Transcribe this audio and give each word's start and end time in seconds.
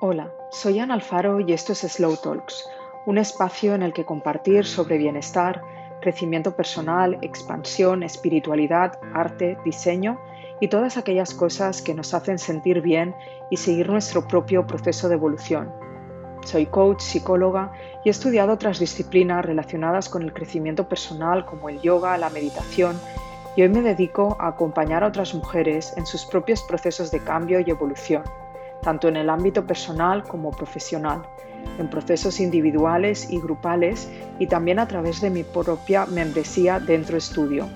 Hola, 0.00 0.32
soy 0.52 0.78
Ana 0.78 0.94
Alfaro 0.94 1.40
y 1.40 1.52
esto 1.52 1.72
es 1.72 1.80
Slow 1.80 2.18
Talks, 2.18 2.64
un 3.06 3.18
espacio 3.18 3.74
en 3.74 3.82
el 3.82 3.92
que 3.92 4.04
compartir 4.04 4.64
sobre 4.64 4.96
bienestar, 4.96 5.60
crecimiento 6.00 6.54
personal, 6.54 7.18
expansión, 7.20 8.04
espiritualidad, 8.04 8.96
arte, 9.12 9.58
diseño 9.64 10.20
y 10.60 10.68
todas 10.68 10.98
aquellas 10.98 11.34
cosas 11.34 11.82
que 11.82 11.94
nos 11.94 12.14
hacen 12.14 12.38
sentir 12.38 12.80
bien 12.80 13.12
y 13.50 13.56
seguir 13.56 13.90
nuestro 13.90 14.28
propio 14.28 14.68
proceso 14.68 15.08
de 15.08 15.16
evolución. 15.16 15.72
Soy 16.44 16.66
coach, 16.66 17.00
psicóloga 17.00 17.72
y 18.04 18.08
he 18.08 18.12
estudiado 18.12 18.52
otras 18.52 18.78
disciplinas 18.78 19.44
relacionadas 19.44 20.08
con 20.08 20.22
el 20.22 20.32
crecimiento 20.32 20.88
personal 20.88 21.44
como 21.44 21.70
el 21.70 21.80
yoga, 21.80 22.16
la 22.18 22.30
meditación 22.30 23.00
y 23.56 23.62
hoy 23.62 23.68
me 23.68 23.82
dedico 23.82 24.36
a 24.38 24.46
acompañar 24.46 25.02
a 25.02 25.08
otras 25.08 25.34
mujeres 25.34 25.92
en 25.96 26.06
sus 26.06 26.24
propios 26.24 26.62
procesos 26.62 27.10
de 27.10 27.18
cambio 27.18 27.58
y 27.58 27.68
evolución, 27.68 28.22
tanto 28.82 29.08
en 29.08 29.16
el 29.16 29.30
ámbito 29.30 29.66
personal 29.66 30.24
como 30.24 30.50
profesional, 30.50 31.22
en 31.78 31.88
procesos 31.90 32.40
individuales 32.40 33.30
y 33.30 33.38
grupales 33.40 34.08
y 34.38 34.46
también 34.46 34.78
a 34.78 34.88
través 34.88 35.20
de 35.20 35.30
mi 35.30 35.42
propia 35.42 36.06
membresía 36.06 36.80
Dentro 36.80 37.16
Estudio, 37.16 37.68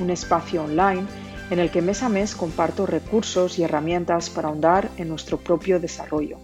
un 0.00 0.10
espacio 0.10 0.64
online 0.64 1.04
en 1.50 1.58
el 1.58 1.70
que 1.70 1.82
mes 1.82 2.02
a 2.02 2.08
mes 2.08 2.34
comparto 2.34 2.86
recursos 2.86 3.58
y 3.58 3.62
herramientas 3.62 4.30
para 4.30 4.48
ahondar 4.48 4.90
en 4.96 5.08
nuestro 5.08 5.38
propio 5.38 5.78
desarrollo. 5.78 6.38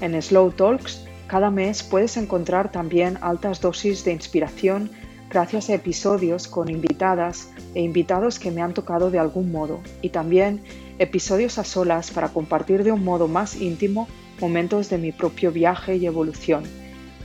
En 0.00 0.20
Slow 0.20 0.52
Talks, 0.52 1.04
cada 1.26 1.50
mes 1.50 1.82
puedes 1.82 2.16
encontrar 2.16 2.70
también 2.70 3.18
altas 3.20 3.60
dosis 3.60 4.04
de 4.04 4.12
inspiración 4.12 4.90
gracias 5.28 5.68
a 5.68 5.74
episodios 5.74 6.48
con 6.48 6.70
invitadas 6.70 7.50
e 7.74 7.82
invitados 7.82 8.38
que 8.38 8.50
me 8.50 8.62
han 8.62 8.72
tocado 8.72 9.10
de 9.10 9.18
algún 9.18 9.52
modo 9.52 9.80
y 10.00 10.08
también 10.10 10.62
episodios 10.98 11.58
a 11.58 11.64
solas 11.64 12.10
para 12.10 12.30
compartir 12.30 12.84
de 12.84 12.92
un 12.92 13.04
modo 13.04 13.28
más 13.28 13.56
íntimo 13.56 14.08
momentos 14.40 14.88
de 14.90 14.98
mi 14.98 15.12
propio 15.12 15.52
viaje 15.52 15.96
y 15.96 16.04
evolución. 16.06 16.64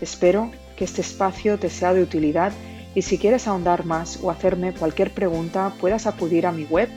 Espero 0.01 0.51
que 0.75 0.83
este 0.85 1.01
espacio 1.01 1.59
te 1.59 1.69
sea 1.69 1.93
de 1.93 2.01
utilidad 2.01 2.51
y 2.95 3.03
si 3.03 3.17
quieres 3.17 3.47
ahondar 3.47 3.85
más 3.85 4.19
o 4.21 4.29
hacerme 4.31 4.73
cualquier 4.73 5.13
pregunta 5.13 5.73
puedas 5.79 6.07
acudir 6.07 6.45
a 6.45 6.51
mi 6.51 6.65
web 6.65 6.89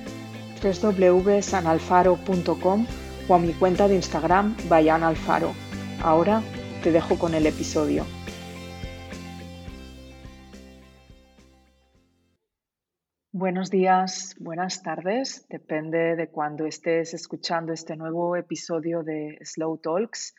www.sanalfaro.com 0.62 2.87
o 3.28 3.34
a 3.34 3.39
mi 3.39 3.53
cuenta 3.53 3.87
de 3.89 3.97
Instagram 3.97 4.56
Bayanalfaro. 4.69 5.53
Ahora 6.03 6.43
te 6.83 6.93
dejo 6.93 7.19
con 7.19 7.34
el 7.34 7.47
episodio. 7.47 8.05
Buenos 13.39 13.69
días, 13.69 14.34
buenas 14.41 14.83
tardes, 14.83 15.47
depende 15.51 16.17
de 16.17 16.31
cuando 16.31 16.65
estés 16.65 17.12
escuchando 17.12 17.75
este 17.75 17.95
nuevo 17.95 18.34
episodio 18.34 19.03
de 19.03 19.39
Slow 19.43 19.77
Talks. 19.77 20.34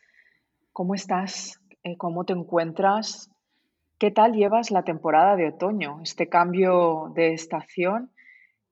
¿Cómo 0.74 0.96
estás? 0.96 1.62
Eh, 1.84 1.96
¿Cómo 1.96 2.26
te 2.26 2.34
encuentras? 2.34 3.30
¿Qué 4.00 4.10
tal 4.10 4.34
llevas 4.34 4.72
la 4.72 4.82
temporada 4.82 5.36
de 5.36 5.50
otoño, 5.50 6.00
este 6.02 6.28
cambio 6.28 7.12
de 7.14 7.34
estación 7.34 8.10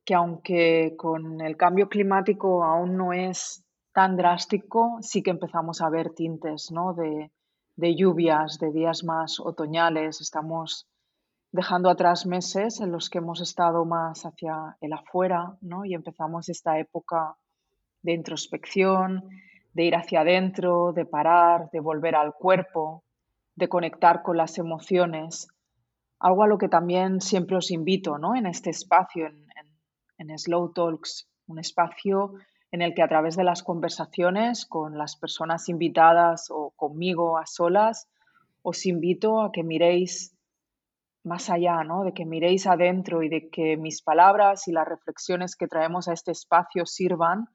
que 0.04 0.16
aunque 0.16 0.96
con 0.98 1.40
el 1.40 1.56
cambio 1.56 1.88
climático 1.88 2.64
aún 2.64 2.98
no 2.98 3.14
es 3.14 3.64
tan 3.94 4.18
drástico, 4.18 4.98
sí 5.02 5.22
que 5.22 5.30
empezamos 5.30 5.82
a 5.82 5.90
ver 5.92 6.16
tintes 6.16 6.72
¿no? 6.72 6.96
de, 6.96 7.30
de 7.76 7.96
lluvias, 7.96 8.58
de 8.58 8.72
días 8.72 9.04
más 9.04 9.40
otoñales, 9.40 10.20
estamos 10.20 10.88
dejando 11.56 11.90
atrás 11.90 12.26
meses 12.26 12.82
en 12.82 12.92
los 12.92 13.10
que 13.10 13.20
hemos 13.20 13.42
estado 13.42 13.86
más 13.86 14.26
hacia 14.26 14.78
el 14.82 14.92
afuera, 14.94 15.58
¿no? 15.62 15.86
Y 15.86 15.94
empezamos 15.94 16.50
esta 16.50 16.78
época 16.78 17.38
de 18.02 18.14
introspección, 18.14 19.24
de 19.74 19.84
ir 19.86 19.96
hacia 19.96 20.22
adentro, 20.22 20.92
de 20.94 21.06
parar, 21.06 21.70
de 21.72 21.80
volver 21.80 22.16
al 22.16 22.34
cuerpo, 22.34 23.04
de 23.56 23.70
conectar 23.70 24.22
con 24.22 24.36
las 24.38 24.58
emociones, 24.58 25.48
algo 26.20 26.44
a 26.44 26.48
lo 26.48 26.58
que 26.58 26.68
también 26.68 27.22
siempre 27.22 27.56
os 27.56 27.72
invito, 27.72 28.18
¿no? 28.18 28.36
En 28.36 28.46
este 28.46 28.70
espacio, 28.70 29.28
en, 29.28 29.46
en 30.18 30.38
Slow 30.38 30.74
Talks, 30.74 31.28
un 31.48 31.60
espacio 31.60 32.34
en 32.72 32.82
el 32.82 32.94
que 32.94 33.02
a 33.02 33.08
través 33.08 33.38
de 33.38 33.46
las 33.46 33.64
conversaciones 33.64 34.66
con 34.66 34.98
las 34.98 35.16
personas 35.16 35.70
invitadas 35.70 36.48
o 36.50 36.72
conmigo 36.76 37.38
a 37.38 37.46
solas, 37.46 38.10
os 38.62 38.86
invito 38.86 39.42
a 39.42 39.52
que 39.54 39.64
miréis 39.64 40.35
más 41.26 41.50
allá, 41.50 41.84
¿no? 41.84 42.04
De 42.04 42.14
que 42.14 42.26
miréis 42.26 42.68
adentro 42.68 43.24
y 43.24 43.30
de 43.30 43.50
que 43.50 43.78
mis 43.78 44.02
palabras 44.02 44.68
y 44.68 44.72
las 44.72 44.88
reflexiones 44.88 45.56
que 45.56 45.68
traemos 45.68 46.08
a 46.08 46.14
este 46.14 46.32
espacio 46.32 46.86
sirvan 46.86 47.46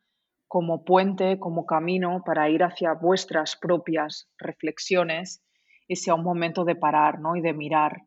como 0.48 0.84
puente, 0.84 1.38
como 1.38 1.64
camino 1.64 2.22
para 2.26 2.50
ir 2.50 2.64
hacia 2.64 2.94
vuestras 2.94 3.56
propias 3.56 4.28
reflexiones 4.36 5.44
y 5.86 5.97
sea 5.97 6.14
un 6.14 6.25
momento 6.25 6.64
de 6.64 6.75
parar, 6.75 7.20
¿no? 7.20 7.36
Y 7.36 7.41
de 7.41 7.53
mirar. 7.53 8.03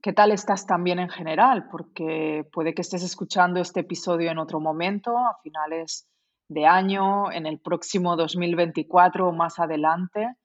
¿Qué 0.00 0.12
tal 0.12 0.32
estás 0.32 0.66
también 0.66 0.98
en 0.98 1.08
general? 1.08 1.68
Porque 1.68 2.48
puede 2.52 2.74
que 2.74 2.82
estés 2.82 3.02
escuchando 3.02 3.60
este 3.60 3.80
episodio 3.80 4.30
en 4.30 4.38
otro 4.38 4.60
momento, 4.60 5.18
a 5.18 5.38
finales 5.42 6.08
de 6.48 6.66
año, 6.66 7.30
en 7.30 7.46
el 7.46 7.60
próximo 7.60 8.16
2024 8.16 9.28
o 9.28 9.32
más 9.32 9.58
adelante. 9.58 10.36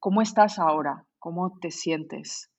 ¿Cómo 0.00 0.22
estás 0.22 0.58
ahora? 0.58 1.04
¿Cómo 1.18 1.58
te 1.60 1.70
sientes? 1.70 2.51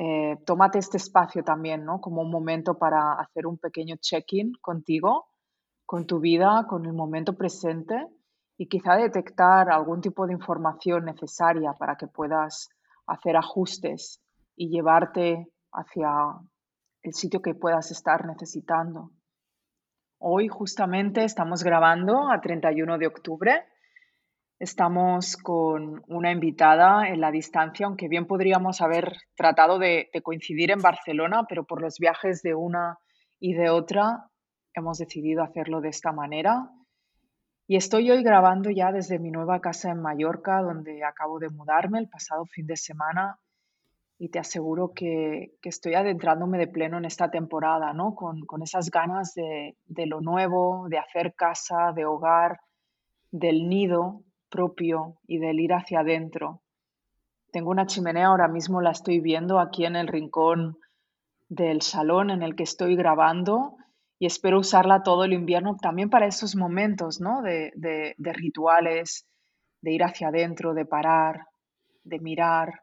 Eh, 0.00 0.36
tómate 0.46 0.78
este 0.78 0.96
espacio 0.96 1.42
también, 1.42 1.84
¿no? 1.84 2.00
Como 2.00 2.22
un 2.22 2.30
momento 2.30 2.78
para 2.78 3.14
hacer 3.14 3.48
un 3.48 3.58
pequeño 3.58 3.96
check-in 3.96 4.52
contigo, 4.60 5.26
con 5.84 6.06
tu 6.06 6.20
vida, 6.20 6.66
con 6.68 6.86
el 6.86 6.92
momento 6.92 7.32
presente 7.36 8.06
y 8.56 8.68
quizá 8.68 8.94
detectar 8.94 9.68
algún 9.68 10.00
tipo 10.00 10.24
de 10.28 10.34
información 10.34 11.04
necesaria 11.04 11.72
para 11.72 11.96
que 11.96 12.06
puedas 12.06 12.68
hacer 13.08 13.36
ajustes 13.36 14.22
y 14.54 14.68
llevarte 14.68 15.48
hacia 15.72 16.08
el 17.02 17.12
sitio 17.12 17.42
que 17.42 17.56
puedas 17.56 17.90
estar 17.90 18.24
necesitando. 18.24 19.10
Hoy 20.20 20.46
justamente 20.46 21.24
estamos 21.24 21.64
grabando 21.64 22.30
a 22.30 22.40
31 22.40 22.98
de 22.98 23.06
octubre 23.08 23.64
Estamos 24.60 25.36
con 25.36 26.02
una 26.08 26.32
invitada 26.32 27.08
en 27.08 27.20
la 27.20 27.30
distancia, 27.30 27.86
aunque 27.86 28.08
bien 28.08 28.26
podríamos 28.26 28.80
haber 28.80 29.16
tratado 29.36 29.78
de, 29.78 30.10
coincidir 30.24 30.72
en 30.72 30.82
Barcelona, 30.82 31.44
pero 31.48 31.62
por 31.64 31.80
los 31.80 31.98
viajes 32.00 32.42
de 32.42 32.56
una 32.56 32.98
y 33.38 33.54
de 33.54 33.70
otra 33.70 34.26
hemos 34.74 34.98
decidido 34.98 35.44
hacerlo 35.44 35.80
de 35.80 35.90
esta 35.90 36.10
manera. 36.10 36.70
Y 37.68 37.76
estoy 37.76 38.10
hoy 38.10 38.24
grabando 38.24 38.68
ya 38.70 38.90
desde 38.90 39.20
mi 39.20 39.30
nueva 39.30 39.60
casa 39.60 39.92
en 39.92 40.02
Mallorca, 40.02 40.60
donde 40.60 41.04
acabo 41.04 41.38
de 41.38 41.50
mudarme 41.50 42.00
el 42.00 42.08
pasado 42.08 42.44
fin 42.44 42.66
de 42.66 42.76
semana. 42.76 43.38
Y 44.18 44.30
te 44.30 44.40
aseguro 44.40 44.92
que, 44.92 45.52
estoy 45.62 45.94
adentrándome 45.94 46.58
de 46.58 46.66
pleno 46.66 46.98
en 46.98 47.04
esta 47.04 47.30
temporada, 47.30 47.92
¿no? 47.92 48.16
Con, 48.16 48.42
esas 48.60 48.90
ganas 48.90 49.34
de, 49.34 49.76
de 49.86 50.06
lo 50.06 50.20
nuevo, 50.20 50.88
de 50.88 50.98
hacer 50.98 51.36
casa, 51.36 51.92
de 51.94 52.06
hogar, 52.06 52.58
del 53.30 53.68
nido 53.68 54.24
propio 54.48 55.18
y 55.26 55.38
del 55.38 55.60
ir 55.60 55.72
hacia 55.72 56.00
adentro. 56.00 56.62
Tengo 57.52 57.70
una 57.70 57.86
chimenea, 57.86 58.26
ahora 58.26 58.48
mismo 58.48 58.80
la 58.80 58.90
estoy 58.90 59.20
viendo 59.20 59.58
aquí 59.58 59.84
en 59.84 59.96
el 59.96 60.08
rincón 60.08 60.78
del 61.48 61.82
salón 61.82 62.30
en 62.30 62.42
el 62.42 62.54
que 62.54 62.64
estoy 62.64 62.94
grabando 62.94 63.76
y 64.18 64.26
espero 64.26 64.58
usarla 64.58 65.02
todo 65.02 65.24
el 65.24 65.32
invierno 65.32 65.76
también 65.76 66.10
para 66.10 66.26
esos 66.26 66.56
momentos 66.56 67.20
¿no? 67.20 67.40
de, 67.42 67.72
de 67.74 68.32
rituales, 68.32 69.26
de 69.80 69.92
ir 69.92 70.02
hacia 70.02 70.28
adentro, 70.28 70.74
de 70.74 70.84
parar, 70.84 71.46
de 72.04 72.18
mirar, 72.18 72.82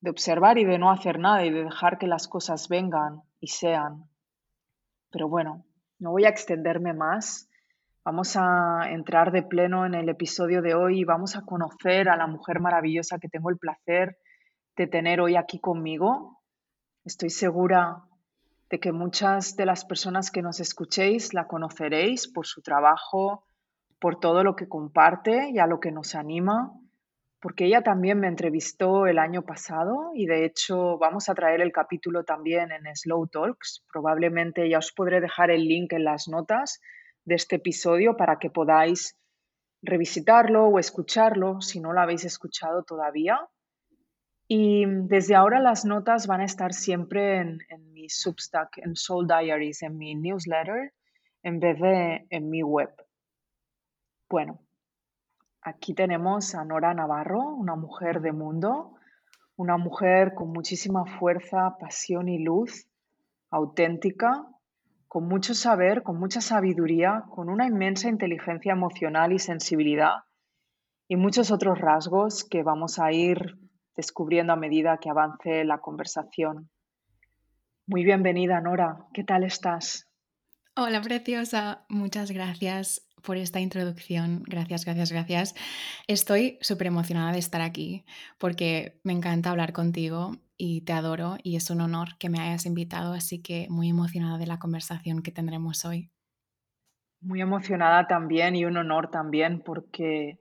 de 0.00 0.10
observar 0.10 0.58
y 0.58 0.64
de 0.64 0.78
no 0.78 0.90
hacer 0.90 1.18
nada 1.18 1.44
y 1.44 1.50
de 1.50 1.64
dejar 1.64 1.98
que 1.98 2.06
las 2.06 2.26
cosas 2.26 2.68
vengan 2.68 3.22
y 3.40 3.48
sean. 3.48 4.08
Pero 5.10 5.28
bueno, 5.28 5.64
no 5.98 6.10
voy 6.10 6.24
a 6.24 6.28
extenderme 6.28 6.92
más. 6.94 7.48
Vamos 8.04 8.36
a 8.36 8.90
entrar 8.90 9.30
de 9.30 9.44
pleno 9.44 9.86
en 9.86 9.94
el 9.94 10.08
episodio 10.08 10.60
de 10.60 10.74
hoy 10.74 11.00
y 11.00 11.04
vamos 11.04 11.36
a 11.36 11.42
conocer 11.42 12.08
a 12.08 12.16
la 12.16 12.26
mujer 12.26 12.58
maravillosa 12.58 13.20
que 13.20 13.28
tengo 13.28 13.48
el 13.48 13.58
placer 13.58 14.18
de 14.76 14.88
tener 14.88 15.20
hoy 15.20 15.36
aquí 15.36 15.60
conmigo. 15.60 16.40
Estoy 17.04 17.30
segura 17.30 18.02
de 18.68 18.80
que 18.80 18.90
muchas 18.90 19.54
de 19.54 19.66
las 19.66 19.84
personas 19.84 20.32
que 20.32 20.42
nos 20.42 20.58
escuchéis 20.58 21.32
la 21.32 21.46
conoceréis 21.46 22.26
por 22.26 22.44
su 22.44 22.60
trabajo, 22.60 23.44
por 24.00 24.18
todo 24.18 24.42
lo 24.42 24.56
que 24.56 24.68
comparte 24.68 25.50
y 25.50 25.60
a 25.60 25.68
lo 25.68 25.78
que 25.78 25.92
nos 25.92 26.16
anima, 26.16 26.72
porque 27.40 27.66
ella 27.66 27.82
también 27.82 28.18
me 28.18 28.26
entrevistó 28.26 29.06
el 29.06 29.20
año 29.20 29.42
pasado 29.42 30.10
y 30.12 30.26
de 30.26 30.44
hecho 30.44 30.98
vamos 30.98 31.28
a 31.28 31.34
traer 31.34 31.60
el 31.60 31.70
capítulo 31.70 32.24
también 32.24 32.72
en 32.72 32.96
Slow 32.96 33.28
Talks. 33.28 33.84
Probablemente 33.92 34.68
ya 34.68 34.78
os 34.78 34.90
podré 34.90 35.20
dejar 35.20 35.52
el 35.52 35.68
link 35.68 35.92
en 35.92 36.02
las 36.02 36.26
notas 36.26 36.80
de 37.24 37.34
este 37.34 37.56
episodio 37.56 38.16
para 38.16 38.38
que 38.38 38.50
podáis 38.50 39.16
revisitarlo 39.82 40.66
o 40.66 40.78
escucharlo 40.78 41.60
si 41.60 41.80
no 41.80 41.92
lo 41.92 42.00
habéis 42.00 42.24
escuchado 42.24 42.82
todavía. 42.84 43.40
Y 44.48 44.84
desde 44.86 45.34
ahora 45.34 45.60
las 45.60 45.84
notas 45.84 46.26
van 46.26 46.40
a 46.40 46.44
estar 46.44 46.74
siempre 46.74 47.38
en, 47.38 47.92
mi 47.92 48.08
Substack, 48.08 48.78
en 48.78 48.96
Soul 48.96 49.26
Diaries, 49.26 49.82
en 49.82 49.96
mi 49.96 50.14
newsletter, 50.14 50.92
en 51.42 51.60
vez 51.60 51.80
de 51.80 52.26
en 52.28 52.50
mi 52.50 52.62
web. 52.62 52.90
Bueno, 54.28 54.60
Aquí 55.64 55.94
tenemos 55.94 56.56
a 56.56 56.64
Nora 56.64 56.92
Navarro, 56.92 57.54
una 57.54 57.76
mujer 57.76 58.20
de 58.20 58.32
mundo, 58.32 58.94
una 59.54 59.76
mujer 59.76 60.34
con 60.34 60.52
muchísima 60.52 61.06
fuerza, 61.06 61.76
pasión 61.78 62.28
y 62.28 62.40
luz, 62.40 62.88
auténtica, 63.48 64.44
con 65.12 65.28
mucho 65.28 65.52
saber, 65.52 66.02
con 66.02 66.18
mucha 66.18 66.40
sabiduría, 66.40 67.24
con 67.28 67.50
una 67.50 67.66
inmensa 67.66 68.08
inteligencia 68.08 68.72
emocional 68.72 69.34
y 69.34 69.38
sensibilidad 69.38 70.20
y 71.06 71.16
muchos 71.16 71.50
otros 71.50 71.78
rasgos 71.78 72.44
que 72.44 72.62
vamos 72.62 72.98
a 72.98 73.12
ir 73.12 73.58
descubriendo 73.94 74.54
a 74.54 74.56
medida 74.56 74.96
que 74.96 75.10
avance 75.10 75.64
la 75.66 75.82
conversación. 75.82 76.70
Muy 77.86 78.04
bienvenida, 78.04 78.62
Nora. 78.62 79.04
¿Qué 79.12 79.22
tal 79.22 79.44
estás? 79.44 80.08
Hola, 80.76 81.02
preciosa. 81.02 81.84
Muchas 81.90 82.30
gracias 82.30 83.06
por 83.22 83.36
esta 83.36 83.60
introducción. 83.60 84.42
Gracias, 84.46 84.84
gracias, 84.84 85.12
gracias. 85.12 85.54
Estoy 86.06 86.58
súper 86.60 86.88
emocionada 86.88 87.32
de 87.32 87.38
estar 87.38 87.60
aquí 87.60 88.04
porque 88.38 89.00
me 89.04 89.12
encanta 89.12 89.50
hablar 89.50 89.72
contigo 89.72 90.32
y 90.56 90.82
te 90.82 90.92
adoro 90.92 91.36
y 91.42 91.56
es 91.56 91.70
un 91.70 91.80
honor 91.80 92.16
que 92.18 92.28
me 92.28 92.40
hayas 92.40 92.66
invitado, 92.66 93.14
así 93.14 93.42
que 93.42 93.66
muy 93.70 93.88
emocionada 93.88 94.38
de 94.38 94.46
la 94.46 94.58
conversación 94.58 95.22
que 95.22 95.32
tendremos 95.32 95.84
hoy. 95.84 96.10
Muy 97.20 97.40
emocionada 97.40 98.06
también 98.06 98.56
y 98.56 98.64
un 98.64 98.76
honor 98.76 99.10
también 99.10 99.60
porque 99.60 100.40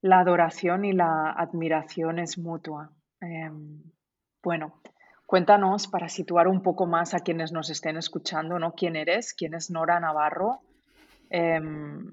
la 0.00 0.20
adoración 0.20 0.84
y 0.84 0.92
la 0.92 1.30
admiración 1.30 2.18
es 2.18 2.38
mutua. 2.38 2.92
Em, 3.20 3.82
bueno, 4.42 4.82
Cuéntanos 5.32 5.88
para 5.88 6.10
situar 6.10 6.46
un 6.46 6.60
poco 6.62 6.84
más 6.86 7.14
a 7.14 7.20
quienes 7.20 7.52
nos 7.52 7.70
estén 7.70 7.96
escuchando, 7.96 8.58
¿no? 8.58 8.74
¿Quién 8.74 8.96
eres? 8.96 9.32
¿Quién 9.32 9.54
es 9.54 9.70
Nora 9.70 9.98
Navarro? 9.98 10.60
Em, 11.34 12.12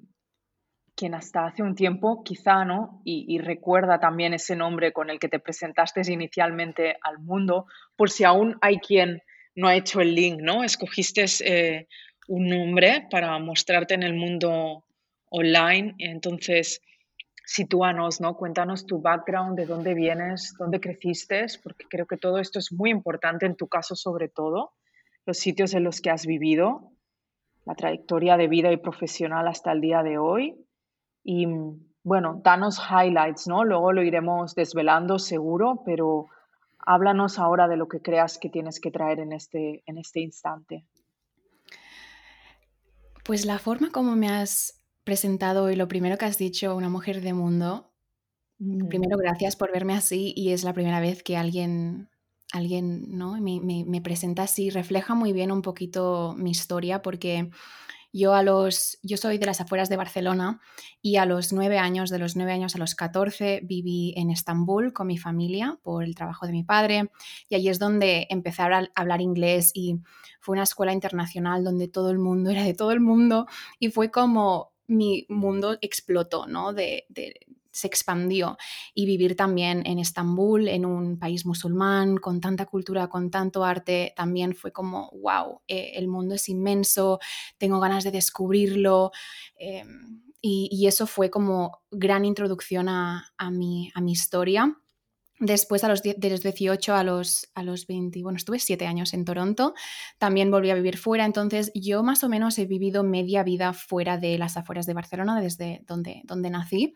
quien 0.95 1.13
hasta 1.13 1.45
hace 1.45 1.61
un 1.61 1.75
tiempo 1.75 2.23
quizá, 2.23 2.63
¿no? 2.63 3.01
Y, 3.03 3.37
recuerda 3.39 3.99
también 3.99 4.33
ese 4.33 4.55
nombre 4.55 4.93
con 4.93 5.09
el 5.09 5.19
que 5.19 5.27
te 5.27 5.39
presentaste 5.39 6.01
inicialmente 6.11 6.95
al 7.01 7.19
mundo, 7.19 7.65
por 7.97 8.09
si 8.09 8.23
aún 8.23 8.57
hay 8.61 8.79
quien 8.79 9.21
no 9.55 9.67
ha 9.67 9.75
hecho 9.75 9.99
el 9.99 10.15
link, 10.15 10.39
¿no? 10.41 10.63
Escogiste 10.63 11.25
eh, 11.41 11.87
un 12.29 12.47
nombre 12.47 13.07
para 13.11 13.37
mostrarte 13.39 13.93
en 13.93 14.03
el 14.03 14.13
mundo 14.13 14.85
online, 15.29 15.95
entonces 15.97 16.81
sitúanos, 17.45 18.21
¿no? 18.21 18.37
Cuéntanos 18.37 18.85
tu 18.85 19.01
background, 19.01 19.57
de 19.57 19.65
dónde 19.65 19.93
vienes, 19.93 20.53
dónde 20.57 20.79
creciste, 20.79 21.45
porque 21.61 21.85
creo 21.89 22.05
que 22.05 22.17
todo 22.17 22.39
esto 22.39 22.59
es 22.59 22.71
muy 22.71 22.89
importante 22.89 23.45
en 23.45 23.55
tu 23.55 23.67
caso 23.67 23.95
sobre 23.95 24.29
todo, 24.29 24.73
los 25.25 25.37
sitios 25.37 25.73
en 25.73 25.83
los 25.83 25.99
que 25.99 26.09
has 26.09 26.25
vivido, 26.25 26.93
la 27.65 27.75
trayectoria 27.75 28.37
de 28.37 28.47
vida 28.47 28.71
y 28.71 28.77
profesional 28.77 29.47
hasta 29.47 29.71
el 29.71 29.81
día 29.81 30.03
de 30.03 30.17
hoy. 30.17 30.55
Y 31.23 31.45
bueno, 32.03 32.41
danos 32.43 32.79
highlights, 32.79 33.47
¿no? 33.47 33.63
Luego 33.63 33.91
lo 33.91 34.03
iremos 34.03 34.55
desvelando 34.55 35.19
seguro, 35.19 35.83
pero 35.85 36.27
háblanos 36.79 37.37
ahora 37.39 37.67
de 37.67 37.77
lo 37.77 37.87
que 37.87 38.01
creas 38.01 38.37
que 38.37 38.49
tienes 38.49 38.79
que 38.79 38.91
traer 38.91 39.19
en 39.19 39.33
este, 39.33 39.83
en 39.85 39.97
este 39.97 40.21
instante. 40.21 40.85
Pues 43.23 43.45
la 43.45 43.59
forma 43.59 43.91
como 43.91 44.15
me 44.15 44.29
has 44.29 44.81
presentado 45.03 45.69
y 45.69 45.75
lo 45.75 45.87
primero 45.87 46.17
que 46.17 46.25
has 46.25 46.37
dicho, 46.37 46.75
una 46.75 46.89
mujer 46.89 47.21
de 47.21 47.33
mundo. 47.33 47.91
Mm. 48.57 48.87
Primero, 48.87 49.17
gracias 49.17 49.55
por 49.55 49.71
verme 49.71 49.93
así 49.93 50.33
y 50.35 50.51
es 50.51 50.63
la 50.63 50.73
primera 50.73 50.99
vez 50.99 51.21
que 51.21 51.37
alguien, 51.37 52.09
alguien 52.51 53.05
¿no? 53.17 53.39
me, 53.39 53.59
me 53.61 54.01
presenta 54.01 54.43
así. 54.43 54.69
Refleja 54.69 55.15
muy 55.15 55.33
bien 55.33 55.51
un 55.51 55.61
poquito 55.61 56.35
mi 56.37 56.51
historia 56.51 57.01
porque 57.01 57.49
yo, 58.11 58.33
a 58.33 58.41
los, 58.41 58.97
yo 59.03 59.17
soy 59.17 59.37
de 59.37 59.45
las 59.45 59.61
afueras 59.61 59.87
de 59.87 59.95
Barcelona 59.95 60.59
y 61.01 61.17
a 61.17 61.25
los 61.25 61.53
nueve 61.53 61.77
años, 61.77 62.09
de 62.09 62.17
los 62.17 62.35
nueve 62.35 62.53
años 62.53 62.75
a 62.75 62.79
los 62.79 62.95
catorce, 62.95 63.61
viví 63.63 64.13
en 64.17 64.31
Estambul 64.31 64.93
con 64.93 65.07
mi 65.07 65.17
familia 65.17 65.77
por 65.83 66.03
el 66.03 66.15
trabajo 66.15 66.47
de 66.47 66.51
mi 66.51 66.63
padre 66.63 67.11
y 67.49 67.55
allí 67.55 67.69
es 67.69 67.77
donde 67.77 68.25
empecé 68.31 68.63
a 68.63 68.89
hablar 68.95 69.21
inglés 69.21 69.71
y 69.75 69.99
fue 70.39 70.53
una 70.53 70.63
escuela 70.63 70.91
internacional 70.91 71.63
donde 71.63 71.87
todo 71.87 72.09
el 72.09 72.17
mundo 72.17 72.49
era 72.49 72.63
de 72.63 72.73
todo 72.73 72.91
el 72.91 72.99
mundo 72.99 73.45
y 73.77 73.89
fue 73.89 74.09
como 74.09 74.73
mi 74.87 75.27
mundo 75.29 75.77
explotó, 75.81 76.47
¿no? 76.47 76.73
De, 76.73 77.05
se 77.79 77.87
expandió 77.87 78.57
y 78.93 79.05
vivir 79.05 79.35
también 79.35 79.83
en 79.85 79.99
Estambul, 79.99 80.67
en 80.67 80.85
un 80.85 81.17
país 81.17 81.45
musulmán, 81.45 82.17
con 82.17 82.41
tanta 82.41 82.65
cultura, 82.65 83.07
con 83.07 83.31
tanto 83.31 83.63
arte, 83.63 84.13
también 84.15 84.53
fue 84.53 84.71
como, 84.71 85.09
wow, 85.11 85.61
eh, 85.67 85.93
el 85.95 86.07
mundo 86.07 86.35
es 86.35 86.49
inmenso, 86.49 87.19
tengo 87.57 87.79
ganas 87.79 88.03
de 88.03 88.11
descubrirlo. 88.11 89.11
Em, 89.57 90.23
y, 90.41 90.87
eso 90.87 91.05
fue 91.05 91.29
como 91.29 91.81
gran 91.91 92.23
introducción 92.23 92.87
a, 92.87 93.29
mi, 93.51 93.91
a 93.93 94.01
mi 94.01 94.13
historia. 94.13 94.77
Después, 95.39 95.85
a 95.85 95.87
los 95.87 96.01
de 96.03 96.29
los 96.29 96.43
18 96.43 96.93
a 96.93 97.03
los, 97.03 97.47
a 97.55 97.63
los 97.63 97.87
20, 97.87 98.21
bueno, 98.23 98.35
estuve 98.35 98.59
7 98.59 98.85
años 98.85 99.13
en 99.13 99.23
Toronto, 99.23 99.73
también 100.17 100.51
volví 100.51 100.69
a 100.69 100.75
vivir 100.75 100.97
fuera, 100.97 101.23
entonces 101.23 101.71
yo 101.73 102.03
más 102.03 102.25
o 102.25 102.29
menos 102.29 102.59
he 102.59 102.65
vivido 102.65 103.03
media 103.03 103.43
vida 103.43 103.71
fuera 103.71 104.17
de 104.17 104.37
las 104.37 104.57
afueras 104.57 104.85
de 104.85 104.93
Barcelona, 104.93 105.39
desde 105.39 105.81
donde, 105.87 106.23
donde 106.25 106.49
nací, 106.49 106.93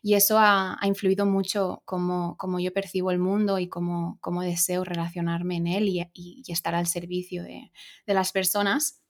y 0.00 0.14
eso 0.14 0.38
ha, 0.38 0.78
influido 0.84 1.26
mucho 1.26 1.82
como, 1.84 2.36
como 2.38 2.58
yo 2.60 2.72
percibo 2.72 3.10
el 3.10 3.18
mundo 3.18 3.58
y 3.58 3.68
cómo, 3.68 4.16
cómo 4.22 4.40
deseo 4.40 4.84
relacionarme 4.84 5.56
en 5.56 5.66
él 5.66 5.88
y, 5.88 6.02
y, 6.14 6.42
estar 6.50 6.74
al 6.74 6.86
servicio 6.86 7.42
de, 7.42 7.72
de 8.06 8.14
las 8.14 8.32
personas 8.32 9.01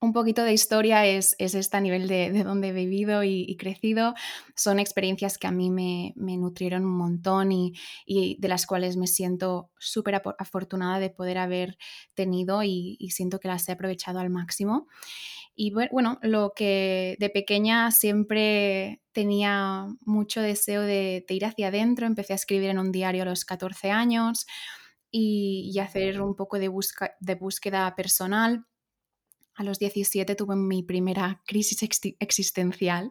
un 0.00 0.12
poquito 0.12 0.44
de 0.44 0.52
historia 0.52 1.06
es, 1.06 1.34
es 1.38 1.54
este 1.54 1.80
nivel 1.80 2.06
de, 2.06 2.30
de, 2.30 2.44
donde 2.44 2.68
he 2.68 2.72
vivido 2.72 3.24
y, 3.24 3.56
crecido. 3.56 4.14
Son 4.54 4.78
experiencias 4.78 5.38
que 5.38 5.46
a 5.46 5.52
mí 5.52 5.70
me, 5.70 6.12
me 6.16 6.36
nutrieron 6.36 6.84
un 6.84 6.96
montón 6.96 7.50
y, 7.50 7.72
y, 8.04 8.36
de 8.38 8.48
las 8.48 8.66
cuales 8.66 8.96
me 8.96 9.06
siento 9.06 9.70
súper 9.78 10.22
afortunada 10.38 10.98
de 10.98 11.10
poder 11.10 11.38
haber 11.38 11.78
tenido 12.14 12.62
y, 12.62 12.98
siento 13.10 13.40
que 13.40 13.48
las 13.48 13.68
he 13.68 13.72
aprovechado 13.72 14.18
al 14.20 14.30
máximo. 14.30 14.86
Y 15.54 15.70
bueno, 15.70 16.18
lo 16.20 16.52
que 16.54 17.16
de 17.18 17.30
pequeña 17.30 17.90
siempre 17.90 19.00
tenía 19.12 19.86
mucho 20.02 20.42
deseo 20.42 20.82
de, 20.82 21.24
ir 21.26 21.46
hacia 21.46 21.68
adentro, 21.68 22.06
empecé 22.06 22.34
a 22.34 22.36
escribir 22.36 22.68
en 22.68 22.78
un 22.78 22.92
diario 22.92 23.22
a 23.22 23.26
los 23.26 23.46
14 23.46 23.90
años 23.90 24.46
y, 25.10 25.70
y 25.74 25.78
hacer 25.78 26.20
un 26.20 26.36
poco 26.36 26.58
de, 26.58 26.68
busca, 26.68 27.14
de 27.20 27.34
búsqueda 27.36 27.94
personal 27.96 28.66
a 29.56 29.64
los 29.64 29.78
17 29.78 30.34
tuve 30.34 30.54
mi 30.54 30.82
primera 30.82 31.42
crisis 31.46 31.78
existencial 32.18 33.10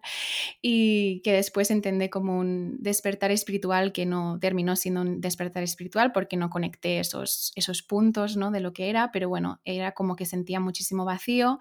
y 0.62 1.21
que 1.21 1.33
después 1.33 1.71
entendí 1.71 2.09
como 2.09 2.38
un 2.38 2.77
despertar 2.80 3.31
espiritual 3.31 3.91
que 3.91 4.05
no 4.05 4.38
terminó 4.39 4.75
siendo 4.75 5.01
un 5.01 5.22
despertar 5.22 5.63
espiritual 5.63 6.12
porque 6.12 6.38
no 6.38 6.50
conecté 6.50 7.00
esos, 7.00 7.51
esos 7.55 7.81
puntos 7.81 8.38
¿no? 8.38 8.51
de 8.51 8.60
lo 8.60 8.74
que 8.74 8.89
era, 8.89 9.12
pero 9.12 9.27
bueno, 9.27 9.60
era 9.65 9.93
como 9.93 10.15
que 10.15 10.25
sentía 10.25 10.60
muchísimo 10.60 11.03
vacío 11.03 11.60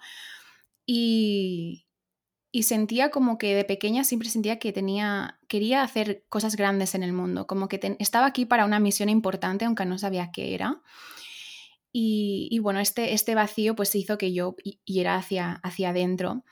y, 0.86 1.86
y 2.52 2.64
sentía 2.64 3.10
como 3.10 3.38
que 3.38 3.54
de 3.54 3.64
pequeña 3.64 4.04
siempre 4.04 4.28
sentía 4.28 4.58
que 4.58 4.72
tenía, 4.72 5.40
quería 5.48 5.82
hacer 5.82 6.24
cosas 6.28 6.56
grandes 6.56 6.94
en 6.94 7.02
el 7.02 7.12
mundo, 7.12 7.46
como 7.46 7.68
que 7.68 7.96
estaba 7.98 8.26
aquí 8.26 8.44
para 8.44 8.64
una 8.64 8.80
misión 8.80 9.08
importante 9.08 9.64
aunque 9.64 9.86
no 9.86 9.98
sabía 9.98 10.30
qué 10.30 10.54
era. 10.54 10.82
Y, 11.96 12.58
bueno, 12.58 12.80
este, 12.80 13.12
este 13.12 13.36
vacío 13.36 13.76
pues 13.76 13.94
hizo 13.94 14.18
que 14.18 14.32
yo 14.32 14.56
iera 14.84 15.14
hacia, 15.14 15.52
hacia 15.62 15.90
adentro. 15.90 16.42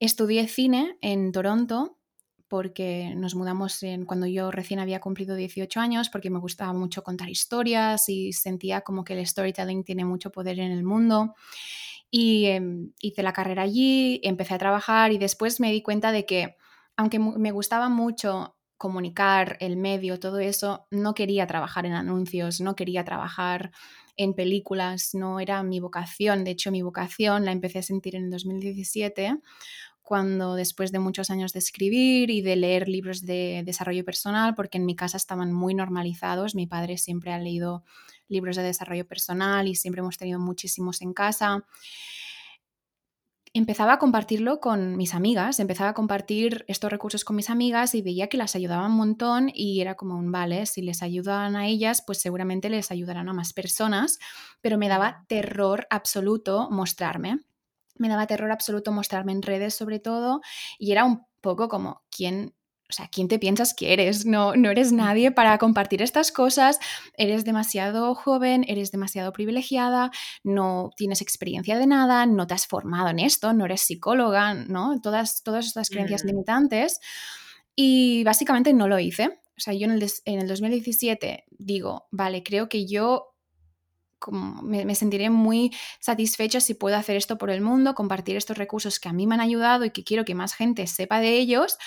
Estudié 0.00 0.48
cine 0.48 0.96
en 1.02 1.30
Toronto 1.30 1.98
porque 2.48 3.12
nos 3.14 3.34
mudamos 3.34 3.82
en, 3.82 4.06
cuando 4.06 4.26
yo 4.26 4.50
recién 4.50 4.80
había 4.80 4.98
cumplido 4.98 5.36
18 5.36 5.78
años, 5.78 6.08
porque 6.08 6.30
me 6.30 6.38
gustaba 6.38 6.72
mucho 6.72 7.02
contar 7.02 7.28
historias 7.28 8.08
y 8.08 8.32
sentía 8.32 8.80
como 8.80 9.04
que 9.04 9.12
el 9.12 9.26
storytelling 9.26 9.84
tiene 9.84 10.06
mucho 10.06 10.32
poder 10.32 10.58
en 10.58 10.72
el 10.72 10.84
mundo. 10.84 11.34
Y 12.10 12.46
em, 12.46 12.94
hice 12.98 13.22
la 13.22 13.34
carrera 13.34 13.64
allí, 13.64 14.22
empecé 14.24 14.54
a 14.54 14.58
trabajar 14.58 15.12
y 15.12 15.18
después 15.18 15.60
me 15.60 15.70
di 15.70 15.82
cuenta 15.82 16.12
de 16.12 16.24
que, 16.24 16.56
aunque 16.96 17.18
me 17.18 17.50
gustaba 17.50 17.90
mucho 17.90 18.56
comunicar, 18.78 19.56
el 19.60 19.76
medio, 19.76 20.18
todo 20.18 20.38
eso, 20.38 20.86
no 20.90 21.14
quería 21.14 21.46
trabajar 21.46 21.84
en 21.84 21.92
anuncios, 21.92 22.60
no 22.60 22.76
quería 22.76 23.04
trabajar 23.04 23.72
en 24.16 24.34
películas, 24.34 25.10
no 25.14 25.40
era 25.40 25.62
mi 25.62 25.80
vocación. 25.80 26.44
De 26.44 26.52
hecho, 26.52 26.70
mi 26.70 26.82
vocación 26.82 27.44
la 27.44 27.52
empecé 27.52 27.80
a 27.80 27.82
sentir 27.82 28.16
en 28.16 28.24
el 28.24 28.30
2017 28.30 29.40
cuando 30.02 30.54
después 30.54 30.90
de 30.90 31.00
muchos 31.00 31.28
años 31.28 31.52
de 31.52 31.58
escribir 31.58 32.30
y 32.30 32.40
de 32.40 32.56
leer 32.56 32.88
libros 32.88 33.26
de 33.26 33.62
desarrollo 33.66 34.06
personal, 34.06 34.54
porque 34.54 34.78
en 34.78 34.86
mi 34.86 34.96
casa 34.96 35.18
estaban 35.18 35.52
muy 35.52 35.74
normalizados, 35.74 36.54
mi 36.54 36.66
padre 36.66 36.96
siempre 36.96 37.30
ha 37.30 37.38
leído 37.38 37.84
libros 38.26 38.56
de 38.56 38.62
desarrollo 38.62 39.06
personal 39.06 39.68
y 39.68 39.74
siempre 39.74 40.00
hemos 40.00 40.16
tenido 40.16 40.40
muchísimos 40.40 41.02
en 41.02 41.12
casa 41.12 41.66
empezaba 43.58 43.94
a 43.94 43.98
compartirlo 43.98 44.60
con 44.60 44.96
mis 44.96 45.14
amigas, 45.14 45.58
empezaba 45.60 45.90
a 45.90 45.94
compartir 45.94 46.64
estos 46.68 46.90
recursos 46.90 47.24
con 47.24 47.36
mis 47.36 47.50
amigas 47.50 47.94
y 47.94 48.02
veía 48.02 48.28
que 48.28 48.36
las 48.36 48.54
ayudaban 48.54 48.92
un 48.92 48.96
montón 48.96 49.50
y 49.52 49.80
era 49.80 49.96
como 49.96 50.16
un, 50.16 50.30
vale, 50.30 50.64
si 50.66 50.80
les 50.80 51.02
ayudan 51.02 51.56
a 51.56 51.66
ellas, 51.66 52.02
pues 52.06 52.20
seguramente 52.20 52.70
les 52.70 52.90
ayudarán 52.90 53.28
a 53.28 53.32
más 53.32 53.52
personas, 53.52 54.18
pero 54.60 54.78
me 54.78 54.88
daba 54.88 55.24
terror 55.28 55.86
absoluto 55.90 56.68
mostrarme. 56.70 57.40
Me 57.96 58.08
daba 58.08 58.26
terror 58.26 58.52
absoluto 58.52 58.92
mostrarme 58.92 59.32
en 59.32 59.42
redes 59.42 59.74
sobre 59.74 59.98
todo 59.98 60.40
y 60.78 60.92
era 60.92 61.04
un 61.04 61.26
poco 61.40 61.68
como, 61.68 62.02
¿quién 62.10 62.54
o 62.90 62.92
sea, 62.92 63.08
¿quién 63.08 63.28
te 63.28 63.38
piensas 63.38 63.74
que 63.74 63.92
eres? 63.92 64.24
No, 64.24 64.56
no 64.56 64.70
eres 64.70 64.92
nadie 64.92 65.30
para 65.30 65.58
compartir 65.58 66.00
estas 66.00 66.32
cosas, 66.32 66.78
eres 67.16 67.44
demasiado 67.44 68.14
joven, 68.14 68.64
eres 68.66 68.90
demasiado 68.90 69.32
privilegiada, 69.32 70.10
no 70.42 70.90
tienes 70.96 71.20
experiencia 71.20 71.78
de 71.78 71.86
nada, 71.86 72.24
no 72.24 72.46
te 72.46 72.54
has 72.54 72.66
formado 72.66 73.10
en 73.10 73.18
esto, 73.18 73.52
no 73.52 73.66
eres 73.66 73.82
psicóloga, 73.82 74.54
¿no? 74.54 75.00
Todas, 75.02 75.42
todas 75.42 75.66
estas 75.66 75.90
creencias 75.90 76.24
mm. 76.24 76.26
limitantes. 76.28 77.00
Y 77.74 78.24
básicamente 78.24 78.72
no 78.72 78.88
lo 78.88 78.98
hice. 78.98 79.26
O 79.56 79.60
sea, 79.60 79.74
yo 79.74 79.84
en 79.84 79.92
el, 79.92 80.06
en 80.24 80.40
el 80.40 80.48
2017 80.48 81.44
digo, 81.50 82.06
vale, 82.10 82.42
creo 82.42 82.68
que 82.68 82.86
yo 82.86 83.34
me, 84.30 84.84
me, 84.84 84.94
sentiré 84.94 85.30
muy 85.30 85.72
satisfecha 86.00 86.60
si 86.60 86.74
puedo 86.74 86.96
hacer 86.96 87.16
esto 87.16 87.38
por 87.38 87.50
el 87.50 87.60
mundo, 87.60 87.94
compartir 87.94 88.36
estos 88.36 88.58
recursos 88.58 89.00
que 89.00 89.08
a 89.08 89.12
mí 89.12 89.26
me 89.26 89.34
han 89.34 89.40
ayudado 89.40 89.84
y 89.84 89.90
que 89.90 90.04
quiero 90.04 90.24
que 90.24 90.34
más 90.34 90.54
gente 90.54 90.86
sepa 90.86 91.20
de 91.20 91.38
ellos 91.38 91.78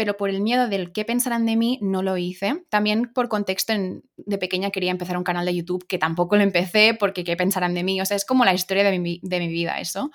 pero 0.00 0.16
por 0.16 0.30
el 0.30 0.40
miedo 0.40 0.66
del 0.66 0.92
qué 0.92 1.04
pensarán 1.04 1.44
de 1.44 1.56
mí 1.56 1.78
no 1.82 2.02
lo 2.02 2.16
hice. 2.16 2.64
También 2.70 3.12
por 3.12 3.28
contexto, 3.28 3.74
de 4.16 4.38
pequeña 4.38 4.70
quería 4.70 4.90
empezar 4.90 5.18
un 5.18 5.24
canal 5.24 5.44
de 5.44 5.54
YouTube 5.54 5.86
que 5.86 5.98
tampoco 5.98 6.36
lo 6.36 6.42
empecé 6.42 6.96
porque 6.98 7.22
qué 7.22 7.36
pensarán 7.36 7.74
de 7.74 7.84
mí. 7.84 8.00
O 8.00 8.06
sea, 8.06 8.16
es 8.16 8.24
como 8.24 8.46
la 8.46 8.54
historia 8.54 8.82
de 8.82 8.98
mi, 8.98 9.20
vida 9.20 9.78
eso. 9.78 10.10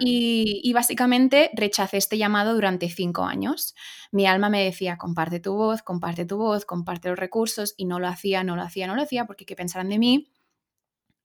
y, 0.00 0.62
y, 0.64 0.72
básicamente 0.72 1.50
rechacé 1.52 1.98
este 1.98 2.16
llamado 2.16 2.54
durante 2.54 2.88
cinco 2.88 3.24
años. 3.24 3.74
Mi 4.12 4.26
alma 4.26 4.48
me 4.48 4.64
decía, 4.64 4.96
comparte 4.96 5.40
tu 5.40 5.54
voz, 5.54 5.82
comparte 5.82 6.24
tu 6.24 6.38
voz, 6.38 6.64
comparte 6.64 7.10
los 7.10 7.18
recursos 7.18 7.74
y 7.76 7.84
no 7.84 8.00
lo 8.00 8.08
hacía, 8.08 8.44
no 8.44 8.56
lo 8.56 8.62
hacía, 8.62 8.86
no 8.86 8.94
lo 8.94 9.02
hacía 9.02 9.26
porque 9.26 9.44
qué 9.44 9.56
pensarán 9.56 9.90
de 9.90 9.98
mí. 9.98 10.32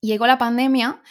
Llegó 0.02 0.28
la 0.28 0.38
pandemia 0.38 1.02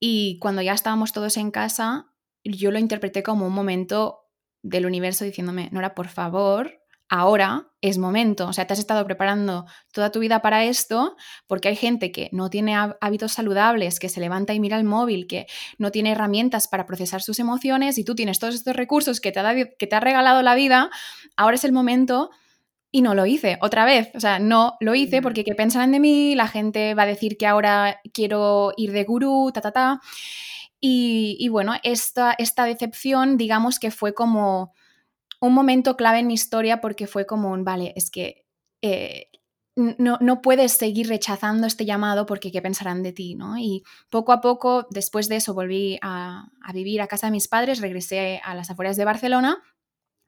y 0.00 0.38
cuando 0.40 0.62
ya 0.62 0.72
estábamos 0.72 1.12
todos 1.12 1.36
en 1.36 1.50
casa, 1.50 2.12
yo 2.44 2.70
lo 2.70 2.78
interpreté 2.78 3.22
como 3.22 3.46
un 3.46 3.52
momento 3.52 4.22
del 4.62 4.86
universo 4.86 5.24
diciéndome, 5.24 5.68
Nora, 5.72 5.94
por 5.94 6.08
favor, 6.08 6.82
ahora 7.08 7.68
es 7.82 7.98
momento. 7.98 8.48
O 8.48 8.52
sea, 8.52 8.66
te 8.66 8.72
has 8.72 8.78
estado 8.78 9.04
preparando 9.04 9.66
toda 9.92 10.10
tu 10.10 10.20
vida 10.20 10.40
para 10.40 10.64
esto 10.64 11.16
porque 11.46 11.68
hay 11.68 11.76
gente 11.76 12.10
que 12.10 12.30
no 12.32 12.48
tiene 12.48 12.74
hábitos 12.74 13.32
saludables, 13.32 14.00
que 14.00 14.08
se 14.08 14.18
levanta 14.20 14.54
y 14.54 14.60
mira 14.60 14.78
el 14.78 14.84
móvil, 14.84 15.26
que 15.26 15.46
no 15.78 15.90
tiene 15.90 16.12
herramientas 16.12 16.68
para 16.68 16.86
procesar 16.86 17.20
sus 17.20 17.38
emociones 17.38 17.98
y 17.98 18.04
tú 18.04 18.14
tienes 18.14 18.38
todos 18.38 18.54
estos 18.54 18.74
recursos 18.74 19.20
que 19.20 19.30
te 19.30 19.40
ha, 19.40 19.54
que 19.54 19.86
te 19.86 19.94
ha 19.94 20.00
regalado 20.00 20.42
la 20.42 20.54
vida. 20.54 20.90
Ahora 21.36 21.56
es 21.56 21.64
el 21.64 21.72
momento 21.72 22.30
y 22.92 23.00
no 23.00 23.14
lo 23.14 23.26
hice 23.26 23.58
otra 23.62 23.86
vez. 23.86 24.10
O 24.14 24.20
sea, 24.20 24.38
no 24.38 24.76
lo 24.80 24.94
hice 24.94 25.22
porque 25.22 25.44
¿qué 25.44 25.54
pensarán 25.54 25.92
de 25.92 25.98
mí? 25.98 26.34
La 26.34 26.46
gente 26.46 26.94
va 26.94 27.04
a 27.04 27.06
decir 27.06 27.38
que 27.38 27.46
ahora 27.46 28.00
quiero 28.12 28.72
ir 28.76 28.92
de 28.92 29.04
gurú, 29.04 29.50
ta, 29.52 29.62
ta, 29.62 29.72
ta. 29.72 30.00
Y, 30.84 31.48
bueno, 31.48 31.74
esta, 31.84 32.32
esta 32.32 32.64
decepción, 32.64 33.36
digamos 33.36 33.78
que 33.78 33.92
fue 33.92 34.14
como 34.14 34.74
un 35.40 35.54
momento 35.54 35.96
clave 35.96 36.18
en 36.18 36.26
mi 36.26 36.34
historia 36.34 36.80
porque 36.80 37.06
fue 37.06 37.24
como 37.24 37.52
un, 37.52 37.64
vale, 37.64 37.92
es 37.94 38.10
que 38.10 38.46
eh, 38.82 39.28
no, 39.76 40.18
no, 40.20 40.42
puedes 40.42 40.72
seguir 40.72 41.08
rechazando 41.08 41.68
este 41.68 41.84
llamado 41.84 42.26
porque 42.26 42.50
qué 42.50 42.60
pensarán 42.60 43.04
de 43.04 43.12
ti, 43.12 43.36
¿no? 43.36 43.56
Y 43.58 43.84
poco 44.10 44.32
a 44.32 44.40
poco, 44.40 44.88
después 44.90 45.28
de 45.28 45.36
eso, 45.36 45.54
volví 45.54 45.98
a, 46.02 46.48
a 46.60 46.72
vivir 46.72 47.00
a 47.00 47.06
casa 47.06 47.28
de 47.28 47.32
mis 47.32 47.46
padres, 47.46 47.80
regresé 47.80 48.40
a 48.44 48.54
las 48.56 48.68
afueras 48.68 48.96
de 48.96 49.04
Barcelona 49.04 49.62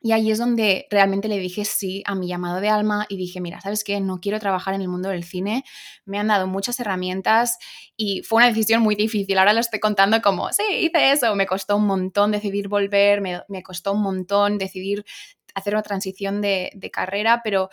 y 0.04 0.12
ahí 0.12 0.30
es 0.30 0.36
donde 0.36 0.86
realmente 0.90 1.28
le 1.28 1.38
dije 1.38 1.64
sí 1.64 2.02
a 2.04 2.14
mi 2.14 2.28
llamado 2.28 2.60
de 2.60 2.68
alma 2.68 3.06
y 3.08 3.16
dije, 3.16 3.40
mira, 3.40 3.62
¿sabes 3.62 3.82
qué? 3.84 4.00
No 4.00 4.20
quiero 4.20 4.38
trabajar 4.38 4.74
en 4.74 4.82
el 4.82 4.88
mundo 4.88 5.08
del 5.08 5.24
cine. 5.24 5.64
Me 6.04 6.18
han 6.18 6.28
dado 6.28 6.46
muchas 6.46 6.78
herramientas 6.78 7.56
y 7.96 8.20
fue 8.20 8.36
una 8.36 8.48
decisión 8.48 8.82
muy 8.82 8.96
difícil. 8.96 9.38
Ahora 9.38 9.54
lo 9.54 9.60
estoy 9.60 9.80
contando 9.80 10.20
como, 10.20 10.52
sí, 10.52 10.62
hice 10.78 11.12
eso. 11.12 11.34
Me 11.36 11.46
costó 11.46 11.78
un 11.78 11.86
montón 11.86 12.32
decidir 12.32 12.68
volver, 12.68 13.22
me, 13.22 13.62
costó 13.62 13.94
un 13.94 14.02
montón 14.02 14.58
decidir 14.58 15.06
hacer 15.54 15.72
una 15.72 15.82
transición 15.82 16.42
de, 16.42 16.70
de 16.74 16.90
carrera, 16.90 17.40
pero 17.42 17.70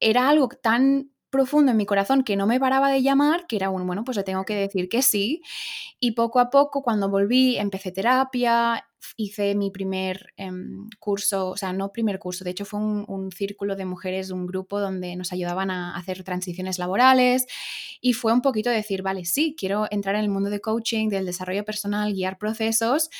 era 0.00 0.28
algo 0.28 0.48
tan 0.48 1.12
profundo 1.30 1.70
en 1.70 1.76
mi 1.76 1.86
corazón 1.86 2.24
que 2.24 2.34
no 2.34 2.48
me 2.48 2.58
paraba 2.58 2.90
de 2.90 3.00
llamar, 3.00 3.46
que 3.46 3.54
era 3.54 3.70
un, 3.70 3.86
bueno, 3.86 4.02
pues 4.02 4.16
le 4.16 4.24
tengo 4.24 4.44
que 4.44 4.56
decir 4.56 4.88
que 4.88 5.02
sí. 5.02 5.42
Y 6.00 6.12
poco 6.12 6.40
a 6.40 6.50
poco, 6.50 6.82
cuando 6.82 7.08
volví, 7.08 7.58
empecé 7.58 7.92
terapia, 7.92 8.84
hice 9.16 9.54
mi 9.54 9.70
primer 9.70 10.32
em, 10.36 10.88
curso, 10.98 11.50
o 11.50 11.56
sea, 11.56 11.72
no 11.72 11.92
primer 11.92 12.18
curso, 12.18 12.44
de 12.44 12.50
hecho 12.50 12.64
fue 12.64 12.80
un, 12.80 13.30
círculo 13.32 13.76
de 13.76 13.84
mujeres, 13.84 14.30
un 14.30 14.46
grupo 14.46 14.80
donde 14.80 15.16
nos 15.16 15.32
ayudaban 15.32 15.70
a 15.70 15.96
hacer 15.96 16.24
transiciones 16.24 16.78
laborales 16.78 17.46
y 18.00 18.12
fue 18.12 18.32
un 18.32 18.42
poquito 18.42 18.70
decir, 18.70 19.02
vale, 19.02 19.24
sí, 19.24 19.54
quiero 19.58 19.86
entrar 19.90 20.14
en 20.14 20.22
el 20.22 20.30
mundo 20.30 20.50
de 20.50 20.60
coaching, 20.60 21.08
del 21.08 21.26
desarrollo 21.26 21.64
personal, 21.64 22.12
guiar 22.12 22.38
procesos. 22.38 23.10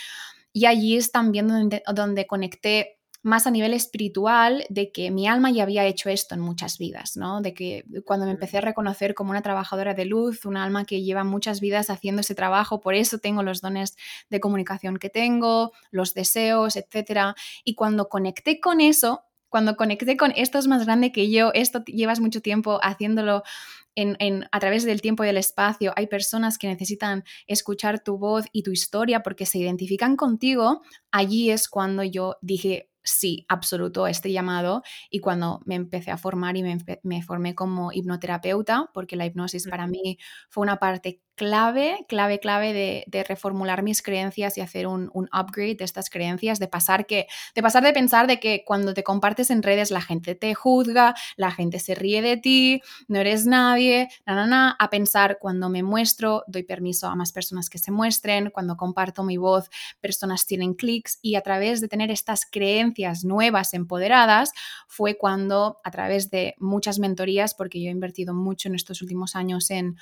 Y 0.53 0.67
allí 0.67 0.97
es 0.97 1.13
también 1.13 1.49
donde, 1.49 1.83
donde 1.95 2.27
conecté 2.27 3.00
más 3.23 3.47
a 3.47 3.51
nivel 3.51 3.75
espiritual 3.75 4.65
de 4.71 4.93
que 4.93 5.11
mi 5.11 5.29
alma 5.29 5.51
ya 5.51 5.63
había 5.63 5.85
hecho 5.85 6.09
esto 6.09 6.35
en 6.35 6.41
muchas 6.41 6.79
vidas, 6.79 7.17
¿no? 7.17 7.43
De 7.43 7.53
que 7.53 7.85
cuando 8.05 8.27
me 8.27 8.33
empecé 8.33 8.59
a 8.59 8.63
reconocer 8.63 9.15
como 9.15 9.31
una 9.31 9.43
trabajadora 9.43 9.95
de 9.95 10.07
luz, 10.07 10.47
una 10.47 10.65
alma 10.65 10.85
que 10.85 11.03
lleva 11.03 11.25
muchas 11.25 11.61
vidas 11.61 11.91
haciendo 11.91 12.21
ese 12.21 12.35
trabajo, 12.35 12.81
por 12.81 12.95
eso 12.95 13.19
tengo 13.19 13.43
los 13.43 13.61
dones 13.61 13.97
de 14.31 14.41
comunicación 14.41 14.99
que 14.99 15.11
tengo, 15.11 15.73
los 15.91 16.15
deseos, 16.15 16.77
etcétera. 16.77 17.35
Y 17.65 17.75
cuando 17.75 18.09
conecté 18.09 18.59
con 18.61 18.81
eso, 18.81 19.25
cuando 19.51 19.77
conecté 19.77 20.17
con 20.17 20.33
esto 20.37 20.59
es 20.59 20.67
más 20.69 20.87
grande 20.87 21.13
que 21.13 21.31
yo, 21.31 21.51
esto 21.53 21.85
llevas 21.85 22.21
mucho 22.21 22.41
tiempo 22.41 22.79
haciéndolo 22.83 23.43
en, 23.97 24.49
a 24.51 24.61
través 24.61 24.85
del 24.85 25.03
tiempo 25.03 25.25
y 25.25 25.29
el 25.29 25.37
espacio, 25.37 25.93
hay 25.97 26.07
personas 26.07 26.57
que 26.57 26.69
necesitan 26.69 27.25
escuchar 27.47 28.03
tu 28.03 28.17
voz 28.17 28.47
y 28.53 28.63
tu 28.63 28.71
historia 28.71 29.23
porque 29.23 29.47
se 29.47 29.59
identifican 29.59 30.17
contigo, 30.17 30.83
allí 31.11 31.51
es 31.51 31.69
cuando 31.69 32.03
yo 32.05 32.37
dije, 32.41 32.90
sí, 33.03 33.47
absoluto, 33.49 34.07
este 34.07 34.33
llamado. 34.33 34.83
Y 35.11 35.21
cuando 35.21 35.61
me 35.65 35.75
empecé 35.75 36.11
a 36.11 36.19
formar 36.19 36.57
y 36.57 36.63
me, 37.03 37.23
formé 37.23 37.55
como 37.55 37.93
hipnoterapeuta, 37.93 38.91
porque 38.95 39.17
la 39.17 39.27
hipnosis 39.27 39.69
para 39.69 39.87
mí 39.87 40.19
fue 40.49 40.63
una 40.63 40.79
parte 40.79 41.23
clave, 41.41 42.05
clave, 42.07 42.39
clave 42.39 42.75
de, 43.07 43.25
reformular 43.25 43.83
mis 43.83 44.03
creencias 44.03 44.59
y 44.59 44.61
hacer 44.61 44.87
un, 44.87 45.11
upgrade 45.33 45.77
de 45.77 45.85
estas 45.85 46.11
creencias, 46.11 46.59
de 46.59 46.69
pasar, 46.69 47.07
que, 47.07 47.29
de 47.55 47.63
pasar 47.63 47.83
de 47.83 47.95
pensar 47.95 48.27
de 48.27 48.39
que 48.39 48.63
cuando 48.67 48.93
te 48.93 49.03
compartes 49.03 49.49
en 49.49 49.63
redes 49.63 49.91
la 49.91 50.03
gente 50.03 50.35
te 50.35 50.55
juzga, 50.55 51.15
la 51.39 51.51
gente 51.51 51.79
se 51.79 51.95
ríe 51.95 52.21
de 52.21 52.37
ti, 52.37 52.83
no 53.09 53.21
eres 53.21 53.47
nadie, 53.47 54.11
na, 54.27 54.47
na, 54.47 54.77
a 54.79 54.91
pensar 54.91 55.39
cuando 55.41 55.71
me 55.71 55.83
muestro, 55.83 56.45
doy 56.47 56.65
permiso 56.65 57.07
a 57.07 57.17
más 57.17 57.33
personas 57.33 57.71
que 57.71 57.79
se 57.79 57.91
muestren, 57.91 58.51
cuando 58.51 58.77
comparto 58.77 59.25
mi 59.25 59.39
voz, 59.39 59.71
personas 60.03 60.45
tienen 60.45 60.75
clics 60.75 61.21
y 61.23 61.37
a 61.37 61.41
través 61.41 61.81
de 61.81 61.89
tener 61.89 62.11
estas 62.11 62.45
creencias 62.45 63.25
nuevas, 63.25 63.73
empoderadas, 63.73 64.53
fue 64.89 65.17
cuando 65.17 65.81
a 65.85 65.91
través 65.91 66.29
de 66.29 66.55
muchas 66.59 66.99
mentorías, 66.99 67.55
porque 67.55 67.81
yo 67.81 67.89
he 67.89 67.93
invertido 67.93 68.35
mucho 68.35 68.69
en 68.69 68.75
estos 68.75 69.01
últimos 69.01 69.37
años 69.37 69.71
en 69.71 69.97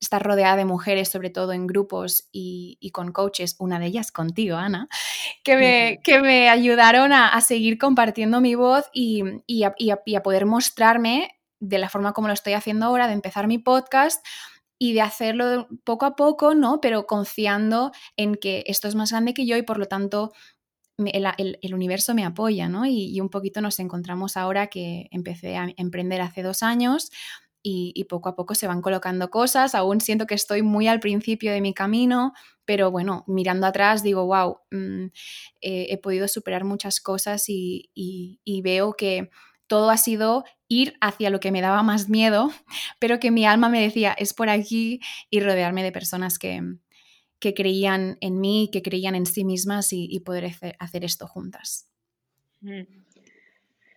estar 0.00 0.22
rodeada 0.22 0.56
de 0.56 0.64
mujeres, 0.64 1.08
sobre 1.08 1.30
todo 1.30 1.52
en 1.52 1.66
grupos 1.66 2.28
y, 2.32 2.90
con 2.92 3.12
coaches, 3.12 3.56
una 3.58 3.78
de 3.78 3.86
ellas 3.86 4.12
contigo, 4.12 4.56
Ana, 4.56 4.88
que 5.42 5.56
me, 5.56 6.00
que 6.02 6.20
me 6.20 6.48
ayudaron 6.48 7.12
a, 7.12 7.40
seguir 7.40 7.78
compartiendo 7.78 8.40
mi 8.40 8.54
voz 8.54 8.84
y, 8.92 9.22
a, 9.64 10.22
poder 10.22 10.46
mostrarme 10.46 11.40
de 11.60 11.78
la 11.78 11.88
forma 11.88 12.12
como 12.12 12.28
lo 12.28 12.34
estoy 12.34 12.52
haciendo 12.52 12.86
ahora, 12.86 13.06
de 13.06 13.14
empezar 13.14 13.46
mi 13.46 13.58
podcast 13.58 14.24
y 14.78 14.92
de 14.92 15.00
hacerlo 15.00 15.68
poco 15.84 16.04
a 16.04 16.16
poco, 16.16 16.54
¿no? 16.54 16.80
Pero 16.80 17.06
confiando 17.06 17.92
en 18.16 18.34
que 18.34 18.64
esto 18.66 18.88
es 18.88 18.94
más 18.94 19.12
grande 19.12 19.34
que 19.34 19.46
yo 19.46 19.56
y 19.56 19.62
por 19.62 19.78
lo 19.78 19.86
tanto 19.86 20.32
el, 20.98 21.74
universo 21.74 22.14
me 22.14 22.24
apoya, 22.24 22.68
¿no? 22.68 22.86
Y, 22.86 23.14
y, 23.14 23.20
un 23.20 23.28
poquito 23.28 23.60
nos 23.60 23.78
encontramos 23.78 24.36
ahora 24.36 24.68
que 24.68 25.08
empecé 25.10 25.56
a 25.56 25.68
emprender 25.76 26.20
hace 26.20 26.42
dos 26.42 26.62
años, 26.62 27.10
y, 27.66 28.04
poco 28.04 28.28
a 28.28 28.36
poco 28.36 28.54
se 28.54 28.66
van 28.66 28.82
colocando 28.82 29.30
cosas. 29.30 29.74
Aún 29.74 30.02
siento 30.02 30.26
que 30.26 30.34
estoy 30.34 30.62
muy 30.62 30.86
al 30.86 31.00
principio 31.00 31.50
de 31.50 31.62
mi 31.62 31.72
camino, 31.72 32.34
pero 32.66 32.90
bueno, 32.90 33.24
mirando 33.26 33.66
atrás 33.66 34.02
digo, 34.02 34.26
wow, 34.26 34.58
mm, 34.70 35.06
he 35.62 35.98
podido 35.98 36.28
superar 36.28 36.64
muchas 36.64 37.00
cosas 37.00 37.44
y, 37.48 37.90
veo 38.62 38.92
que 38.92 39.30
todo 39.66 39.88
ha 39.88 39.96
sido 39.96 40.44
ir 40.68 40.94
hacia 41.00 41.30
lo 41.30 41.40
que 41.40 41.50
me 41.50 41.62
daba 41.62 41.82
más 41.82 42.10
miedo, 42.10 42.50
pero 43.00 43.18
que 43.18 43.30
mi 43.30 43.46
alma 43.46 43.70
me 43.70 43.80
decía, 43.80 44.12
es 44.12 44.34
por 44.34 44.50
aquí 44.50 45.00
y 45.30 45.40
rodearme 45.40 45.82
de 45.82 45.90
personas 45.90 46.38
que, 46.38 46.60
que 47.38 47.54
creían 47.54 48.18
en 48.20 48.40
mí, 48.40 48.68
que 48.70 48.82
creían 48.82 49.14
en 49.14 49.24
sí 49.24 49.42
mismas 49.42 49.88
y, 49.92 50.20
poder 50.20 50.52
hacer 50.78 51.02
esto 51.02 51.26
juntas. 51.26 51.90
Mm. 52.60 52.82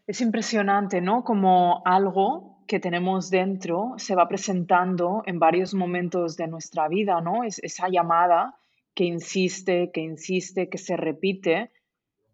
Es 0.08 0.22
impresionante, 0.22 1.02
¿no? 1.02 1.26
Como 1.26 1.82
algo 1.84 2.57
que 2.68 2.80
tenemos 2.80 3.30
dentro 3.30 3.94
se 3.98 4.16
va 4.16 4.28
presentando 4.28 5.24
en 5.26 5.40
varios 5.40 5.74
momentos 5.74 6.36
de 6.36 6.48
nuestra 6.48 6.88
vida, 6.88 7.22
¿no? 7.22 7.44
Es 7.44 7.60
esa 7.60 7.88
llamada 7.90 8.56
que 8.94 9.06
insiste, 9.06 9.92
que 9.94 10.02
insiste, 10.02 10.70
que 10.70 10.78
se 10.78 10.98
repite, 10.98 11.72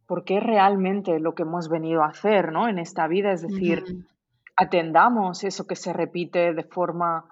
porque 0.07 0.37
es 0.37 0.43
realmente 0.43 1.19
lo 1.19 1.35
que 1.35 1.43
hemos 1.43 1.69
venido 1.69 2.03
a 2.03 2.07
hacer, 2.07 2.51
¿no? 2.51 2.67
En 2.67 2.79
esta 2.79 3.07
vida, 3.07 3.31
es 3.31 3.41
decir, 3.41 3.83
atendamos 4.55 5.43
eso 5.43 5.67
que 5.67 5.75
se 5.75 5.93
repite 5.93 6.53
de 6.53 6.63
forma 6.63 7.25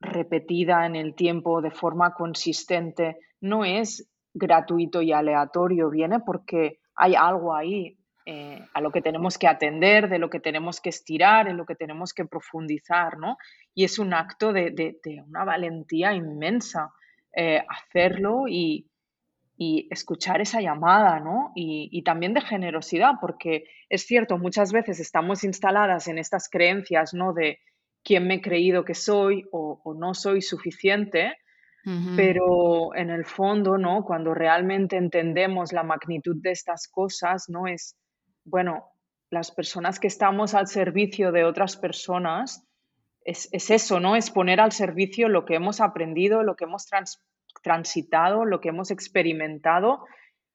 repetida 0.00 0.86
en 0.86 0.96
el 0.96 1.14
tiempo, 1.14 1.60
de 1.60 1.70
forma 1.70 2.14
consistente, 2.14 3.18
no 3.40 3.64
es 3.64 4.08
gratuito 4.32 5.02
y 5.02 5.12
aleatorio, 5.12 5.90
viene 5.90 6.20
porque 6.20 6.80
hay 6.94 7.14
algo 7.14 7.54
ahí 7.54 7.99
eh, 8.32 8.64
a 8.74 8.80
lo 8.80 8.92
que 8.92 9.02
tenemos 9.02 9.38
que 9.38 9.48
atender, 9.48 10.08
de 10.08 10.20
lo 10.20 10.30
que 10.30 10.38
tenemos 10.38 10.80
que 10.80 10.90
estirar, 10.90 11.48
en 11.48 11.56
lo 11.56 11.66
que 11.66 11.74
tenemos 11.74 12.14
que 12.14 12.26
profundizar, 12.26 13.18
¿no? 13.18 13.38
Y 13.74 13.82
es 13.82 13.98
un 13.98 14.14
acto 14.14 14.52
de, 14.52 15.00
una 15.26 15.42
valentía 15.42 16.14
inmensa 16.14 16.92
eh, 17.34 17.60
hacerlo 17.68 18.44
y, 18.46 18.86
escuchar 19.90 20.40
esa 20.40 20.60
llamada, 20.60 21.18
¿no? 21.18 21.50
Y, 21.56 22.02
también 22.04 22.32
de 22.32 22.40
generosidad, 22.40 23.14
porque 23.20 23.64
es 23.88 24.06
cierto, 24.06 24.38
muchas 24.38 24.72
veces 24.72 25.00
estamos 25.00 25.42
instaladas 25.42 26.06
en 26.06 26.16
estas 26.16 26.48
creencias, 26.48 27.12
¿no? 27.12 27.32
De 27.32 27.58
quién 28.04 28.28
me 28.28 28.34
he 28.34 28.40
creído 28.40 28.84
que 28.84 28.94
soy 28.94 29.44
o, 29.50 29.80
o 29.82 29.92
no 29.92 30.14
soy 30.14 30.40
suficiente, 30.40 31.36
pero 32.14 32.94
en 32.94 33.10
el 33.10 33.24
fondo, 33.24 33.76
¿no? 33.76 34.04
Cuando 34.04 34.34
realmente 34.34 34.96
entendemos 34.96 35.72
la 35.72 35.82
magnitud 35.82 36.36
de 36.40 36.52
estas 36.52 36.86
cosas, 36.86 37.48
¿no? 37.48 37.66
Es, 37.66 37.96
bueno, 38.44 38.90
las 39.30 39.50
personas 39.52 40.00
que 40.00 40.08
estamos 40.08 40.54
al 40.54 40.66
servicio 40.66 41.32
de 41.32 41.44
otras 41.44 41.76
personas, 41.76 42.66
es, 43.24 43.70
eso, 43.70 44.00
¿no? 44.00 44.16
Es 44.16 44.30
poner 44.30 44.60
al 44.60 44.72
servicio 44.72 45.28
lo 45.28 45.44
que 45.44 45.54
hemos 45.54 45.80
aprendido, 45.80 46.42
lo 46.42 46.56
que 46.56 46.64
hemos 46.64 46.86
transitado, 47.62 48.44
lo 48.44 48.60
que 48.60 48.70
hemos 48.70 48.90
experimentado, 48.90 50.04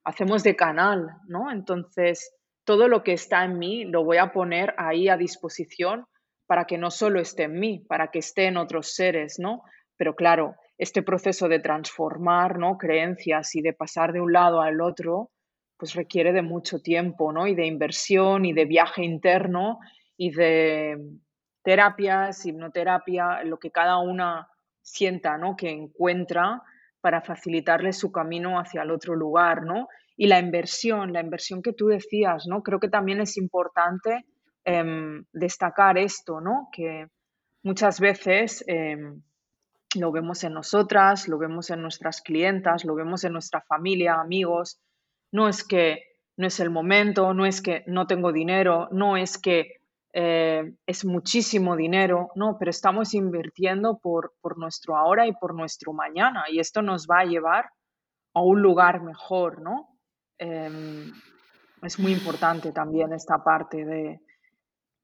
hacemos 0.04 0.44
de 0.44 0.56
canal, 0.56 1.12
¿no? 1.28 1.52
Entonces, 1.52 2.34
todo 2.64 2.88
lo 2.88 3.04
que 3.04 3.14
está 3.14 3.46
en 3.46 3.60
mí 3.60 3.86
lo 3.86 4.04
voy 4.04 4.18
a 4.18 4.32
poner 4.32 4.74
ahí 4.78 5.08
a 5.08 5.18
disposición 5.18 6.06
para 6.48 6.66
que 6.66 6.78
no 6.78 6.92
solo 6.92 7.20
esté 7.20 7.44
en 7.44 7.60
mí, 7.60 7.80
para 7.88 8.10
que 8.10 8.20
esté 8.20 8.48
en 8.48 8.58
otros 8.58 8.94
seres, 8.94 9.40
¿no? 9.40 9.64
Pero 9.98 10.16
claro, 10.16 10.56
este 10.78 11.02
proceso 11.04 11.48
de 11.48 11.60
transformar 11.60 12.60
¿no? 12.60 12.78
creencias 12.78 13.56
y 13.56 13.62
de 13.62 13.74
pasar 13.74 14.14
de 14.14 14.22
un 14.22 14.34
lado 14.34 14.62
al 14.62 14.82
otro, 14.82 15.32
pues 15.78 15.94
requiere 15.94 16.32
de 16.32 16.42
mucho 16.42 16.80
tiempo, 16.80 17.32
¿no? 17.32 17.48
Y 17.48 17.56
de 17.56 17.66
inversión 17.66 18.46
y 18.46 18.54
de 18.54 18.66
viaje 18.66 19.04
interno 19.04 19.80
y 20.18 20.32
de 20.32 20.98
terapias, 21.64 22.46
hipnoterapia, 22.46 23.44
lo 23.44 23.58
que 23.58 23.72
cada 23.72 23.98
una 23.98 24.48
sienta, 24.82 25.38
¿no? 25.38 25.56
Que 25.56 25.70
encuentra 25.70 26.62
para 27.02 27.22
facilitarle 27.22 27.92
su 27.94 28.12
camino 28.12 28.60
hacia 28.60 28.84
el 28.84 28.92
otro 28.92 29.16
lugar, 29.16 29.64
¿no? 29.64 29.88
Y 30.16 30.28
la 30.28 30.40
inversión, 30.40 31.12
la 31.12 31.22
inversión 31.22 31.62
que 31.62 31.74
tú 31.74 31.88
decías, 31.88 32.46
¿no? 32.48 32.64
Creo 32.64 32.80
que 32.80 32.90
también 32.90 33.20
es 33.20 33.38
importante 33.38 34.26
em, 34.64 35.26
destacar 35.34 35.98
esto, 35.98 36.40
¿no? 36.40 36.70
Que 36.72 37.08
muchas 37.64 38.00
veces 38.00 38.64
em, 38.68 39.22
lo 40.00 40.12
vemos 40.12 40.44
en 40.44 40.54
nosotras, 40.54 41.28
lo 41.28 41.38
vemos 41.38 41.70
en 41.70 41.82
nuestras 41.82 42.22
clientas, 42.22 42.86
lo 42.86 42.96
vemos 42.96 43.24
en 43.24 43.34
nuestra 43.34 43.62
familia, 43.62 44.16
amigos. 44.16 44.80
No 45.32 45.48
es 45.48 45.64
que 45.64 46.04
no 46.38 46.48
es 46.48 46.60
el 46.60 46.70
momento, 46.70 47.34
no 47.34 47.46
es 47.46 47.62
que 47.62 47.84
no 47.88 48.08
tengo 48.08 48.32
dinero, 48.32 48.88
no 48.92 49.18
es 49.18 49.38
que 49.38 49.80
eh, 50.14 50.74
es 50.86 51.06
muchísimo 51.06 51.76
dinero, 51.76 52.30
no, 52.36 52.58
pero 52.58 52.72
estamos 52.72 53.14
invirtiendo 53.14 54.00
por, 54.00 54.34
por 54.42 54.58
nuestro 54.58 54.96
ahora 54.96 55.28
y 55.28 55.34
por 55.34 55.54
nuestro 55.54 55.92
mañana 55.92 56.46
y 56.50 56.60
esto 56.60 56.82
nos 56.82 57.06
va 57.06 57.20
a 57.20 57.26
llevar 57.26 57.70
a 58.34 58.42
un 58.42 58.62
lugar 58.62 59.02
mejor, 59.02 59.62
¿no? 59.62 59.90
Em, 60.38 61.12
es 61.82 62.00
muy 62.00 62.12
importante 62.14 62.72
también 62.72 63.14
esta 63.14 63.44
parte 63.44 63.86
de, 63.86 64.22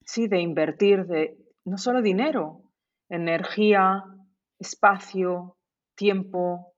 sí, 0.05 0.27
de 0.27 0.39
invertir 0.39 1.05
de 1.05 1.37
no 1.65 1.77
solo 1.77 2.01
dinero, 2.01 2.61
energía, 3.09 4.03
espacio, 4.59 5.57
tiempo, 5.95 6.73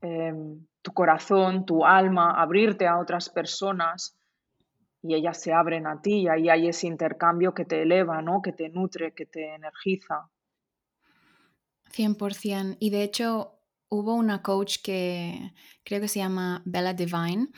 em, 0.00 0.66
tu 0.82 0.92
corazón, 0.92 1.64
tu 1.64 1.84
alma, 1.84 2.32
abrirte 2.32 2.86
a 2.86 2.98
otras 2.98 3.30
personas 3.30 4.18
y 5.02 5.14
ellas 5.14 5.40
se 5.40 5.52
abren 5.52 5.86
a 5.86 6.00
ti 6.00 6.22
y 6.22 6.28
ahí 6.28 6.48
hay 6.48 6.68
ese 6.68 6.86
intercambio 6.86 7.54
que 7.54 7.64
te 7.64 7.82
eleva, 7.82 8.22
¿no? 8.22 8.42
que 8.42 8.52
te 8.52 8.68
nutre, 8.68 9.14
que 9.14 9.26
te 9.26 9.54
energiza. 9.54 10.28
100%. 11.92 12.76
Y 12.80 12.90
de 12.90 13.02
hecho 13.02 13.58
hubo 13.88 14.14
una 14.14 14.42
coach 14.42 14.78
que 14.82 15.52
creo 15.84 16.00
que 16.00 16.08
se 16.08 16.20
llama 16.20 16.62
Bella 16.64 16.94
Divine, 16.94 17.48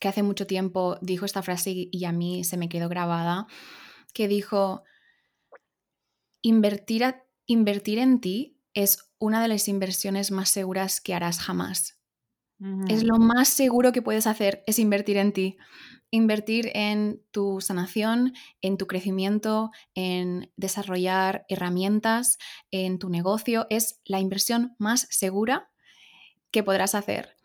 que 0.00 0.08
hace 0.08 0.22
mucho 0.22 0.46
tiempo 0.46 0.98
dijo 1.00 1.24
esta 1.24 1.42
frase 1.42 1.72
y 1.90 2.04
a 2.04 2.12
mí 2.12 2.44
se 2.44 2.56
me 2.56 2.68
quedó 2.68 2.88
grabada, 2.88 3.46
que 4.12 4.28
dijo, 4.28 4.82
invertir, 6.42 7.14
invertir 7.46 7.98
en 7.98 8.20
ti 8.20 8.60
es 8.74 9.10
una 9.18 9.40
de 9.40 9.48
las 9.48 9.68
inversiones 9.68 10.30
más 10.30 10.50
seguras 10.50 11.00
que 11.00 11.14
harás 11.14 11.38
jamás. 11.38 12.03
Es 12.88 13.02
lo 13.02 13.18
más 13.18 13.48
seguro 13.48 13.92
que 13.92 14.02
puedes 14.02 14.26
hacer, 14.26 14.62
es 14.66 14.78
invertir 14.78 15.16
en 15.18 15.32
ti. 15.32 15.56
Invertir 16.10 16.70
en 16.74 17.20
tu 17.30 17.60
sanación, 17.60 18.32
en 18.62 18.78
tu 18.78 18.86
crecimiento, 18.86 19.70
en 19.94 20.50
desarrollar 20.56 21.44
herramientas, 21.48 22.38
en 22.70 22.98
tu 22.98 23.10
negocio, 23.10 23.66
es 23.68 24.00
la 24.04 24.20
inversión 24.20 24.76
más 24.78 25.06
segura 25.10 25.70
que 26.50 26.62
podrás 26.62 26.94
hacer. 26.94 27.36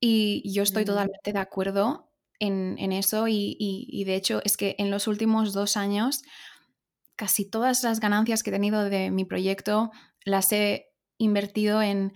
Y 0.00 0.42
yo 0.52 0.62
estoy 0.62 0.84
totalmente 0.84 1.32
de 1.32 1.38
acuerdo 1.38 2.10
en, 2.40 2.92
eso 2.92 3.28
y, 3.28 3.56
y, 3.58 4.04
de 4.04 4.16
hecho 4.16 4.40
es 4.44 4.56
que 4.56 4.74
en 4.78 4.90
los 4.90 5.06
últimos 5.06 5.52
dos 5.52 5.76
años 5.76 6.22
casi 7.16 7.48
todas 7.48 7.82
las 7.84 8.00
ganancias 8.00 8.42
que 8.42 8.50
he 8.50 8.52
tenido 8.52 8.84
de 8.84 9.10
mi 9.10 9.24
proyecto 9.24 9.92
las 10.24 10.52
he 10.52 10.90
invertido 11.16 11.80
en 11.80 12.12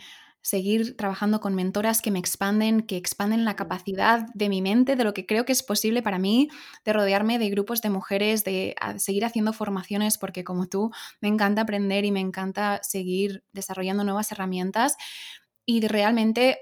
seguir 0.48 0.96
trabajando 0.96 1.40
con 1.40 1.54
mentoras 1.54 2.00
que 2.00 2.10
me 2.10 2.18
expanden, 2.18 2.80
que 2.80 2.96
expanden 2.96 3.44
la 3.44 3.54
capacidad 3.54 4.26
de 4.32 4.48
mi 4.48 4.62
mente, 4.62 4.96
de 4.96 5.04
lo 5.04 5.12
que 5.12 5.26
creo 5.26 5.44
que 5.44 5.52
es 5.52 5.62
posible 5.62 6.02
para 6.02 6.18
mí, 6.18 6.48
de 6.86 6.94
rodearme 6.94 7.38
de 7.38 7.50
grupos 7.50 7.82
de 7.82 7.90
mujeres, 7.90 8.44
de 8.44 8.74
seguir 8.96 9.26
haciendo 9.26 9.52
formaciones, 9.52 10.16
porque 10.16 10.44
como 10.44 10.66
tú, 10.66 10.90
me 11.20 11.28
encanta 11.28 11.60
aprender 11.60 12.06
y 12.06 12.12
me 12.12 12.20
encanta 12.20 12.80
seguir 12.82 13.44
desarrollando 13.52 14.04
nuevas 14.04 14.32
herramientas. 14.32 14.96
Y 15.66 15.86
realmente 15.86 16.56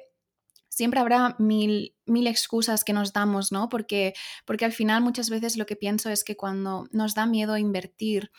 siempre 0.68 0.98
habrá 0.98 1.36
mil, 1.38 1.94
mil 2.06 2.26
excusas 2.26 2.82
que 2.82 2.92
nos 2.92 3.12
damos, 3.12 3.52
¿no? 3.52 3.68
Porque, 3.68 4.14
porque 4.46 4.64
al 4.64 4.72
final 4.72 5.00
muchas 5.00 5.30
veces 5.30 5.56
lo 5.56 5.64
que 5.64 5.76
pienso 5.76 6.10
es 6.10 6.24
que 6.24 6.36
cuando 6.36 6.88
nos 6.90 7.14
da 7.14 7.26
miedo 7.26 7.56
invertir, 7.56 8.32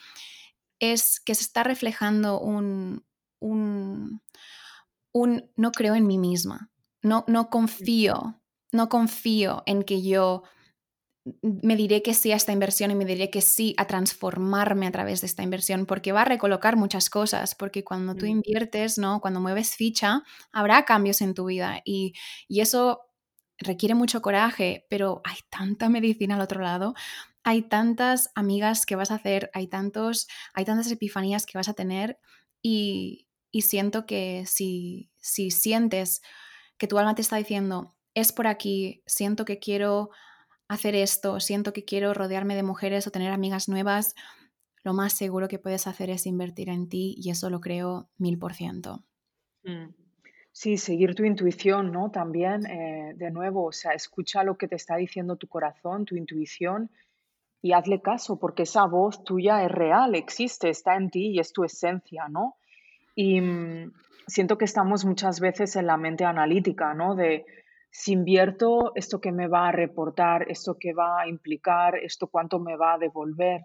es 0.82 1.22
que 1.22 1.36
se 1.36 1.44
está 1.44 1.64
reflejando 1.64 2.38
un, 2.42 3.06
un, 3.40 4.22
un 5.12 5.50
no 5.56 5.72
creo 5.72 5.96
en 5.96 6.08
mí 6.08 6.18
misma, 6.18 6.72
no, 7.02 7.24
no 7.28 7.50
confío, 7.50 8.42
no 8.72 8.90
confío 8.90 9.64
en 9.66 9.84
que 9.84 10.02
yo 10.02 10.44
me 11.42 11.76
diré 11.76 12.02
que 12.02 12.14
sí 12.14 12.32
a 12.32 12.36
esta 12.36 12.52
inversión 12.52 12.92
y 12.92 12.96
me 12.96 13.06
diré 13.06 13.30
que 13.30 13.42
sí 13.42 13.74
a 13.78 13.86
transformarme 13.86 14.88
a 14.88 14.92
través 14.92 15.22
de 15.22 15.28
esta 15.28 15.44
inversión, 15.44 15.86
porque 15.86 16.12
va 16.12 16.22
a 16.22 16.26
recolocar 16.26 16.78
muchas 16.78 17.10
cosas, 17.10 17.56
porque 17.56 17.84
cuando 17.84 18.16
tú 18.16 18.26
mm. 18.26 18.30
inviertes, 18.30 18.98
¿no? 18.98 19.20
Cuando 19.20 19.40
mueves 19.40 19.76
ficha, 19.76 20.24
habrá 20.52 20.86
cambios 20.86 21.22
en 21.22 21.34
tu 21.34 21.46
vida 21.46 21.82
y, 21.84 22.14
y 22.48 22.62
eso 22.62 23.02
requiere 23.58 23.96
mucho 23.96 24.22
coraje, 24.22 24.86
pero 24.90 25.22
hay 25.24 25.38
tanta 25.50 25.90
medicina 25.90 26.36
al 26.36 26.42
otro 26.42 26.62
lado, 26.62 26.94
hay 27.44 27.64
tantas 27.64 28.32
amigas 28.36 28.86
que 28.86 28.96
vas 28.96 29.12
a 29.12 29.16
hacer, 29.16 29.50
hay 29.54 29.68
tantos, 29.68 30.28
hay 30.54 30.66
tantas 30.66 30.92
epifanías 30.92 31.46
que 31.46 31.58
vas 31.58 31.70
a 31.70 31.74
tener 31.74 32.20
y, 32.62 33.27
y 33.52 33.62
siento 33.62 34.06
que 34.06 34.44
si, 34.46 35.10
si 35.18 35.52
sientes 35.52 36.22
que 36.78 36.88
tu 36.88 36.98
alma 36.98 37.16
te 37.16 37.22
está 37.22 37.38
diciendo, 37.38 37.96
es 38.14 38.32
por 38.32 38.48
aquí, 38.48 39.04
siento 39.06 39.46
que 39.46 39.60
quiero 39.60 40.10
hacer 40.68 40.96
esto, 40.96 41.40
siento 41.40 41.74
que 41.74 41.86
quiero 41.86 42.14
rodearme 42.14 42.56
de 42.56 42.64
mujeres 42.64 43.08
o 43.08 43.12
tener 43.12 43.32
amigas 43.32 43.70
nuevas, 43.70 44.16
lo 44.84 44.94
más 44.94 45.14
seguro 45.14 45.48
que 45.48 45.60
puedes 45.60 45.88
hacer 45.88 46.10
es 46.10 46.26
invertir 46.26 46.70
en 46.70 46.90
ti 46.90 47.16
y 47.18 47.30
eso 47.30 47.50
lo 47.50 47.60
creo 47.60 48.10
mil 48.18 48.38
por 48.38 48.54
ciento. 48.54 49.04
Mm. 49.64 49.94
Sí, 50.52 50.78
seguir 50.78 51.14
tu 51.14 51.24
intuición, 51.24 51.92
¿no? 51.92 52.10
También, 52.10 52.66
eh, 52.66 53.14
de 53.16 53.30
nuevo, 53.30 53.66
o 53.66 53.72
sea, 53.72 53.92
escucha 53.92 54.44
lo 54.44 54.58
que 54.58 54.68
te 54.68 54.76
está 54.76 54.96
diciendo 54.96 55.36
tu 55.36 55.48
corazón, 55.48 56.06
tu 56.06 56.16
intuición 56.16 56.90
y 57.62 57.74
hazle 57.74 58.02
caso 58.02 58.40
porque 58.40 58.64
esa 58.64 58.86
voz 58.86 59.24
tuya 59.24 59.64
es 59.64 59.72
real, 59.72 60.16
existe, 60.16 60.70
está 60.70 60.96
en 60.96 61.12
ti 61.12 61.32
y 61.32 61.40
es 61.40 61.54
tu 61.54 61.64
esencia, 61.64 62.28
¿no? 62.28 62.56
Y 63.20 63.42
mm, 63.42 63.94
siento 64.28 64.60
que 64.60 64.66
estamos 64.66 65.04
muchas 65.04 65.40
veces 65.40 65.76
en 65.76 65.88
la 65.88 65.98
mente 65.98 66.24
analítica, 66.24 66.94
¿no? 66.94 67.16
De 67.16 67.48
si 67.90 68.12
invierto, 68.12 68.92
esto 68.94 69.20
que 69.20 69.32
me 69.32 69.48
va 69.48 69.70
a 69.70 69.72
reportar, 69.72 70.52
esto 70.52 70.78
que 70.80 70.94
va 70.94 71.22
a 71.22 71.28
implicar, 71.28 71.96
esto 71.98 72.28
cuánto 72.28 72.60
me 72.60 72.78
va 72.78 72.94
a 72.94 72.98
devolver. 73.00 73.62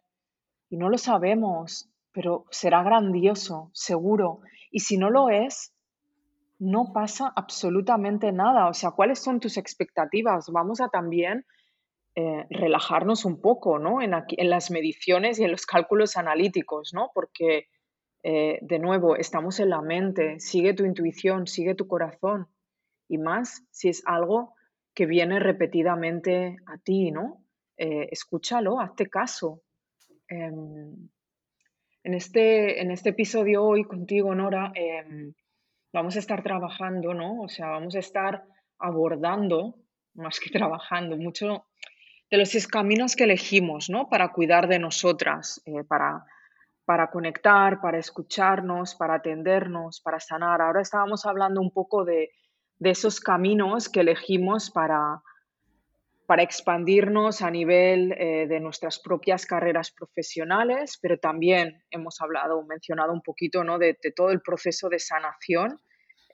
Y 0.70 0.78
no 0.78 0.88
lo 0.88 0.96
sabemos, 0.96 1.90
pero 2.12 2.46
será 2.50 2.82
grandioso, 2.82 3.70
seguro. 3.74 4.40
Y 4.70 4.80
si 4.80 4.96
no 4.96 5.10
lo 5.10 5.28
es, 5.28 5.74
no 6.58 6.94
pasa 6.94 7.30
absolutamente 7.36 8.32
nada. 8.32 8.68
O 8.68 8.72
sea, 8.72 8.92
¿cuáles 8.92 9.18
son 9.18 9.38
tus 9.38 9.58
expectativas? 9.58 10.48
Vamos 10.50 10.80
a 10.80 10.88
también 10.88 11.44
eh, 12.14 12.46
relajarnos 12.48 13.26
un 13.26 13.38
poco, 13.42 13.78
¿no? 13.78 14.00
En, 14.00 14.14
en 14.14 14.48
las 14.48 14.70
mediciones 14.70 15.38
y 15.38 15.44
en 15.44 15.50
los 15.50 15.66
cálculos 15.66 16.16
analíticos, 16.16 16.94
¿no? 16.94 17.10
Porque 17.12 17.66
eh, 18.22 18.58
de 18.62 18.78
nuevo, 18.78 19.16
estamos 19.16 19.60
en 19.60 19.70
la 19.70 19.80
mente, 19.80 20.40
sigue 20.40 20.74
tu 20.74 20.84
intuición, 20.84 21.46
sigue 21.46 21.74
tu 21.74 21.86
corazón. 21.86 22.48
Y 23.08 23.18
más 23.18 23.64
si 23.70 23.88
es 23.88 24.02
algo 24.06 24.54
que 24.94 25.06
viene 25.06 25.38
repetidamente 25.38 26.56
a 26.66 26.78
ti, 26.78 27.10
¿no? 27.10 27.42
eh, 27.76 28.08
escúchalo, 28.10 28.80
hazte 28.80 29.08
caso. 29.08 29.62
Em, 30.28 31.08
en, 32.04 32.14
este, 32.14 32.80
en 32.80 32.90
este 32.90 33.10
episodio 33.10 33.64
hoy 33.64 33.84
contigo, 33.84 34.34
Nora, 34.34 34.72
em, 34.74 35.34
vamos 35.92 36.16
a 36.16 36.20
estar 36.20 36.42
trabajando, 36.42 37.14
¿no? 37.14 37.42
O 37.42 37.48
sea, 37.48 37.68
vamos 37.68 37.94
a 37.96 37.98
estar 37.98 38.44
abordando, 38.78 39.76
más 40.14 40.38
que 40.40 40.50
trabajando, 40.58 41.16
mucho 41.16 41.66
de 42.30 42.38
los 42.38 42.66
caminos 42.66 43.14
que 43.14 43.24
elegimos, 43.24 43.90
¿no? 43.90 44.08
Para 44.08 44.32
cuidar 44.32 44.68
de 44.68 44.78
nosotras, 44.78 45.60
eh, 45.66 45.84
para, 45.84 46.24
para 46.84 47.10
conectar, 47.10 47.80
para 47.80 47.98
escucharnos, 47.98 48.94
para 48.94 49.14
atendernos, 49.14 50.00
para 50.00 50.20
sanar. 50.20 50.60
Ahora 50.60 50.80
estábamos 50.80 51.24
hablando 51.26 51.60
un 51.60 51.70
poco 51.70 52.04
de, 52.04 52.30
de 52.78 52.90
esos 52.90 53.20
caminos 53.20 53.88
que 53.88 54.00
elegimos 54.00 54.70
para, 54.70 55.22
para 56.26 56.42
expandirnos 56.42 57.42
a 57.42 57.50
nivel 57.50 58.12
eh, 58.12 58.46
de 58.48 58.58
nuestras 58.58 58.98
propias 58.98 59.46
carreras 59.46 59.92
profesionales, 59.92 60.98
pero 61.00 61.18
también 61.18 61.82
hemos 61.90 62.20
hablado, 62.20 62.64
mencionado 62.64 63.12
un 63.12 63.22
poquito 63.22 63.64
¿no? 63.64 63.78
de, 63.78 63.96
todo 64.16 64.30
el 64.30 64.40
proceso 64.40 64.88
de 64.88 64.98
sanación 64.98 65.78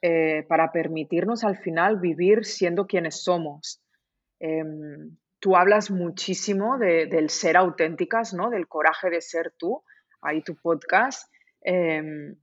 eh, 0.01 0.43
para 0.47 0.71
permitirnos 0.71 1.43
al 1.43 1.57
final 1.57 1.99
vivir 1.99 2.45
siendo 2.45 2.87
quienes 2.87 3.23
somos. 3.23 3.83
Em, 4.39 5.17
tú 5.39 5.55
hablas 5.55 5.91
muchísimo 5.91 6.77
del 6.77 7.29
ser 7.29 7.57
auténticas, 7.57 8.33
¿no? 8.33 8.49
del 8.49 8.67
coraje 8.67 9.09
de 9.09 9.21
ser 9.21 9.53
tú, 9.57 9.83
ahí 10.21 10.41
tu 10.41 10.55
podcast. 10.55 11.31
Em, 11.61 12.35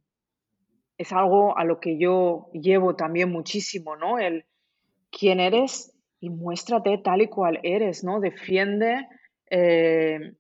es 0.99 1.13
algo 1.13 1.57
a 1.57 1.65
lo 1.65 1.79
que 1.79 1.99
yo 1.99 2.51
llevo 2.53 2.97
también 2.97 3.31
muchísimo, 3.31 3.97
¿no? 3.97 4.19
El 4.19 4.47
quién 5.11 5.41
eres 5.41 5.93
y 6.21 6.31
muéstrate 6.31 6.99
tal 6.99 7.23
y 7.23 7.29
cual 7.29 7.61
eres, 7.63 8.05
¿no? 8.05 8.21
Defiende, 8.21 9.07
eh, 9.51 10.35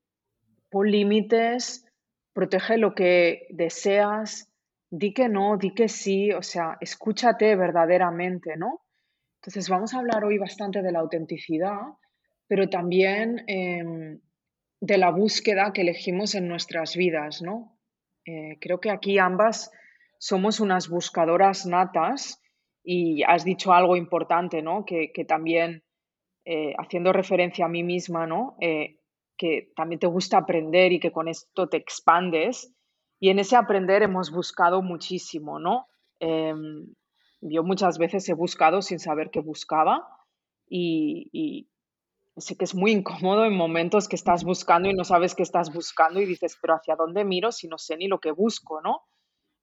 pon 0.70 0.90
límites, 0.90 1.86
protege 2.32 2.78
lo 2.78 2.94
que 2.94 3.46
deseas, 3.50 4.50
di 4.90 5.12
que 5.12 5.28
no, 5.28 5.56
di 5.56 5.74
que 5.74 5.88
sí, 5.88 6.32
o 6.32 6.42
sea, 6.42 6.76
escúchate 6.80 7.54
verdaderamente, 7.56 8.56
¿no? 8.56 8.82
Entonces 9.40 9.68
vamos 9.68 9.94
a 9.94 9.98
hablar 9.98 10.24
hoy 10.24 10.38
bastante 10.38 10.82
de 10.82 10.92
la 10.92 11.00
autenticidad, 11.00 11.80
pero 12.46 12.68
también 12.68 13.44
em, 13.46 14.20
de 14.80 14.98
la 14.98 15.10
búsqueda 15.10 15.72
que 15.72 15.82
elegimos 15.82 16.34
en 16.34 16.48
nuestras 16.48 16.96
vidas, 16.96 17.42
¿no? 17.42 17.78
Eh, 18.24 18.58
creo 18.60 18.80
que 18.80 18.90
aquí 18.90 19.18
ambas 19.18 19.70
somos 20.18 20.60
unas 20.60 20.88
buscadoras 20.88 21.66
natas 21.66 22.42
y 22.82 23.22
has 23.24 23.44
dicho 23.44 23.72
algo 23.72 23.96
importante, 23.96 24.62
¿no? 24.62 24.84
Que, 24.84 25.10
también, 25.26 25.82
eh, 26.44 26.74
haciendo 26.78 27.12
referencia 27.12 27.66
a 27.66 27.68
mí 27.68 27.82
misma, 27.82 28.26
¿no? 28.26 28.56
Eh, 28.60 29.00
que 29.36 29.70
también 29.76 29.98
te 29.98 30.06
gusta 30.06 30.38
aprender 30.38 30.92
y 30.92 31.00
que 31.00 31.12
con 31.12 31.28
esto 31.28 31.68
te 31.68 31.76
expandes. 31.76 32.72
Y 33.18 33.30
en 33.30 33.38
ese 33.38 33.56
aprender 33.56 34.02
hemos 34.02 34.30
buscado 34.30 34.82
muchísimo, 34.82 35.58
¿no? 35.58 35.86
Em, 36.20 36.94
yo 37.40 37.62
muchas 37.62 37.98
veces 37.98 38.28
he 38.28 38.34
buscado 38.34 38.82
sin 38.82 38.98
saber 38.98 39.30
qué 39.30 39.40
buscaba 39.40 40.06
y, 40.68 41.68
sé 42.36 42.56
que 42.56 42.64
es 42.64 42.74
muy 42.74 42.92
incómodo 42.92 43.44
en 43.44 43.56
momentos 43.56 44.08
que 44.08 44.16
estás 44.16 44.44
buscando 44.44 44.88
y 44.88 44.94
no 44.94 45.04
sabes 45.04 45.34
qué 45.34 45.42
estás 45.42 45.72
buscando 45.72 46.20
y 46.20 46.26
dices, 46.26 46.58
pero 46.60 46.74
¿hacia 46.74 46.96
dónde 46.96 47.24
miro 47.24 47.52
si 47.52 47.68
no 47.68 47.78
sé 47.78 47.96
ni 47.96 48.08
lo 48.08 48.20
que 48.20 48.30
busco, 48.30 48.80
¿no? 48.80 49.02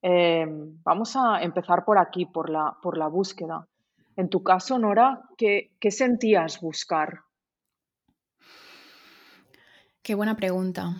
Em, 0.02 0.82
vamos 0.84 1.16
a 1.16 1.42
empezar 1.42 1.86
por 1.86 1.98
aquí, 1.98 2.26
por 2.26 2.50
la, 2.50 2.78
por 2.82 2.98
la 2.98 3.08
búsqueda. 3.08 3.68
En 4.16 4.30
tu 4.30 4.44
caso, 4.44 4.78
Nora, 4.78 5.22
¿qué, 5.38 5.72
sentías 5.90 6.60
buscar? 6.62 7.22
Qué 10.02 10.14
buena 10.14 10.36
pregunta. 10.36 10.98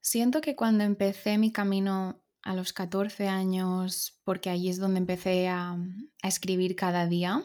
Siento 0.00 0.40
que 0.40 0.56
cuando 0.56 0.84
empecé 0.84 1.38
mi 1.38 1.52
camino 1.52 2.20
a 2.42 2.54
los 2.54 2.72
14 2.72 3.28
años, 3.28 4.18
porque 4.24 4.50
allí 4.50 4.70
es 4.70 4.78
donde 4.78 4.98
empecé 4.98 5.48
a, 5.48 5.76
escribir 6.22 6.74
cada 6.74 7.06
día, 7.06 7.42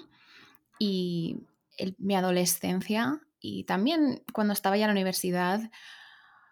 y 0.79 1.45
mi 1.97 2.15
adolescencia, 2.15 3.21
y 3.39 3.65
también 3.65 4.23
cuando 4.33 4.53
estaba 4.53 4.77
ya 4.77 4.85
en 4.85 4.89
la 4.89 4.93
universidad, 4.93 5.69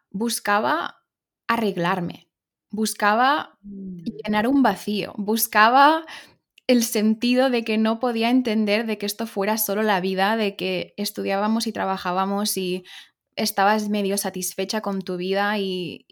buscaba 0.10 1.03
arreglarme, 1.47 2.29
buscaba 2.69 3.57
mm. 3.62 4.03
llenar 4.23 4.47
un 4.47 4.62
vacío, 4.63 5.13
buscaba 5.17 6.05
el 6.67 6.84
sentido 6.84 7.49
de 7.49 7.63
que 7.63 7.77
no 7.77 7.99
podía 7.99 8.29
entender 8.29 8.86
de 8.86 8.97
que 8.97 9.05
esto 9.05 9.27
fuera 9.27 9.57
solo 9.57 9.84
la 9.84 9.99
vida, 9.99 10.38
de 10.38 10.55
que 10.55 10.93
estudiábamos 10.97 11.67
y 11.67 11.71
trabajábamos 11.71 12.55
y 12.57 12.84
estabas 13.36 13.89
medio 13.89 14.17
satisfecha 14.17 14.81
con 14.81 15.01
tu 15.01 15.17
vida 15.17 15.57
y, 15.57 16.05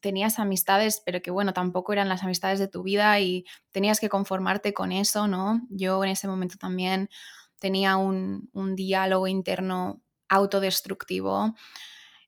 tenías 0.00 0.38
amistades, 0.38 1.02
pero 1.04 1.20
que 1.20 1.30
bueno, 1.30 1.52
tampoco 1.52 1.92
eran 1.92 2.08
las 2.08 2.22
amistades 2.22 2.58
de 2.58 2.68
tu 2.68 2.82
vida 2.82 3.18
y 3.20 3.44
tenías 3.72 3.98
que 3.98 4.08
conformarte 4.08 4.72
con 4.72 4.92
eso, 4.92 5.26
¿no? 5.26 5.62
Yo 5.68 6.02
en 6.04 6.10
ese 6.10 6.28
momento 6.28 6.56
también 6.58 7.08
tenía 7.60 7.96
un, 7.96 8.50
un 8.52 8.76
diálogo 8.76 9.26
interno 9.28 10.02
autodestructivo, 10.28 11.54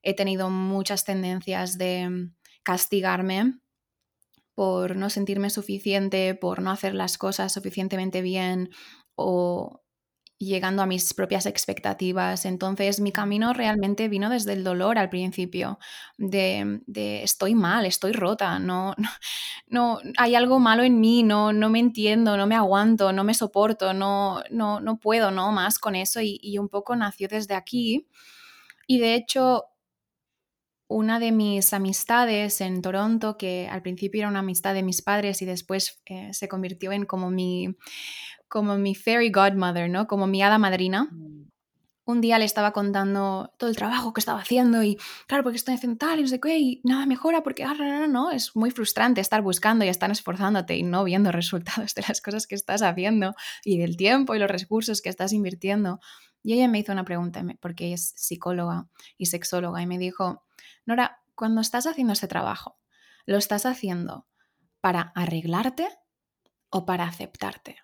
he 0.01 0.13
tenido 0.13 0.49
muchas 0.49 1.03
tendencias 1.03 1.77
de 1.77 2.31
castigarme 2.63 3.59
por 4.53 4.95
no 4.95 5.09
sentirme 5.09 5.49
suficiente, 5.49 6.35
por 6.35 6.61
no 6.61 6.71
hacer 6.71 6.93
las 6.93 7.17
cosas 7.17 7.53
suficientemente 7.53 8.21
bien 8.21 8.69
o 9.15 9.81
llegando 10.39 10.81
a 10.81 10.85
mis 10.85 11.13
propias 11.13 11.45
expectativas. 11.45 12.45
Entonces 12.45 13.01
mi 13.01 13.11
camino 13.11 13.53
realmente 13.53 14.07
vino 14.07 14.29
desde 14.29 14.53
el 14.53 14.63
dolor 14.63 14.97
al 14.97 15.09
principio, 15.09 15.79
de, 16.17 16.81
estoy 17.23 17.55
mal, 17.55 17.85
estoy 17.85 18.13
rota, 18.13 18.57
no, 18.57 18.95
no, 19.67 19.99
hay 20.17 20.35
algo 20.35 20.59
malo 20.59 20.83
en 20.83 20.99
mí, 20.99 21.23
no, 21.23 21.53
no 21.53 21.69
me 21.69 21.79
entiendo, 21.79 22.37
no 22.37 22.47
me 22.47 22.55
aguanto, 22.55 23.11
no 23.11 23.23
me 23.23 23.33
soporto, 23.33 23.93
no, 23.93 24.41
no, 24.49 24.79
no 24.79 24.99
puedo 24.99 25.29
no 25.29 25.51
más 25.51 25.77
con 25.77 25.95
eso 25.95 26.21
y, 26.21 26.39
y 26.41 26.57
un 26.57 26.69
poco 26.69 26.95
nació 26.95 27.27
desde 27.27 27.53
aquí. 27.55 28.07
Y 28.87 28.99
de 28.99 29.15
hecho 29.15 29.65
una 30.89 31.19
de 31.19 31.31
mis 31.31 31.71
amistades 31.71 32.61
en 32.61 32.81
Toronto, 32.81 33.37
que 33.37 33.67
al 33.69 33.83
principio 33.83 34.21
era 34.21 34.27
una 34.27 34.39
amistad 34.39 34.73
de 34.73 34.81
mis 34.81 35.03
padres 35.03 35.39
y 35.43 35.45
después 35.45 36.01
eh, 36.07 36.33
se 36.33 36.47
convirtió 36.47 36.91
en 36.91 37.05
como 37.05 37.29
mi, 37.29 37.77
como 38.49 38.77
mi 38.77 38.95
fairy 38.95 39.31
godmother, 39.31 39.89
¿no? 39.89 40.07
Como 40.07 40.27
mi 40.27 40.41
hada 40.41 40.57
madrina. 40.57 41.07
Mm. 41.11 41.49
Un 42.05 42.21
día 42.21 42.39
le 42.39 42.45
estaba 42.45 42.71
contando 42.71 43.53
todo 43.59 43.69
el 43.69 43.75
trabajo 43.75 44.13
que 44.13 44.19
estaba 44.19 44.39
haciendo 44.39 44.81
y, 44.81 44.97
claro, 45.27 45.43
porque 45.43 45.57
estoy 45.57 45.75
haciendo 45.75 45.97
tal 45.97 46.17
y 46.17 46.23
no 46.23 46.27
sé 46.27 46.39
qué, 46.39 46.57
y 46.57 46.81
nada 46.83 47.05
mejora 47.05 47.43
porque, 47.43 47.63
ah, 47.63 47.75
no, 47.75 47.85
no, 47.85 48.07
no, 48.07 48.31
es 48.31 48.55
muy 48.55 48.71
frustrante 48.71 49.21
estar 49.21 49.43
buscando 49.43 49.85
y 49.85 49.89
estar 49.89 50.09
esforzándote 50.09 50.75
y 50.75 50.81
no 50.81 51.03
viendo 51.03 51.31
resultados 51.31 51.93
de 51.93 52.03
las 52.07 52.19
cosas 52.19 52.47
que 52.47 52.55
estás 52.55 52.81
haciendo 52.81 53.35
y 53.63 53.77
del 53.77 53.95
tiempo 53.95 54.33
y 54.33 54.39
los 54.39 54.49
recursos 54.49 55.03
que 55.03 55.09
estás 55.09 55.33
invirtiendo. 55.33 55.99
Y 56.41 56.53
ella 56.53 56.67
me 56.67 56.79
hizo 56.79 56.91
una 56.91 57.05
pregunta, 57.05 57.43
porque 57.59 57.93
es 57.93 58.13
psicóloga 58.15 58.87
y 59.17 59.27
sexóloga, 59.27 59.81
y 59.81 59.85
me 59.85 59.99
dijo, 59.99 60.43
Nora, 60.87 61.21
cuando 61.35 61.61
estás 61.61 61.85
haciendo 61.85 62.13
ese 62.13 62.27
trabajo, 62.27 62.79
¿lo 63.27 63.37
estás 63.37 63.67
haciendo 63.67 64.25
para 64.81 65.11
arreglarte 65.15 65.87
o 66.71 66.87
para 66.87 67.03
aceptarte? 67.03 67.77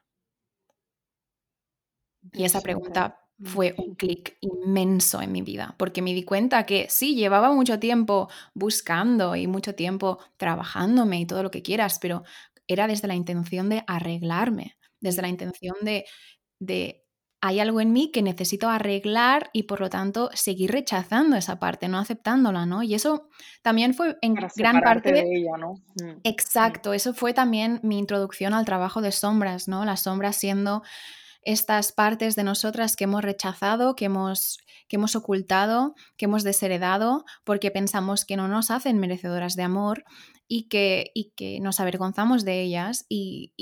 Y 2.33 2.43
esa 2.43 2.61
pregunta 2.61 3.19
fue 3.43 3.75
un 3.77 3.95
clic 3.95 4.37
inmenso 4.39 5.21
en 5.21 5.31
mi 5.31 5.41
vida, 5.41 5.75
porque 5.77 6.01
me 6.01 6.13
di 6.13 6.23
cuenta 6.23 6.65
que 6.65 6.87
sí, 6.89 7.15
llevaba 7.15 7.51
mucho 7.51 7.79
tiempo 7.79 8.29
buscando 8.53 9.35
y 9.35 9.47
mucho 9.47 9.75
tiempo 9.75 10.19
trabajándome 10.37 11.19
y 11.19 11.25
todo 11.25 11.43
lo 11.43 11.51
que 11.51 11.61
quieras, 11.61 11.99
pero 11.99 12.23
era 12.67 12.87
desde 12.87 13.07
la 13.07 13.15
intención 13.15 13.69
de 13.69 13.83
arreglarme, 13.87 14.77
desde 15.01 15.21
la 15.21 15.27
intención 15.27 15.75
de, 15.81 16.05
de 16.59 17.05
hay 17.41 17.59
algo 17.59 17.79
en 17.79 17.93
mí 17.93 18.09
que 18.11 18.23
necesito 18.23 18.69
arreglar 18.69 19.51
y 19.53 19.63
por 19.63 19.79
lo 19.79 19.89
tanto 19.89 20.31
seguir 20.33 20.71
rechazando 20.71 21.35
esa 21.35 21.59
parte, 21.59 21.87
no 21.87 21.99
aceptándola, 21.99 22.65
¿no? 22.65 22.81
Y 22.81 22.95
eso 22.95 23.29
también 23.61 23.93
fue 23.93 24.17
en 24.21 24.33
gran 24.33 24.81
parte 24.81 25.11
de, 25.11 25.21
ella, 25.21 25.57
¿no? 25.59 25.73
Mm, 26.01 26.21
Exacto, 26.23 26.93
eso 26.93 27.13
fue 27.13 27.33
también 27.33 27.79
mi 27.83 27.99
introducción 27.99 28.55
al 28.55 28.65
trabajo 28.65 29.01
de 29.01 29.11
sombras, 29.11 29.67
¿no? 29.67 29.85
Las 29.85 30.01
sombras 30.01 30.37
siendo 30.37 30.81
estas 31.45 31.91
partes 31.91 32.35
de 32.35 32.43
nosotras 32.43 32.95
que 32.95 33.05
hemos 33.05 33.23
rechazado, 33.23 33.95
que 33.95 34.05
hemos, 34.05 34.57
que 34.87 34.97
hemos 34.97 35.15
ocultado, 35.15 35.95
que 36.17 36.25
hemos 36.25 36.43
desheredado, 36.43 37.23
porque 37.43 37.71
pensamos 37.71 38.25
que 38.25 38.35
no 38.35 38.47
nos 38.47 38.71
hacen 38.71 38.99
merecedoras 38.99 39.55
de 39.55 39.63
amor 39.63 40.03
y 40.47 40.67
que, 40.67 41.11
y 41.13 41.31
que 41.35 41.59
nos 41.59 41.79
avergonzamos 41.79 42.45
de 42.45 42.61
ellas 42.61 43.05
y, 43.09 43.53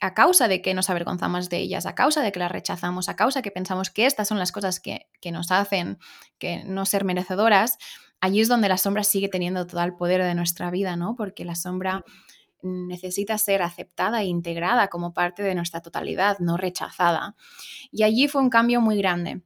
a 0.00 0.14
causa 0.14 0.48
de 0.48 0.62
que 0.62 0.74
nos 0.74 0.90
avergonzamos 0.90 1.48
de 1.48 1.58
ellas, 1.58 1.86
a 1.86 1.94
causa 1.94 2.22
de 2.22 2.30
que 2.30 2.38
las 2.38 2.52
rechazamos, 2.52 3.08
a 3.08 3.16
causa 3.16 3.40
de 3.40 3.42
que 3.42 3.50
pensamos 3.50 3.90
que 3.90 4.06
estas 4.06 4.28
son 4.28 4.38
las 4.38 4.52
cosas 4.52 4.80
que, 4.80 5.06
nos 5.32 5.50
hacen 5.50 5.98
que 6.38 6.64
no 6.64 6.84
ser 6.86 7.04
merecedoras, 7.04 7.78
allí 8.20 8.40
es 8.40 8.48
donde 8.48 8.68
la 8.68 8.78
sombra 8.78 9.04
sigue 9.04 9.28
teniendo 9.28 9.66
todo 9.66 9.82
el 9.82 9.94
poder 9.94 10.22
de 10.22 10.34
nuestra 10.34 10.70
vida, 10.70 10.96
¿no? 10.96 11.16
Porque 11.16 11.44
la 11.44 11.54
sombra 11.54 12.04
necesita 12.64 13.38
ser 13.38 13.62
aceptada 13.62 14.22
e 14.22 14.26
integrada 14.26 14.88
como 14.88 15.12
parte 15.12 15.42
de 15.42 15.54
nuestra 15.54 15.80
totalidad, 15.80 16.38
no 16.40 16.56
rechazada. 16.56 17.36
Y 17.92 18.02
allí 18.02 18.26
fue 18.26 18.42
un 18.42 18.50
cambio 18.50 18.80
muy 18.80 18.98
grande 18.98 19.42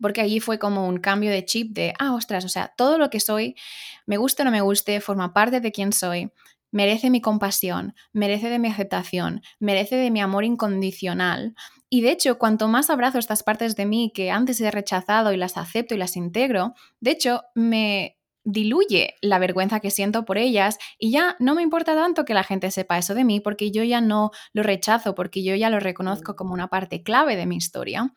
porque 0.00 0.20
allí 0.20 0.40
fue 0.40 0.58
como 0.58 0.88
un 0.88 0.98
cambio 0.98 1.30
de 1.30 1.44
chip 1.44 1.72
de, 1.74 1.92
ah, 1.98 2.14
ostras, 2.14 2.44
o 2.44 2.48
sea, 2.48 2.72
todo 2.76 2.98
lo 2.98 3.10
que 3.10 3.20
soy, 3.20 3.54
me 4.06 4.16
guste 4.16 4.42
o 4.42 4.44
no 4.44 4.50
me 4.50 4.62
guste, 4.62 5.00
forma 5.00 5.32
parte 5.32 5.60
de 5.60 5.72
quién 5.72 5.92
soy, 5.92 6.32
merece 6.72 7.10
mi 7.10 7.20
compasión, 7.20 7.94
merece 8.12 8.48
de 8.48 8.58
mi 8.58 8.68
aceptación, 8.68 9.42
merece 9.58 9.96
de 9.96 10.10
mi 10.10 10.20
amor 10.20 10.44
incondicional. 10.44 11.54
Y 11.88 12.02
de 12.02 12.12
hecho, 12.12 12.38
cuanto 12.38 12.68
más 12.68 12.88
abrazo 12.88 13.18
estas 13.18 13.42
partes 13.42 13.76
de 13.76 13.86
mí 13.86 14.12
que 14.14 14.30
antes 14.30 14.60
he 14.60 14.70
rechazado 14.70 15.32
y 15.32 15.36
las 15.36 15.56
acepto 15.56 15.94
y 15.94 15.98
las 15.98 16.16
integro, 16.16 16.74
de 17.00 17.10
hecho, 17.10 17.42
me 17.54 18.19
diluye 18.44 19.16
la 19.20 19.38
vergüenza 19.38 19.80
que 19.80 19.90
siento 19.90 20.24
por 20.24 20.38
ellas 20.38 20.78
y 20.98 21.10
ya 21.10 21.36
no 21.38 21.54
me 21.54 21.62
importa 21.62 21.94
tanto 21.94 22.24
que 22.24 22.34
la 22.34 22.44
gente 22.44 22.70
sepa 22.70 22.98
eso 22.98 23.14
de 23.14 23.24
mí 23.24 23.40
porque 23.40 23.70
yo 23.70 23.82
ya 23.84 24.00
no 24.00 24.30
lo 24.52 24.62
rechazo, 24.62 25.14
porque 25.14 25.42
yo 25.42 25.54
ya 25.54 25.70
lo 25.70 25.80
reconozco 25.80 26.36
como 26.36 26.54
una 26.54 26.68
parte 26.68 27.02
clave 27.02 27.36
de 27.36 27.46
mi 27.46 27.56
historia. 27.56 28.14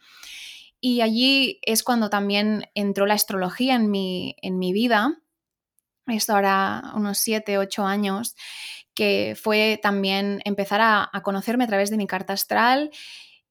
Y 0.80 1.02
allí 1.02 1.60
es 1.62 1.84
cuando 1.84 2.10
también 2.10 2.66
entró 2.76 3.06
la 3.06 3.14
astrología 3.14 3.76
en 3.76 3.90
mi, 3.90 4.36
en 4.42 4.60
mi 4.60 4.74
vida, 4.74 5.18
esto 6.08 6.34
ahora 6.34 6.92
unos 6.96 7.20
7, 7.20 7.58
8 7.58 7.86
años, 7.86 8.36
que 8.94 9.36
fue 9.42 9.80
también 9.82 10.42
empezar 10.46 10.82
a, 10.82 11.10
conocerme 11.24 11.64
a 11.64 11.68
través 11.68 11.90
de 11.90 11.98
mi 11.98 12.08
carta 12.08 12.34
astral 12.34 12.92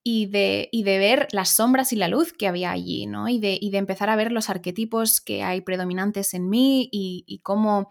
y 0.05 0.27
de, 0.27 0.69
de, 0.73 0.99
ver 0.99 1.29
las 1.33 1.51
sombras 1.51 1.93
y 1.93 1.97
la 1.97 2.09
luz 2.09 2.33
que 2.33 2.49
había 2.49 2.73
allí, 2.73 3.07
¿no? 3.07 3.29
Y 3.29 3.39
de, 3.39 3.59
de 3.63 3.79
empezar 3.79 4.11
a 4.11 4.17
ver 4.17 4.33
los 4.33 4.51
arquetipos 4.51 5.21
que 5.21 5.43
hay 5.43 5.61
predominantes 5.61 6.35
en 6.35 6.49
mí 6.49 6.89
y, 6.93 7.41
cómo, 7.43 7.91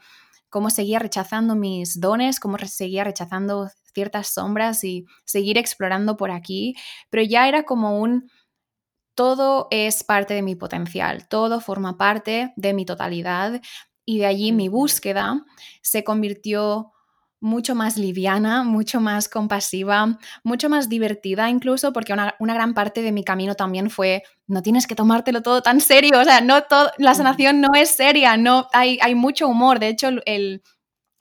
cómo 0.49 0.69
seguía 0.69 0.99
rechazando 0.99 1.55
mis 1.55 1.99
dones, 2.01 2.39
cómo 2.39 2.57
seguía 2.57 3.03
rechazando 3.03 3.69
ciertas 3.93 4.27
sombras 4.27 4.83
y 4.83 5.05
seguir 5.25 5.57
explorando 5.57 6.17
por 6.17 6.31
aquí, 6.31 6.75
pero 7.09 7.23
ya 7.23 7.47
era 7.47 7.63
como 7.63 7.99
un 7.99 8.29
todo 9.15 9.67
es 9.71 10.03
parte 10.03 10.33
de 10.33 10.41
mi 10.41 10.55
potencial, 10.55 11.27
todo 11.27 11.59
forma 11.59 11.97
parte 11.97 12.53
de 12.55 12.73
mi 12.73 12.85
totalidad 12.85 13.61
y 14.05 14.19
de 14.19 14.25
allí 14.25 14.51
mi 14.51 14.67
búsqueda 14.69 15.45
se 15.81 16.03
convirtió 16.03 16.91
mucho 17.41 17.73
más 17.73 17.97
liviana, 17.97 18.63
mucho 18.63 19.01
más 19.01 19.27
compasiva, 19.27 20.19
mucho 20.43 20.69
más 20.69 20.87
divertida 20.87 21.49
incluso, 21.49 21.91
porque 21.91 22.13
una, 22.13 22.35
gran 22.39 22.73
parte 22.73 23.01
de 23.01 23.11
mi 23.11 23.23
camino 23.23 23.55
también 23.55 23.89
fue, 23.89 24.23
no 24.47 24.61
tienes 24.61 24.85
que 24.85 24.95
tomártelo 24.95 25.41
todo 25.41 25.61
tan 25.61 25.81
serio, 25.81 26.21
o 26.21 26.23
sea, 26.23 26.39
no 26.41 26.63
todo, 26.63 26.91
la 26.97 27.15
sanación 27.15 27.59
no 27.59 27.69
es 27.75 27.89
seria, 27.89 28.37
no, 28.37 28.67
hay, 28.73 28.99
hay 29.01 29.15
mucho 29.15 29.47
humor, 29.47 29.79
de 29.79 29.87
hecho 29.89 30.09
el, 30.25 30.61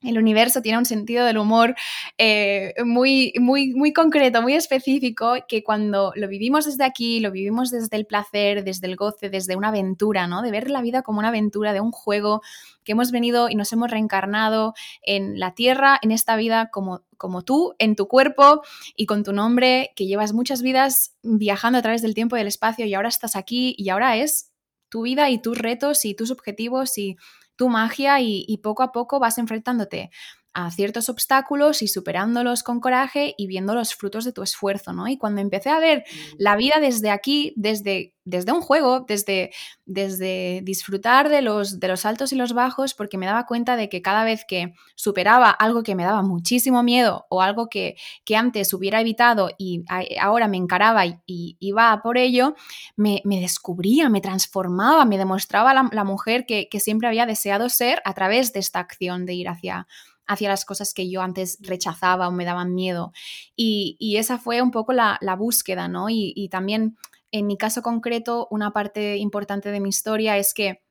el 0.02 0.18
universo 0.18 0.62
tiene 0.62 0.78
un 0.78 0.86
sentido 0.86 1.26
del 1.26 1.36
humor 1.36 1.74
eh, 2.16 2.72
muy, 2.84 3.34
muy, 3.38 3.74
muy 3.74 3.92
concreto, 3.92 4.40
muy 4.40 4.54
específico, 4.54 5.34
que 5.46 5.62
cuando 5.62 6.12
lo 6.16 6.26
vivimos 6.28 6.64
desde 6.64 6.84
aquí, 6.84 7.20
lo 7.20 7.30
vivimos 7.30 7.70
desde 7.70 7.96
el 7.96 8.06
placer, 8.06 8.64
desde 8.64 8.86
el 8.86 8.96
goce, 8.96 9.28
desde 9.28 9.56
una 9.56 9.68
aventura, 9.68 10.26
¿no? 10.26 10.40
De 10.40 10.50
ver 10.50 10.70
la 10.70 10.80
vida 10.80 11.02
como 11.02 11.18
una 11.18 11.28
aventura, 11.28 11.72
de 11.72 11.80
un 11.80 11.92
juego 11.92 12.40
que 12.82 12.92
hemos 12.92 13.10
venido 13.10 13.50
y 13.50 13.56
nos 13.56 13.72
hemos 13.72 13.90
reencarnado 13.90 14.74
en 15.02 15.38
la 15.38 15.54
tierra, 15.54 15.98
en 16.00 16.12
esta 16.12 16.36
vida 16.36 16.70
como, 16.70 17.02
como 17.18 17.42
tú, 17.42 17.74
en 17.78 17.94
tu 17.94 18.08
cuerpo 18.08 18.62
y 18.96 19.04
con 19.04 19.22
tu 19.22 19.34
nombre, 19.34 19.92
que 19.96 20.06
llevas 20.06 20.32
muchas 20.32 20.62
vidas 20.62 21.14
viajando 21.22 21.78
a 21.78 21.82
través 21.82 22.00
del 22.00 22.14
tiempo 22.14 22.36
y 22.36 22.40
del 22.40 22.48
espacio 22.48 22.86
y 22.86 22.94
ahora 22.94 23.08
estás 23.08 23.36
aquí 23.36 23.74
y 23.76 23.90
ahora 23.90 24.16
es 24.16 24.50
tu 24.88 25.02
vida 25.02 25.30
y 25.30 25.40
tus 25.40 25.56
retos 25.56 26.04
y 26.04 26.14
tus 26.14 26.30
objetivos 26.30 26.98
y 26.98 27.16
tu 27.60 27.68
magia 27.68 28.22
y, 28.22 28.56
poco 28.62 28.82
a 28.82 28.90
poco 28.90 29.20
vas 29.20 29.36
enfrentándote 29.36 30.10
a 30.52 30.70
ciertos 30.70 31.08
obstáculos 31.08 31.82
y 31.82 31.88
superándolos 31.88 32.62
con 32.62 32.80
coraje 32.80 33.34
y 33.38 33.46
viendo 33.46 33.74
los 33.74 33.94
frutos 33.94 34.24
de 34.24 34.32
tu 34.32 34.42
esfuerzo, 34.42 34.92
¿no? 34.92 35.06
Y 35.06 35.16
cuando 35.16 35.40
empecé 35.40 35.70
a 35.70 35.78
ver 35.78 36.00
mm. 36.00 36.34
la 36.38 36.56
vida 36.56 36.80
desde 36.80 37.10
aquí, 37.10 37.52
desde, 37.56 38.14
desde 38.24 38.52
un 38.52 38.60
juego, 38.60 39.04
desde, 39.06 39.52
desde 39.86 40.60
disfrutar 40.64 41.28
de 41.28 41.42
los, 41.42 41.78
de 41.78 41.88
los 41.88 42.04
altos 42.04 42.32
y 42.32 42.36
los 42.36 42.52
bajos, 42.52 42.94
porque 42.94 43.16
me 43.16 43.26
daba 43.26 43.46
cuenta 43.46 43.76
de 43.76 43.88
que 43.88 44.02
cada 44.02 44.24
vez 44.24 44.44
que 44.46 44.74
superaba 44.96 45.50
algo 45.50 45.84
que 45.84 45.94
me 45.94 46.04
daba 46.04 46.22
muchísimo 46.22 46.82
miedo 46.82 47.26
o 47.28 47.42
algo 47.42 47.68
que, 47.68 47.96
que 48.24 48.36
antes 48.36 48.72
hubiera 48.74 49.00
evitado 49.00 49.50
y 49.56 49.84
ahora 50.20 50.48
me 50.48 50.56
encaraba 50.56 51.06
y, 51.06 51.16
iba 51.60 52.00
por 52.02 52.18
ello, 52.18 52.54
me, 52.96 53.22
descubría, 53.24 54.08
me 54.08 54.20
transformaba, 54.20 55.04
me 55.04 55.18
demostraba 55.18 55.74
la, 55.74 56.04
mujer 56.04 56.44
que, 56.46 56.68
que 56.68 56.80
siempre 56.80 57.06
había 57.06 57.26
deseado 57.26 57.68
ser 57.68 58.02
a 58.04 58.14
través 58.14 58.52
de 58.52 58.60
esta 58.60 58.80
acción 58.80 59.26
de 59.26 59.34
ir 59.34 59.48
hacia 59.48 59.86
hacia 60.30 60.48
las 60.48 60.64
cosas 60.64 60.94
que 60.94 61.10
yo 61.10 61.22
antes 61.22 61.58
rechazaba 61.60 62.28
o 62.28 62.32
me 62.32 62.44
daban 62.44 62.72
miedo. 62.72 63.12
Y, 63.56 64.16
esa 64.16 64.38
fue 64.38 64.62
un 64.62 64.70
poco 64.70 64.92
la, 64.92 65.18
búsqueda, 65.36 65.88
¿no? 65.88 66.06
Y, 66.08 66.48
también 66.50 66.96
en 67.32 67.46
mi 67.46 67.56
caso 67.56 67.82
concreto, 67.82 68.46
una 68.50 68.72
parte 68.72 69.16
importante 69.16 69.70
de 69.70 69.80
mi 69.80 69.88
historia 69.88 70.38
es 70.38 70.54
que 70.54 70.82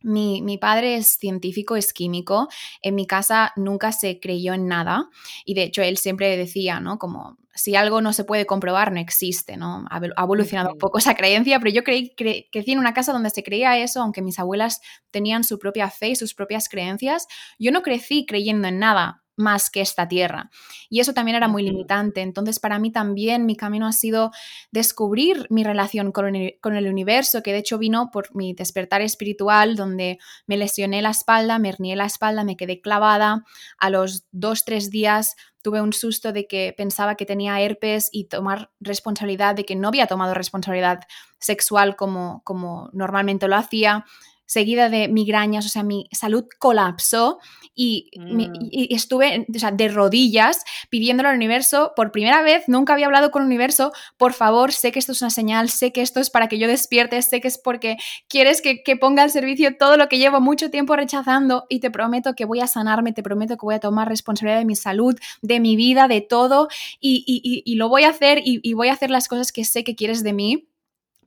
mi, 0.00 0.40
mi, 0.42 0.56
padre 0.56 0.96
es 0.96 1.18
científico, 1.18 1.76
es 1.76 1.92
químico. 1.92 2.48
En 2.80 2.94
mi 2.94 3.06
casa 3.06 3.52
nunca 3.56 3.92
se 3.92 4.20
creyó 4.20 4.54
en 4.54 4.66
nada 4.68 5.10
y 5.44 5.54
de 5.54 5.64
hecho 5.64 5.82
él 5.82 5.98
siempre 5.98 6.36
decía, 6.36 6.80
¿no? 6.80 6.98
Como 6.98 7.36
si 7.58 7.74
algo 7.74 8.00
no 8.00 8.12
se 8.12 8.24
puede 8.24 8.46
comprobar, 8.46 8.92
no 8.92 9.00
existe, 9.00 9.56
¿no? 9.56 9.84
Ha 9.90 10.00
evolucionado 10.22 10.72
un 10.72 10.78
poco 10.78 10.98
esa 10.98 11.14
creencia, 11.14 11.58
pero 11.58 11.72
yo 11.72 11.82
creí, 11.82 12.14
crecí 12.14 12.72
en 12.72 12.78
una 12.78 12.94
casa 12.94 13.12
donde 13.12 13.30
se 13.30 13.42
creía 13.42 13.76
eso, 13.78 14.00
aunque 14.00 14.22
mis 14.22 14.38
abuelas 14.38 14.80
tenían 15.10 15.42
su 15.42 15.58
propia 15.58 15.90
fe 15.90 16.10
y 16.10 16.16
sus 16.16 16.34
propias 16.34 16.68
creencias. 16.68 17.26
Yo 17.58 17.72
no 17.72 17.82
crecí 17.82 18.26
creyendo 18.26 18.68
en 18.68 18.78
nada 18.78 19.24
más 19.38 19.70
que 19.70 19.80
esta 19.80 20.08
tierra. 20.08 20.50
Y 20.90 21.00
eso 21.00 21.14
también 21.14 21.36
era 21.36 21.48
muy 21.48 21.62
limitante. 21.62 22.20
Entonces, 22.20 22.58
para 22.58 22.78
mí 22.78 22.90
también 22.90 23.46
mi 23.46 23.56
camino 23.56 23.86
ha 23.86 23.92
sido 23.92 24.32
descubrir 24.70 25.46
mi 25.48 25.64
relación 25.64 26.12
con 26.12 26.34
el, 26.34 26.88
universo, 26.88 27.42
que 27.42 27.52
de 27.52 27.58
hecho 27.58 27.78
vino 27.78 28.10
por 28.10 28.34
mi 28.34 28.52
despertar 28.52 29.00
espiritual, 29.00 29.76
donde 29.76 30.18
me 30.46 30.56
lesioné 30.56 31.00
la 31.00 31.10
espalda, 31.10 31.58
me 31.58 31.70
hernié 31.70 31.96
la 31.96 32.06
espalda, 32.06 32.44
me 32.44 32.56
quedé 32.56 32.80
clavada. 32.80 33.44
A 33.78 33.90
los 33.90 34.24
dos, 34.32 34.64
tres 34.64 34.90
días 34.90 35.36
tuve 35.62 35.80
un 35.80 35.92
susto 35.92 36.32
de 36.32 36.46
que 36.46 36.74
pensaba 36.76 37.14
que 37.14 37.26
tenía 37.26 37.60
herpes 37.60 38.08
y 38.12 38.24
tomar 38.24 38.70
responsabilidad 38.80 39.54
de 39.54 39.64
que 39.64 39.76
no 39.76 39.88
había 39.88 40.06
tomado 40.06 40.34
responsabilidad 40.34 41.00
sexual 41.38 41.96
como, 41.96 42.42
como 42.44 42.90
normalmente 42.92 43.48
lo 43.48 43.56
hacía 43.56 44.04
seguida 44.48 44.88
de 44.88 45.08
migrañas, 45.08 45.66
o 45.66 45.68
sea, 45.68 45.82
mi 45.82 46.08
salud 46.10 46.46
colapsó 46.58 47.38
y, 47.74 48.10
mm. 48.16 48.94
estuve 48.94 49.44
de 49.46 49.88
rodillas 49.88 50.64
pidiéndole 50.88 51.28
al 51.28 51.36
universo, 51.36 51.92
por 51.94 52.10
primera 52.12 52.42
vez, 52.42 52.64
nunca 52.66 52.94
había 52.94 53.06
hablado 53.06 53.30
con 53.30 53.42
el 53.42 53.46
universo, 53.46 53.92
por 54.16 54.32
favor, 54.32 54.72
sé 54.72 54.90
que 54.90 54.98
esto 54.98 55.12
es 55.12 55.20
una 55.20 55.30
señal, 55.30 55.68
sé 55.68 55.92
que 55.92 56.00
esto 56.00 56.18
es 56.18 56.30
para 56.30 56.48
que 56.48 56.58
yo 56.58 56.66
despierte, 56.66 57.20
sé 57.20 57.42
que 57.42 57.48
es 57.48 57.58
porque 57.58 57.98
quieres 58.26 58.62
que, 58.62 58.82
ponga 58.98 59.22
al 59.22 59.30
servicio 59.30 59.76
todo 59.76 59.98
lo 59.98 60.08
que 60.08 60.18
llevo 60.18 60.40
mucho 60.40 60.70
tiempo 60.70 60.96
rechazando 60.96 61.66
y 61.68 61.80
te 61.80 61.90
prometo 61.90 62.34
que 62.34 62.46
voy 62.46 62.60
a 62.60 62.66
sanarme, 62.66 63.12
te 63.12 63.22
prometo 63.22 63.58
que 63.58 63.66
voy 63.66 63.74
a 63.74 63.80
tomar 63.80 64.08
responsabilidad 64.08 64.58
de 64.58 64.64
mi 64.64 64.76
salud, 64.76 65.14
de 65.42 65.60
mi 65.60 65.76
vida, 65.76 66.08
de 66.08 66.22
todo 66.22 66.68
y, 67.00 67.74
lo 67.76 67.88
voy 67.90 68.04
a 68.04 68.08
hacer 68.08 68.40
y 68.42 68.72
voy 68.72 68.88
a 68.88 68.94
hacer 68.94 69.10
las 69.10 69.28
cosas 69.28 69.52
que 69.52 69.64
sé 69.64 69.84
que 69.84 69.94
quieres 69.94 70.24
de 70.24 70.32
mí 70.32 70.67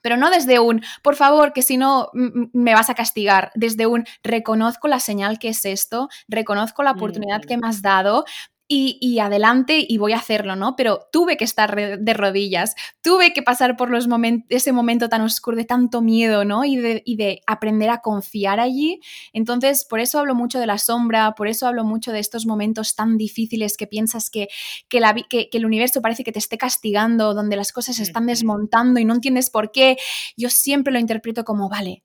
pero 0.02 0.18
no 0.18 0.30
desde 0.30 0.60
un, 0.60 0.82
por 1.02 1.16
favor, 1.16 1.54
que 1.54 1.62
si 1.62 1.78
no 1.78 2.10
me 2.14 2.74
vas 2.74 2.90
a 2.90 2.96
castigar, 2.96 3.52
desde 3.56 3.86
un, 3.86 4.06
reconozco 4.24 4.88
la 4.88 5.00
señal 5.00 5.40
que 5.40 5.50
es 5.50 5.66
esto, 5.66 6.10
reconozco 6.28 6.84
la 6.84 6.92
oportunidad 6.92 7.42
que 7.42 7.58
me 7.58 7.68
has 7.68 7.82
dado, 7.82 8.26
y, 8.74 9.20
adelante 9.20 9.86
y 9.86 9.98
voy 9.98 10.14
a 10.14 10.18
hacerlo, 10.18 10.56
¿no? 10.56 10.78
Pero 10.78 11.08
tuve 11.12 11.36
que 11.36 11.44
estar 11.44 12.00
de 12.00 12.14
rodillas, 12.14 12.76
tuve 13.02 13.34
que 13.34 13.44
pasar 13.44 13.76
por 13.76 13.90
los 13.90 14.08
ese 14.48 14.72
momento 14.72 15.10
tan 15.10 15.22
oscuro 15.22 15.58
de 15.58 15.66
tanto 15.66 16.02
miedo, 16.02 16.46
¿no? 16.46 16.64
Y 16.64 16.78
de, 16.78 17.42
aprender 17.48 17.90
a 17.90 18.00
confiar 18.00 18.62
allí. 18.62 19.02
Entonces, 19.34 19.84
por 19.84 20.00
eso 20.00 20.20
hablo 20.20 20.36
mucho 20.36 20.58
de 20.58 20.68
la 20.68 20.78
sombra, 20.78 21.34
por 21.34 21.50
eso 21.50 21.68
hablo 21.68 21.84
mucho 21.84 22.14
de 22.14 22.20
estos 22.20 22.46
momentos 22.46 22.96
tan 22.96 23.18
difíciles 23.18 23.76
que 23.76 23.88
piensas 23.88 24.30
que, 24.30 24.48
que, 24.88 25.02
que 25.30 25.58
el 25.58 25.66
universo 25.66 26.02
parece 26.02 26.24
que 26.24 26.32
te 26.32 26.40
esté 26.40 26.58
castigando, 26.58 27.34
donde 27.34 27.58
las 27.58 27.74
cosas 27.74 27.98
se 27.98 28.04
están 28.04 28.26
desmontando 28.26 29.02
y 29.02 29.06
no 29.06 29.16
entiendes 29.16 29.50
por 29.50 29.72
qué. 29.72 29.98
Yo 30.38 30.50
siempre 30.50 30.94
lo 30.94 31.00
interpreto 31.00 31.44
como, 31.44 31.68
vale, 31.68 32.04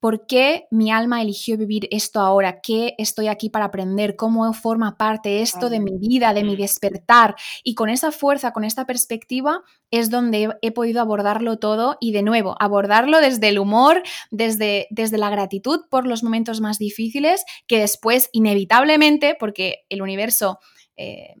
¿Por 0.00 0.26
qué 0.26 0.66
mi 0.70 0.92
alma 0.92 1.22
eligió 1.22 1.56
vivir 1.56 1.88
esto 1.90 2.20
ahora? 2.20 2.60
¿Qué 2.60 2.94
estoy 2.98 3.26
aquí 3.26 3.50
para 3.50 3.64
aprender? 3.66 4.14
¿Cómo 4.14 4.52
forma 4.52 4.96
parte 4.96 5.42
esto 5.42 5.70
de 5.70 5.80
mi 5.80 5.98
vida, 5.98 6.34
de 6.34 6.44
mi 6.44 6.54
despertar? 6.54 7.34
Y 7.64 7.74
con 7.74 7.88
esa 7.88 8.12
fuerza, 8.12 8.52
con 8.52 8.62
esta 8.62 8.86
perspectiva, 8.86 9.62
es 9.90 10.08
donde 10.08 10.50
he, 10.62 10.70
podido 10.70 11.00
abordarlo 11.00 11.58
todo 11.58 11.96
y 12.00 12.12
de 12.12 12.22
nuevo, 12.22 12.54
abordarlo 12.60 13.20
desde 13.20 13.48
el 13.48 13.58
humor, 13.58 14.02
desde, 14.30 14.86
desde 14.90 15.18
la 15.18 15.30
gratitud 15.30 15.80
por 15.90 16.06
los 16.06 16.22
momentos 16.22 16.60
más 16.60 16.78
difíciles, 16.78 17.44
que 17.66 17.80
después, 17.80 18.30
inevitablemente, 18.32 19.36
porque 19.38 19.84
el 19.88 20.02
universo... 20.02 20.60
Eh, 20.96 21.34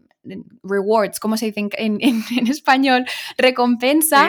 rewards, 0.62 1.20
¿cómo 1.20 1.36
se 1.36 1.46
dice 1.46 1.68
en, 1.78 1.98
español? 2.48 3.04
Recompensa 3.36 4.26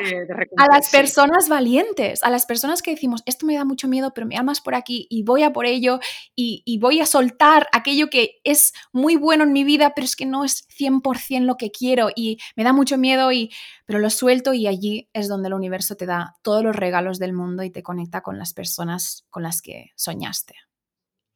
a 0.58 0.68
las 0.72 0.90
personas 0.90 1.50
valientes, 1.50 2.24
a 2.24 2.30
las 2.30 2.46
personas 2.46 2.82
que 2.82 2.92
decimos, 2.92 3.24
esto 3.26 3.46
me 3.46 3.56
da 3.56 3.66
mucho 3.66 3.88
miedo, 3.88 4.14
pero 4.14 4.28
me 4.28 4.38
amas 4.38 4.62
por 4.62 4.76
aquí 4.76 5.08
y 5.10 5.24
voy 5.24 5.44
a 5.44 5.54
por 5.54 5.66
ello 5.66 6.00
y, 6.36 6.64
y 6.66 6.80
voy 6.80 7.00
a 7.00 7.06
soltar 7.06 7.68
aquello 7.72 8.10
que 8.10 8.40
es 8.44 8.74
muy 8.92 9.16
bueno 9.16 9.44
en 9.44 9.54
mi 9.54 9.64
vida, 9.64 9.94
pero 9.96 10.06
es 10.06 10.16
que 10.16 10.26
no 10.26 10.44
es 10.44 10.68
100% 10.70 11.42
lo 11.42 11.58
que 11.58 11.72
quiero 11.72 12.10
y 12.16 12.38
me 12.56 12.64
da 12.64 12.74
mucho 12.74 12.98
miedo, 12.98 13.32
y, 13.32 13.52
pero 13.86 14.00
lo 14.00 14.10
suelto 14.10 14.54
y 14.54 14.68
allí 14.68 15.10
es 15.14 15.28
donde 15.28 15.48
el 15.48 15.54
universo 15.54 15.96
te 15.96 16.06
da 16.06 16.36
todos 16.42 16.64
los 16.64 16.76
regalos 16.76 17.20
del 17.20 17.34
mundo 17.34 17.64
y 17.64 17.72
te 17.72 17.84
conecta 17.84 18.22
con 18.22 18.38
las 18.38 18.54
personas 18.54 19.26
con 19.30 19.44
las 19.44 19.62
que 19.62 19.92
soñaste. 19.96 20.56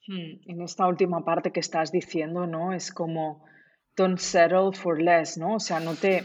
Hmm, 0.07 0.41
en 0.45 0.61
esta 0.61 0.87
última 0.87 1.23
parte 1.23 1.51
que 1.51 1.61
estás 1.61 1.91
diciendo, 1.91 2.45
¿no? 2.45 2.73
Es 2.73 2.91
como 2.91 3.45
don't 3.95 4.17
settle 4.17 4.71
for 4.73 5.01
less, 5.01 5.37
¿no? 5.37 5.55
O 5.55 5.59
sea, 5.59 5.79
no 5.79 5.95
te, 5.95 6.23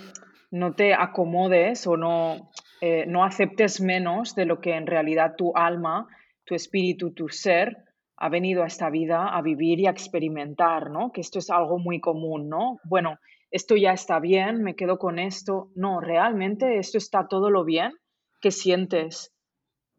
no 0.50 0.74
te 0.74 0.94
acomodes 0.94 1.86
o 1.86 1.96
no, 1.96 2.50
eh, 2.80 3.04
no 3.06 3.24
aceptes 3.24 3.80
menos 3.80 4.34
de 4.34 4.46
lo 4.46 4.60
que 4.60 4.74
en 4.74 4.86
realidad 4.86 5.34
tu 5.36 5.56
alma, 5.56 6.06
tu 6.44 6.54
espíritu, 6.54 7.12
tu 7.12 7.28
ser 7.28 7.84
ha 8.16 8.28
venido 8.28 8.64
a 8.64 8.66
esta 8.66 8.90
vida 8.90 9.28
a 9.28 9.42
vivir 9.42 9.78
y 9.78 9.86
a 9.86 9.90
experimentar, 9.90 10.90
¿no? 10.90 11.12
Que 11.12 11.20
esto 11.20 11.38
es 11.38 11.50
algo 11.50 11.78
muy 11.78 12.00
común, 12.00 12.48
¿no? 12.48 12.80
Bueno, 12.84 13.18
esto 13.50 13.76
ya 13.76 13.92
está 13.92 14.18
bien, 14.18 14.62
me 14.62 14.74
quedo 14.74 14.98
con 14.98 15.18
esto. 15.18 15.70
No, 15.74 16.00
realmente 16.00 16.78
esto 16.78 16.98
está 16.98 17.28
todo 17.28 17.50
lo 17.50 17.64
bien 17.64 17.92
que 18.40 18.50
sientes 18.50 19.32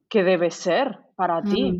que 0.10 0.24
debe 0.24 0.52
ser 0.52 1.00
para 1.16 1.42
ti. 1.42 1.78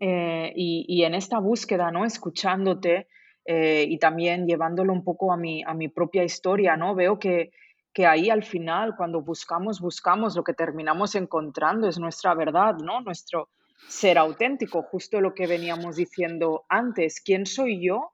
Eh, 0.00 0.52
y, 0.54 1.02
en 1.02 1.14
esta 1.14 1.40
búsqueda, 1.40 1.90
¿no? 1.90 2.04
Escuchándote 2.04 3.08
eh, 3.50 3.86
y 3.88 3.96
también 3.96 4.46
llevándolo 4.46 4.92
un 4.92 5.02
poco 5.02 5.32
a 5.32 5.38
mi, 5.38 5.62
a 5.64 5.72
mi 5.72 5.88
propia 5.88 6.22
historia, 6.22 6.76
¿no? 6.76 6.94
Veo 6.94 7.18
que, 7.18 7.50
que 7.94 8.04
ahí 8.04 8.28
al 8.28 8.42
final, 8.42 8.94
cuando 8.94 9.22
buscamos, 9.22 9.80
buscamos, 9.80 10.36
lo 10.36 10.44
que 10.44 10.52
terminamos 10.52 11.14
encontrando 11.14 11.88
es 11.88 11.98
nuestra 11.98 12.34
verdad, 12.34 12.74
¿no? 12.74 13.00
Nuestro 13.00 13.48
ser 13.88 14.18
auténtico, 14.18 14.82
justo 14.82 15.22
lo 15.22 15.32
que 15.32 15.46
veníamos 15.46 15.96
diciendo 15.96 16.66
antes. 16.68 17.22
¿Quién 17.22 17.46
soy 17.46 17.82
yo? 17.82 18.12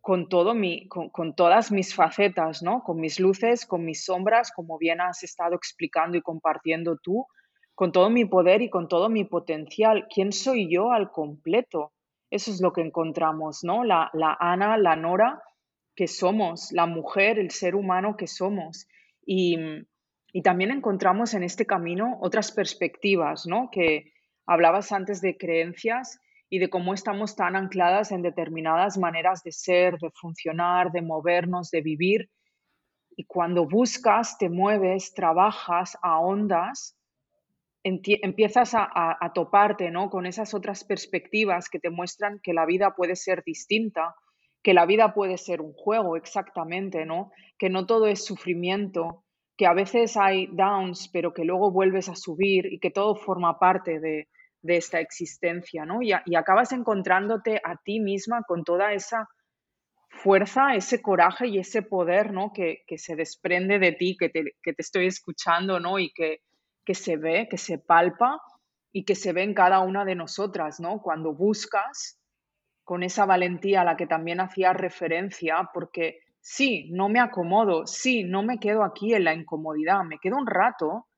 Con, 0.00 0.30
todo 0.30 0.54
mi, 0.54 0.88
con, 0.88 1.10
con, 1.10 1.34
todas 1.34 1.70
mis 1.70 1.94
facetas, 1.94 2.62
¿no? 2.62 2.82
Con 2.84 2.98
mis 2.98 3.20
luces, 3.20 3.66
con 3.66 3.84
mis 3.84 4.02
sombras, 4.02 4.50
como 4.50 4.78
bien 4.78 5.02
has 5.02 5.22
estado 5.24 5.56
explicando 5.56 6.16
y 6.16 6.22
compartiendo 6.22 6.96
tú, 6.96 7.26
con 7.74 7.92
todo 7.92 8.08
mi 8.08 8.24
poder 8.24 8.62
y 8.62 8.70
con 8.70 8.88
todo 8.88 9.10
mi 9.10 9.24
potencial. 9.24 10.06
¿Quién 10.08 10.32
soy 10.32 10.72
yo 10.72 10.90
al 10.90 11.10
completo? 11.10 11.92
Eso 12.34 12.50
es 12.50 12.60
lo 12.60 12.72
que 12.72 12.80
encontramos, 12.80 13.62
¿no? 13.62 13.84
La, 13.84 14.10
Ana, 14.40 14.76
la 14.76 14.96
Nora 14.96 15.40
que 15.94 16.08
somos, 16.08 16.72
la 16.72 16.84
mujer, 16.84 17.38
el 17.38 17.52
ser 17.52 17.76
humano 17.76 18.16
que 18.16 18.26
somos. 18.26 18.88
Y, 19.24 19.56
y 20.32 20.42
también 20.42 20.72
encontramos 20.72 21.34
en 21.34 21.44
este 21.44 21.64
camino 21.64 22.18
otras 22.20 22.50
perspectivas, 22.50 23.46
¿no? 23.46 23.68
Que 23.70 24.10
hablabas 24.46 24.90
antes 24.90 25.20
de 25.20 25.36
creencias 25.36 26.18
y 26.50 26.58
de 26.58 26.68
cómo 26.70 26.92
estamos 26.92 27.36
tan 27.36 27.54
ancladas 27.54 28.10
en 28.10 28.22
determinadas 28.22 28.98
maneras 28.98 29.44
de 29.44 29.52
ser, 29.52 29.98
de 29.98 30.10
funcionar, 30.10 30.90
de 30.90 31.02
movernos, 31.02 31.70
de 31.70 31.82
vivir. 31.82 32.30
Y 33.16 33.26
cuando 33.26 33.64
buscas, 33.64 34.38
te 34.38 34.48
mueves, 34.48 35.14
trabajas, 35.14 35.96
ahondas, 36.02 36.96
empiezas 37.84 38.72
a, 38.74 39.32
toparte 39.34 39.90
¿no? 39.90 40.08
con 40.08 40.24
esas 40.24 40.54
otras 40.54 40.84
perspectivas 40.84 41.68
que 41.68 41.78
te 41.78 41.90
muestran 41.90 42.40
que 42.42 42.54
la 42.54 42.64
vida 42.64 42.94
puede 42.96 43.14
ser 43.14 43.44
distinta, 43.44 44.14
que 44.62 44.72
la 44.72 44.86
vida 44.86 45.12
puede 45.12 45.36
ser 45.36 45.60
un 45.60 45.74
juego 45.74 46.16
exactamente, 46.16 47.04
¿no? 47.04 47.30
que 47.58 47.68
no 47.68 47.84
todo 47.84 48.06
es 48.06 48.24
sufrimiento, 48.24 49.24
que 49.56 49.66
a 49.66 49.74
veces 49.74 50.16
hay 50.16 50.48
downs, 50.50 51.10
pero 51.12 51.34
que 51.34 51.44
luego 51.44 51.70
vuelves 51.70 52.08
a 52.08 52.16
subir 52.16 52.66
y 52.72 52.78
que 52.78 52.90
todo 52.90 53.14
forma 53.14 53.58
parte 53.58 54.00
de, 54.00 54.28
esta 54.66 54.98
existencia, 54.98 55.84
¿no? 55.84 56.00
Y, 56.00 56.12
acabas 56.34 56.72
encontrándote 56.72 57.60
a 57.62 57.76
ti 57.76 58.00
misma 58.00 58.44
con 58.48 58.64
toda 58.64 58.94
esa 58.94 59.28
fuerza, 60.08 60.74
ese 60.74 61.02
coraje 61.02 61.48
y 61.48 61.58
ese 61.58 61.82
poder, 61.82 62.32
¿no? 62.32 62.50
Que, 62.50 62.82
se 62.96 63.14
desprende 63.14 63.78
de 63.78 63.92
ti, 63.92 64.16
que 64.18 64.30
te, 64.30 64.54
que 64.62 64.72
te 64.72 64.80
estoy 64.80 65.06
escuchando, 65.06 65.80
¿no? 65.80 65.98
Y 65.98 66.14
que, 66.14 66.40
que 66.84 66.94
se 66.94 67.16
ve, 67.16 67.48
que 67.48 67.58
se 67.58 67.78
palpa 67.78 68.40
y 68.92 69.04
que 69.04 69.14
se 69.14 69.32
ve 69.32 69.42
en 69.42 69.54
cada 69.54 69.80
una 69.80 70.04
de 70.04 70.14
nosotras, 70.14 70.80
¿no? 70.80 71.02
Cuando 71.02 71.34
buscas 71.34 72.20
con 72.84 73.02
esa 73.02 73.24
valentía 73.24 73.80
a 73.80 73.84
la 73.84 73.96
que 73.96 74.06
también 74.06 74.40
hacía 74.40 74.72
referencia, 74.72 75.70
porque 75.72 76.20
sí, 76.40 76.90
no 76.92 77.08
me 77.08 77.20
acomodo, 77.20 77.86
sí, 77.86 78.22
no 78.22 78.42
me 78.42 78.58
quedo 78.58 78.84
aquí 78.84 79.14
en 79.14 79.24
la 79.24 79.34
incomodidad, 79.34 80.04
me 80.04 80.18
quedo 80.18 80.36
un 80.36 80.46
rato, 80.46 81.08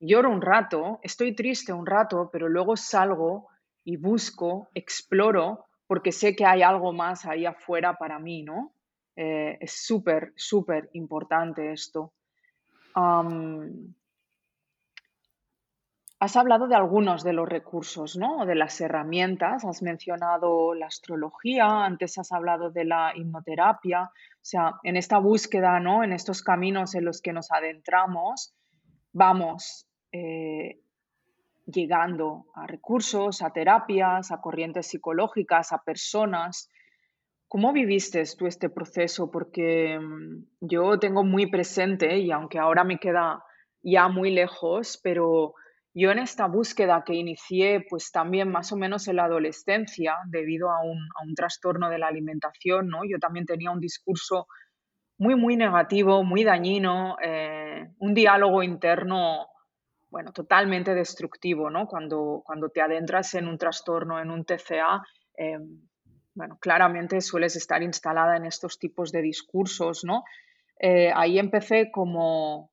lloro 0.00 0.30
un 0.30 0.42
rato, 0.42 0.98
estoy 1.02 1.34
triste 1.34 1.72
un 1.72 1.86
rato, 1.86 2.28
pero 2.32 2.48
luego 2.48 2.76
salgo 2.76 3.48
y 3.84 3.96
busco, 3.96 4.68
exploro, 4.74 5.66
porque 5.86 6.10
sé 6.10 6.34
que 6.34 6.44
hay 6.44 6.62
algo 6.62 6.92
más 6.92 7.24
ahí 7.24 7.46
afuera 7.46 7.96
para 7.96 8.18
mí, 8.18 8.42
¿no? 8.42 8.72
Eh, 9.14 9.56
es 9.60 9.86
súper, 9.86 10.32
súper 10.36 10.90
importante 10.92 11.72
esto. 11.72 12.12
Has 16.18 16.34
hablado 16.36 16.66
de 16.66 16.74
algunos 16.74 17.22
de 17.24 17.34
los 17.34 17.46
recursos, 17.46 18.16
¿no? 18.16 18.46
De 18.46 18.54
las 18.54 18.80
herramientas. 18.80 19.66
Has 19.66 19.82
mencionado 19.82 20.72
la 20.72 20.86
astrología, 20.86 21.84
antes 21.84 22.16
has 22.16 22.32
hablado 22.32 22.70
de 22.70 22.86
la 22.86 23.12
hipnoterapia. 23.14 24.04
O 24.04 24.48
sea, 24.48 24.76
en 24.82 24.96
esta 24.96 25.18
búsqueda, 25.18 25.78
¿no? 25.78 26.02
En 26.02 26.12
estos 26.12 26.42
caminos 26.42 26.94
en 26.94 27.04
los 27.04 27.20
que 27.20 27.34
nos 27.34 27.52
adentramos, 27.52 28.54
vamos 29.12 29.86
eh, 30.10 30.80
llegando 31.66 32.46
a 32.54 32.66
recursos, 32.66 33.42
a 33.42 33.50
terapias, 33.50 34.32
a 34.32 34.40
corrientes 34.40 34.86
psicológicas, 34.86 35.72
a 35.72 35.82
personas. 35.82 36.70
¿Cómo 37.46 37.74
viviste 37.74 38.22
tú 38.38 38.46
este 38.46 38.70
proceso? 38.70 39.30
Porque 39.30 39.98
mm, 39.98 40.44
yo 40.60 40.98
tengo 40.98 41.24
muy 41.24 41.50
presente, 41.50 42.16
y 42.16 42.30
aunque 42.30 42.58
ahora 42.58 42.84
me 42.84 42.98
queda 42.98 43.44
ya 43.82 44.08
muy 44.08 44.30
lejos, 44.30 44.98
pero 45.02 45.54
yo 45.98 46.10
en 46.10 46.18
esta 46.18 46.46
búsqueda 46.46 47.04
que 47.06 47.14
inicié 47.14 47.86
pues 47.88 48.12
también 48.12 48.50
más 48.50 48.70
o 48.70 48.76
menos 48.76 49.08
en 49.08 49.16
la 49.16 49.24
adolescencia 49.24 50.16
debido 50.26 50.70
a 50.70 50.82
un, 50.82 51.34
trastorno 51.34 51.88
de 51.88 51.96
la 51.96 52.08
alimentación, 52.08 52.88
¿no? 52.88 53.00
Yo 53.08 53.18
también 53.18 53.46
tenía 53.46 53.70
un 53.70 53.80
discurso 53.80 54.46
muy, 55.16 55.36
muy 55.36 55.56
negativo, 55.56 56.22
muy 56.22 56.44
dañino, 56.44 57.16
eh, 57.22 57.88
un 57.98 58.12
diálogo 58.12 58.62
interno, 58.62 59.46
bueno, 60.10 60.32
totalmente 60.32 60.94
destructivo, 60.94 61.70
¿no? 61.70 61.86
Cuando, 61.86 62.42
cuando 62.44 62.68
te 62.68 62.82
adentras 62.82 63.32
en 63.32 63.48
un 63.48 63.56
trastorno, 63.56 64.20
en 64.20 64.30
un 64.30 64.44
TCA, 64.44 65.00
eh, 65.38 65.58
bueno, 66.34 66.58
claramente 66.60 67.22
sueles 67.22 67.56
estar 67.56 67.82
instalada 67.82 68.36
en 68.36 68.44
estos 68.44 68.78
tipos 68.78 69.12
de 69.12 69.22
discursos, 69.22 70.04
¿no? 70.04 70.24
Eh, 70.78 71.10
ahí 71.14 71.38
empecé 71.38 71.90
como, 71.90 72.70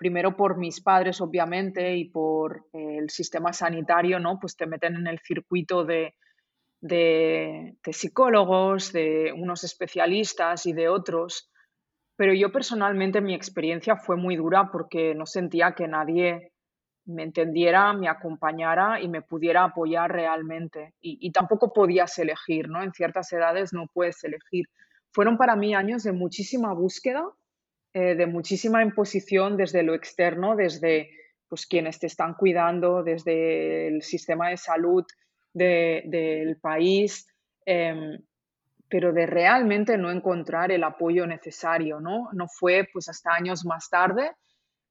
primero 0.00 0.34
por 0.34 0.56
mis 0.56 0.80
padres, 0.80 1.20
obviamente, 1.20 1.94
y 1.94 2.06
por 2.06 2.64
eh, 2.72 2.96
el 3.00 3.10
sistema 3.10 3.52
sanitario, 3.52 4.18
¿no? 4.18 4.38
Pues 4.40 4.56
te 4.56 4.64
meten 4.66 4.96
en 4.96 5.06
el 5.06 5.18
circuito 5.18 5.84
de, 5.84 6.14
de, 6.80 7.76
psicólogos, 7.92 8.94
de 8.94 9.30
unos 9.36 9.62
especialistas 9.62 10.64
y 10.64 10.72
de 10.72 10.88
otros. 10.88 11.50
Pero 12.16 12.32
yo 12.32 12.50
personalmente 12.50 13.20
mi 13.20 13.34
experiencia 13.34 13.94
fue 13.94 14.16
muy 14.16 14.36
dura 14.36 14.70
porque 14.72 15.14
no 15.14 15.26
sentía 15.26 15.74
que 15.74 15.86
nadie 15.86 16.52
me 17.04 17.22
entendiera, 17.24 17.92
me 17.92 18.08
acompañara 18.08 19.02
y 19.02 19.08
me 19.08 19.20
pudiera 19.20 19.64
apoyar 19.64 20.10
realmente. 20.10 20.94
Y, 21.02 21.18
y, 21.20 21.30
tampoco 21.30 21.74
podías 21.74 22.18
elegir, 22.18 22.70
¿no? 22.70 22.82
En 22.82 22.92
ciertas 22.92 23.30
edades 23.34 23.74
no 23.74 23.84
puedes 23.92 24.24
elegir. 24.24 24.64
Fueron 25.12 25.36
para 25.36 25.56
mí 25.56 25.74
años 25.74 26.04
de 26.04 26.12
muchísima 26.12 26.72
búsqueda 26.72 27.22
eh, 27.92 28.14
de 28.14 28.26
muchísima 28.26 28.82
imposición 28.82 29.56
desde 29.56 29.82
lo 29.82 29.94
externo, 29.94 30.54
desde 30.54 31.10
pues, 31.48 31.66
quienes 31.66 31.98
te 31.98 32.06
están 32.06 32.34
cuidando, 32.34 33.02
desde 33.02 33.88
el 33.88 34.02
sistema 34.02 34.50
de 34.50 34.56
salud 34.56 35.04
del 35.52 36.56
país, 36.60 37.26
em, 37.66 38.18
pero 38.88 39.12
de 39.12 39.26
realmente 39.26 39.98
no 39.98 40.10
encontrar 40.10 40.70
el 40.70 40.84
apoyo 40.84 41.26
necesario, 41.26 42.00
¿no? 42.00 42.28
No 42.32 42.46
fue 42.46 42.88
pues 42.92 43.08
hasta 43.08 43.34
años 43.34 43.64
más 43.64 43.90
tarde, 43.90 44.30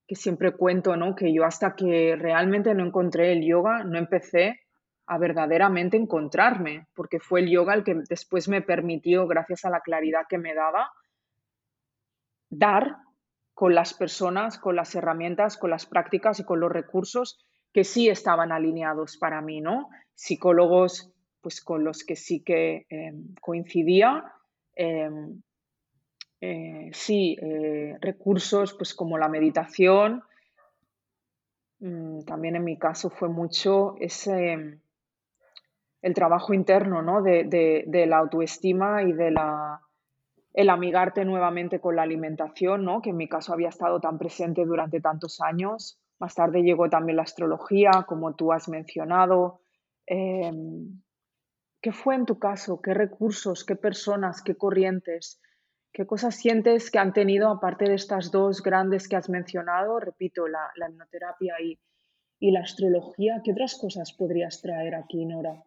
que 0.05 0.15
siempre 0.15 0.51
cuento, 0.51 0.97
¿no? 0.97 1.15
Que 1.15 1.33
yo 1.33 1.45
hasta 1.45 1.75
que 1.75 2.17
realmente 2.17 2.73
no 2.73 2.85
encontré 2.85 3.31
el 3.31 3.45
yoga, 3.45 3.83
no 3.85 3.97
empecé 3.97 4.59
a 5.05 5.17
verdaderamente 5.17 5.97
encontrarme, 5.97 6.87
porque 6.93 7.19
fue 7.19 7.39
el 7.39 7.49
yoga 7.49 7.73
el 7.73 7.83
que 7.83 7.95
después 8.09 8.49
me 8.49 8.61
permitió, 8.61 9.27
gracias 9.27 9.65
a 9.65 9.69
la 9.69 9.79
claridad 9.79 10.23
que 10.27 10.37
me 10.37 10.53
daba, 10.53 10.91
dar 12.49 12.97
con 13.53 13.75
las 13.75 13.93
personas, 13.93 14.57
con 14.57 14.75
las 14.75 14.95
herramientas, 14.95 15.57
con 15.57 15.69
las 15.69 15.85
prácticas 15.85 16.39
y 16.39 16.43
con 16.43 16.59
los 16.59 16.71
recursos 16.71 17.45
que 17.73 17.83
sí 17.83 18.09
estaban 18.09 18.51
alineados 18.51 19.17
para 19.17 19.41
mí, 19.41 19.61
¿no? 19.61 19.89
Psicólogos, 20.15 21.11
pues 21.41 21.61
con 21.61 21.83
los 21.83 22.03
que 22.03 22.15
sí 22.15 22.43
que 22.43 22.85
em, 22.89 23.35
coincidía, 23.41 24.23
em, 24.75 25.41
eh, 26.41 26.89
sí, 26.93 27.37
recursos 28.01 28.73
pues 28.73 28.93
como 28.93 29.17
la 29.17 29.27
meditación. 29.27 30.23
Mm, 31.79 32.21
también 32.21 32.55
en 32.55 32.63
mi 32.63 32.77
caso 32.77 33.09
fue 33.09 33.29
mucho 33.29 33.95
ese 33.99 34.79
el 36.01 36.13
trabajo 36.13 36.53
interno, 36.53 37.01
¿no? 37.01 37.21
De, 37.21 38.05
la 38.07 38.17
autoestima 38.17 39.03
y 39.03 39.13
de 39.13 39.31
la, 39.31 39.81
el 40.53 40.69
amigarte 40.69 41.25
nuevamente 41.25 41.79
con 41.79 41.95
la 41.95 42.03
alimentación, 42.03 42.83
¿no? 42.83 43.01
Que 43.01 43.11
en 43.11 43.17
mi 43.17 43.27
caso 43.29 43.53
había 43.53 43.69
estado 43.69 43.99
tan 43.99 44.17
presente 44.17 44.65
durante 44.65 44.99
tantos 44.99 45.41
años. 45.41 45.99
Más 46.19 46.35
tarde 46.35 46.63
llegó 46.63 46.89
también 46.89 47.17
la 47.17 47.23
astrología, 47.23 47.91
como 48.07 48.35
tú 48.35 48.51
has 48.51 48.67
mencionado. 48.67 49.61
Em, 50.05 51.01
¿Qué 51.81 51.91
fue 51.93 52.15
en 52.15 52.25
tu 52.25 52.39
caso? 52.39 52.81
¿Qué 52.81 52.93
recursos, 52.93 53.63
qué 53.63 53.75
personas, 53.75 54.41
qué 54.41 54.55
corrientes, 54.55 55.39
qué 55.93 56.05
cosas 56.05 56.35
sientes 56.35 56.91
que 56.91 56.99
han 56.99 57.13
tenido, 57.13 57.49
aparte 57.49 57.85
de 57.85 57.95
estas 57.95 58.31
dos 58.31 58.61
grandes 58.61 59.07
que 59.07 59.15
has 59.15 59.29
mencionado? 59.29 59.99
Repito, 59.99 60.47
la, 60.47 60.71
la 60.75 60.89
y, 61.61 61.79
y 62.39 62.51
la 62.51 62.61
astrología. 62.61 63.41
¿Qué 63.43 63.53
otras 63.53 63.77
cosas 63.79 64.11
podrías 64.11 64.61
traer 64.61 64.95
aquí, 64.95 65.25
Nora? 65.25 65.63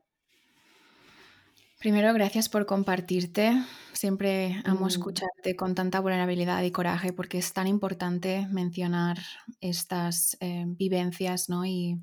Primero, 1.83 2.15
gracias 2.15 2.49
por 2.49 2.65
compartirte. 2.65 3.61
Siempre 3.93 4.63
amo 4.65 4.87
Mm, 4.87 4.89
escucharte 4.89 5.57
con 5.57 5.75
tanta 5.75 5.99
vulnerabilidad 5.99 6.63
y 6.63 6.71
coraje 6.71 7.13
porque 7.13 7.39
es 7.39 7.53
tan 7.53 7.67
importante 7.67 8.47
mencionar 8.51 9.19
estas 9.61 10.37
eh, 10.41 10.65
vivencias 10.69 11.49
¿no? 11.49 11.65
y 11.67 11.97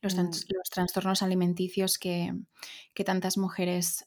los, 0.00 0.14
mm, 0.14 0.30
los 0.48 0.70
trastornos 0.70 1.22
alimenticios 1.22 1.98
que, 1.98 2.32
que 2.94 3.04
tantas 3.04 3.36
mujeres 3.36 4.06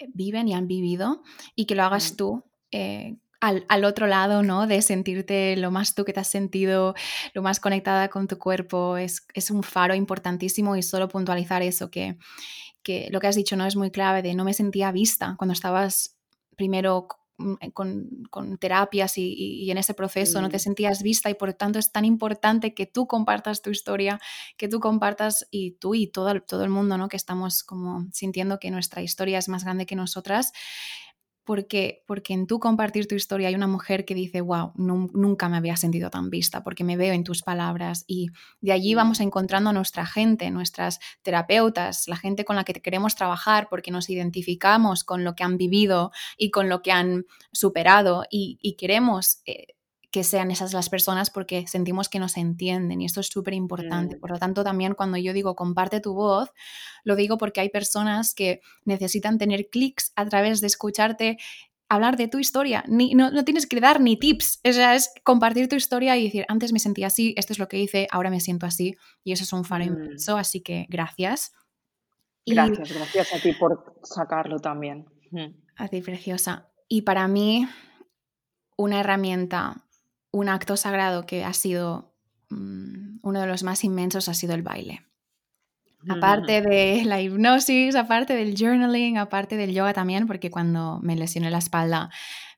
eh, 0.00 0.08
viven 0.12 0.48
y 0.48 0.54
han 0.54 0.66
vivido 0.66 1.22
y 1.54 1.66
que 1.66 1.76
lo 1.76 1.84
hagas 1.84 2.12
mm, 2.12 2.16
tú. 2.16 2.44
eh, 2.72 3.16
al, 3.40 3.66
al 3.68 3.84
otro 3.84 4.06
lado, 4.06 4.42
¿no? 4.42 4.66
De 4.66 4.80
sentirte 4.82 5.56
lo 5.56 5.70
más 5.70 5.94
tú 5.94 6.04
que 6.04 6.12
te 6.14 6.20
has 6.20 6.26
sentido, 6.28 6.94
lo 7.34 7.42
más 7.42 7.60
conectada 7.60 8.08
con 8.08 8.26
tu 8.26 8.38
cuerpo, 8.38 8.96
es, 8.96 9.26
es 9.34 9.50
un 9.50 9.62
faro 9.62 9.94
importantísimo 9.94 10.74
y 10.74 10.82
solo 10.82 11.06
puntualizar 11.08 11.62
eso, 11.62 11.90
que 11.90 12.16
que 12.86 13.08
lo 13.10 13.18
que 13.18 13.26
has 13.26 13.34
dicho 13.34 13.56
no 13.56 13.66
es 13.66 13.74
muy 13.74 13.90
clave 13.90 14.22
de 14.22 14.32
no 14.36 14.44
me 14.44 14.54
sentía 14.54 14.92
vista 14.92 15.34
cuando 15.36 15.54
estabas 15.54 16.16
primero 16.54 17.08
mm, 17.36 17.54
con, 17.74 18.08
con 18.30 18.58
terapias 18.58 19.18
y, 19.18 19.34
y, 19.34 19.68
en 19.72 19.78
ese 19.78 19.92
proceso 19.92 20.40
no 20.40 20.48
te 20.48 20.60
sentías 20.60 21.02
vista 21.02 21.28
y 21.28 21.34
por 21.34 21.52
tanto 21.54 21.80
es 21.80 21.90
tan 21.90 22.04
importante 22.04 22.74
que 22.74 22.86
tú 22.86 23.08
compartas 23.08 23.60
tu 23.60 23.70
historia, 23.70 24.20
que 24.56 24.68
tú 24.68 24.78
compartas 24.78 25.48
y 25.50 25.72
tú 25.72 25.96
y 25.96 26.06
todo, 26.06 26.40
todo 26.42 26.62
el 26.62 26.70
mundo, 26.70 26.96
¿no? 26.96 27.08
Que 27.08 27.16
estamos 27.16 27.64
como 27.64 28.06
sintiendo 28.12 28.60
que 28.60 28.70
nuestra 28.70 29.02
historia 29.02 29.38
es 29.38 29.48
más 29.48 29.64
grande 29.64 29.84
que 29.84 29.96
nosotras, 29.96 30.52
porque, 31.46 32.02
porque 32.06 32.34
en 32.34 32.48
tu 32.48 32.58
compartir 32.58 33.06
tu 33.06 33.14
historia 33.14 33.48
hay 33.48 33.54
una 33.54 33.68
mujer 33.68 34.04
que 34.04 34.16
dice, 34.16 34.40
wow, 34.40 34.72
nunca 34.74 35.48
me 35.48 35.56
había 35.56 35.76
sentido 35.76 36.10
tan 36.10 36.28
vista, 36.28 36.64
porque 36.64 36.82
me 36.82 36.96
veo 36.96 37.14
en 37.14 37.22
tus 37.22 37.42
palabras 37.42 38.04
y 38.08 38.30
de 38.60 38.72
allí 38.72 38.94
vamos 38.96 39.20
encontrando 39.20 39.70
a 39.70 39.72
nuestra 39.72 40.04
gente, 40.04 40.50
nuestras 40.50 40.98
terapeutas, 41.22 42.08
la 42.08 42.16
gente 42.16 42.44
con 42.44 42.56
la 42.56 42.64
que 42.64 42.74
queremos 42.74 43.14
trabajar 43.14 43.68
porque 43.70 43.92
nos 43.92 44.10
identificamos 44.10 45.04
con 45.04 45.22
lo 45.22 45.36
que 45.36 45.44
han 45.44 45.56
vivido 45.56 46.10
y 46.36 46.50
con 46.50 46.68
lo 46.68 46.82
que 46.82 46.90
han 46.90 47.24
superado 47.52 48.24
y, 48.28 48.58
y 48.60 48.74
queremos... 48.74 49.40
Eh, 49.46 49.75
que 50.16 50.24
sean 50.24 50.50
esas 50.50 50.72
las 50.72 50.88
personas 50.88 51.28
porque 51.28 51.66
sentimos 51.66 52.08
que 52.08 52.18
nos 52.18 52.38
entienden 52.38 53.02
y 53.02 53.04
esto 53.04 53.20
es 53.20 53.26
súper 53.26 53.52
importante. 53.52 54.16
mm, 54.16 54.18
Por 54.18 54.30
lo 54.30 54.38
tanto, 54.38 54.64
también 54.64 54.94
cuando 54.94 55.18
yo 55.18 55.34
digo 55.34 55.54
comparte 55.54 56.00
tu 56.00 56.14
voz, 56.14 56.48
lo 57.04 57.16
digo 57.16 57.36
porque 57.36 57.60
hay 57.60 57.68
personas 57.68 58.32
que 58.32 58.62
necesitan 58.86 59.36
tener 59.36 59.68
clics 59.68 60.14
a 60.16 60.24
través 60.24 60.62
de 60.62 60.68
escucharte 60.68 61.36
hablar 61.90 62.16
de 62.16 62.28
tu 62.28 62.38
historia. 62.38 62.82
Ni, 62.88 63.14
no, 63.14 63.30
no, 63.30 63.44
tienes 63.44 63.66
que 63.66 63.78
dar 63.78 64.00
ni 64.00 64.18
tips. 64.18 64.60
O 64.66 64.72
sea, 64.72 64.94
es 64.94 65.12
compartir 65.22 65.68
tu 65.68 65.76
historia 65.76 66.16
y 66.16 66.24
decir, 66.24 66.46
antes 66.48 66.72
me 66.72 66.78
sentía 66.78 67.08
así, 67.08 67.34
esto 67.36 67.52
es 67.52 67.58
lo 67.58 67.68
que 67.68 67.78
hice, 67.78 68.06
ahora 68.10 68.30
me 68.30 68.40
siento 68.40 68.64
así. 68.64 68.96
Y 69.22 69.32
eso 69.32 69.44
es 69.44 69.52
un 69.52 69.66
faro 69.66 69.84
mm. 69.84 69.88
inmenso, 69.88 70.38
así 70.38 70.62
que 70.62 70.86
gracias. 70.88 71.52
Gracias, 72.46 72.90
y, 72.90 72.94
gracias 72.94 73.34
a 73.34 73.38
ti 73.38 73.52
por 73.52 74.00
sacarlo 74.02 74.60
también. 74.60 75.04
Mm. 75.30 75.60
A 75.76 75.88
ti, 75.88 76.00
preciosa. 76.00 76.70
Y 76.88 77.02
para 77.02 77.28
mí, 77.28 77.68
una 78.78 79.00
herramienta 79.00 79.82
un 80.36 80.50
acto 80.50 80.76
sagrado 80.76 81.24
que 81.24 81.44
ha 81.44 81.54
sido 81.54 82.14
um, 82.50 83.18
uno 83.22 83.40
de 83.40 83.46
los 83.46 83.62
más 83.62 83.84
inmensos 83.84 84.28
ha 84.28 84.34
sido 84.34 84.54
el 84.54 84.62
baile. 84.62 85.02
Aparte 86.08 86.60
de 86.60 87.04
la 87.04 87.20
hipnosis, 87.20 87.96
aparte 87.96 88.34
del 88.36 88.54
journaling, 88.54 89.16
aparte 89.18 89.56
del 89.56 89.72
yoga 89.72 89.94
también, 89.94 90.26
porque 90.26 90.50
cuando 90.50 91.00
me 91.02 91.16
lesioné 91.16 91.50
la 91.50 91.58
espalda 91.58 92.10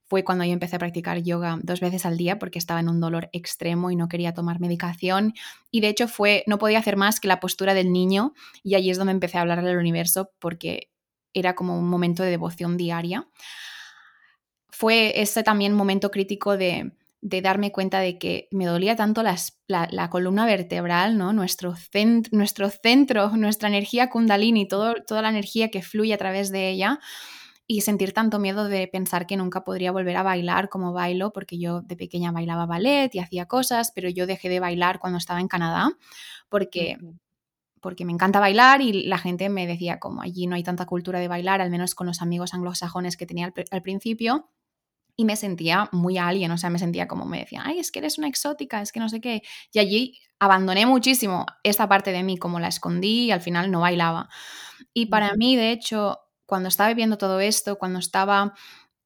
fue 0.08 0.24
cuando 0.24 0.44
yo 0.44 0.52
empecé 0.52 0.76
a 0.76 0.80
practicar 0.80 1.22
yoga 1.22 1.58
dos 1.62 1.80
veces 1.80 2.04
al 2.04 2.16
día 2.16 2.38
porque 2.38 2.58
estaba 2.58 2.80
en 2.80 2.88
un 2.88 2.98
dolor 2.98 3.28
extremo 3.32 3.90
y 3.90 3.96
no 3.96 4.08
quería 4.08 4.34
tomar 4.34 4.58
medicación. 4.58 5.34
Y 5.70 5.80
de 5.80 5.88
hecho 5.88 6.08
fue, 6.08 6.42
no 6.46 6.58
podía 6.58 6.80
hacer 6.80 6.96
más 6.96 7.20
que 7.20 7.28
la 7.28 7.40
postura 7.40 7.74
del 7.74 7.92
niño 7.92 8.34
y 8.64 8.74
allí 8.74 8.90
es 8.90 8.98
donde 8.98 9.12
empecé 9.12 9.38
a 9.38 9.42
hablar 9.42 9.62
del 9.62 9.78
universo 9.78 10.32
porque 10.40 10.90
era 11.32 11.54
como 11.54 11.78
un 11.78 11.88
momento 11.88 12.22
de 12.22 12.30
devoción 12.30 12.76
diaria. 12.76 13.28
Fue 14.68 15.20
ese 15.20 15.42
también 15.42 15.74
momento 15.74 16.10
crítico 16.10 16.56
de 16.56 16.92
de 17.20 17.42
darme 17.42 17.72
cuenta 17.72 18.00
de 18.00 18.18
que 18.18 18.48
me 18.52 18.66
dolía 18.66 18.94
tanto 18.94 19.22
la, 19.22 19.36
la, 19.66 20.10
columna 20.10 20.46
vertebral, 20.46 21.18
¿no? 21.18 21.32
nuestro, 21.32 21.74
cent, 21.74 22.28
nuestro 22.30 22.70
centro, 22.70 23.30
nuestra 23.36 23.68
energía 23.68 24.08
kundalini, 24.08 24.68
todo, 24.68 24.94
toda 25.06 25.22
la 25.22 25.30
energía 25.30 25.70
que 25.70 25.82
fluye 25.82 26.14
a 26.14 26.18
través 26.18 26.50
de 26.52 26.70
ella 26.70 27.00
y 27.66 27.82
sentir 27.82 28.12
tanto 28.12 28.38
miedo 28.38 28.68
de 28.68 28.86
pensar 28.86 29.26
que 29.26 29.36
nunca 29.36 29.64
podría 29.64 29.92
volver 29.92 30.16
a 30.16 30.22
bailar 30.22 30.68
como 30.68 30.92
bailo, 30.92 31.32
porque 31.32 31.58
yo 31.58 31.82
de 31.82 31.96
pequeña 31.96 32.32
bailaba 32.32 32.66
ballet 32.66 33.14
y 33.14 33.18
hacía 33.18 33.46
cosas, 33.46 33.92
pero 33.94 34.08
yo 34.08 34.26
dejé 34.26 34.48
de 34.48 34.60
bailar 34.60 34.98
cuando 34.98 35.18
estaba 35.18 35.40
en 35.40 35.48
Canadá 35.48 35.90
porque... 36.48 36.96
Porque 37.80 38.04
me 38.04 38.10
encanta 38.10 38.40
bailar 38.40 38.80
y 38.80 39.04
la 39.04 39.18
gente 39.18 39.48
me 39.48 39.64
decía 39.64 40.00
como 40.00 40.20
allí 40.20 40.48
no 40.48 40.56
hay 40.56 40.64
tanta 40.64 40.84
cultura 40.84 41.20
de 41.20 41.28
bailar, 41.28 41.60
al 41.60 41.70
menos 41.70 41.94
con 41.94 42.08
los 42.08 42.22
amigos 42.22 42.52
anglosajones 42.52 43.16
que 43.16 43.24
tenía 43.24 43.46
al, 43.46 43.54
al 43.70 43.82
principio, 43.82 44.50
y 45.20 45.24
me 45.24 45.34
sentía 45.34 45.88
muy 45.90 46.16
alien, 46.16 46.52
o 46.52 46.58
sea, 46.58 46.70
me 46.70 46.78
sentía 46.78 47.08
como 47.08 47.24
me 47.24 47.40
decía, 47.40 47.62
ay, 47.64 47.80
es 47.80 47.90
que 47.90 47.98
eres 47.98 48.18
una 48.18 48.28
exótica, 48.28 48.80
es 48.80 48.92
que 48.92 49.00
no 49.00 49.08
sé 49.08 49.20
qué. 49.20 49.42
Y 49.72 49.80
allí 49.80 50.20
abandoné 50.38 50.86
muchísimo 50.86 51.44
esta 51.64 51.88
parte 51.88 52.12
de 52.12 52.22
mí, 52.22 52.38
como 52.38 52.60
la 52.60 52.68
escondí 52.68 53.24
y 53.24 53.30
al 53.32 53.40
final 53.40 53.68
no 53.72 53.80
bailaba. 53.80 54.28
Y 54.94 55.06
para 55.06 55.34
mí, 55.34 55.56
de 55.56 55.72
hecho, 55.72 56.20
cuando 56.46 56.68
estaba 56.68 56.88
viviendo 56.90 57.18
todo 57.18 57.40
esto, 57.40 57.76
cuando 57.76 57.98
estaba... 57.98 58.54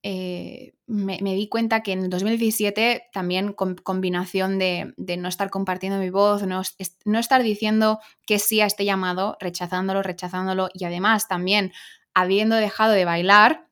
Eh, 0.04 0.74
me, 0.86 1.18
me, 1.22 1.34
di 1.34 1.48
cuenta 1.48 1.84
que 1.84 1.92
en 1.92 2.00
el 2.00 2.10
2017 2.10 3.04
también 3.12 3.52
con 3.52 3.76
combinación 3.76 4.58
de, 4.58 4.92
de, 4.96 5.16
no 5.16 5.28
estar 5.28 5.48
compartiendo 5.48 6.00
mi 6.00 6.10
voz, 6.10 6.42
no, 6.42 6.60
no 7.04 7.18
estar 7.20 7.40
diciendo 7.44 8.00
que 8.26 8.40
sí 8.40 8.60
a 8.60 8.66
este 8.66 8.84
llamado, 8.84 9.36
rechazándolo, 9.38 10.02
rechazándolo 10.02 10.70
y 10.74 10.86
además 10.86 11.28
también 11.28 11.72
habiendo 12.14 12.56
dejado 12.56 12.92
de 12.92 13.04
bailar, 13.04 13.68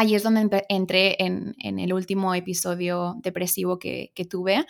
Allí 0.00 0.14
es 0.14 0.22
donde 0.22 0.64
entré 0.70 1.14
en, 1.18 1.54
el 1.58 1.92
último 1.92 2.34
episodio 2.34 3.16
depresivo 3.22 3.78
que, 3.78 4.10
tuve, 4.30 4.64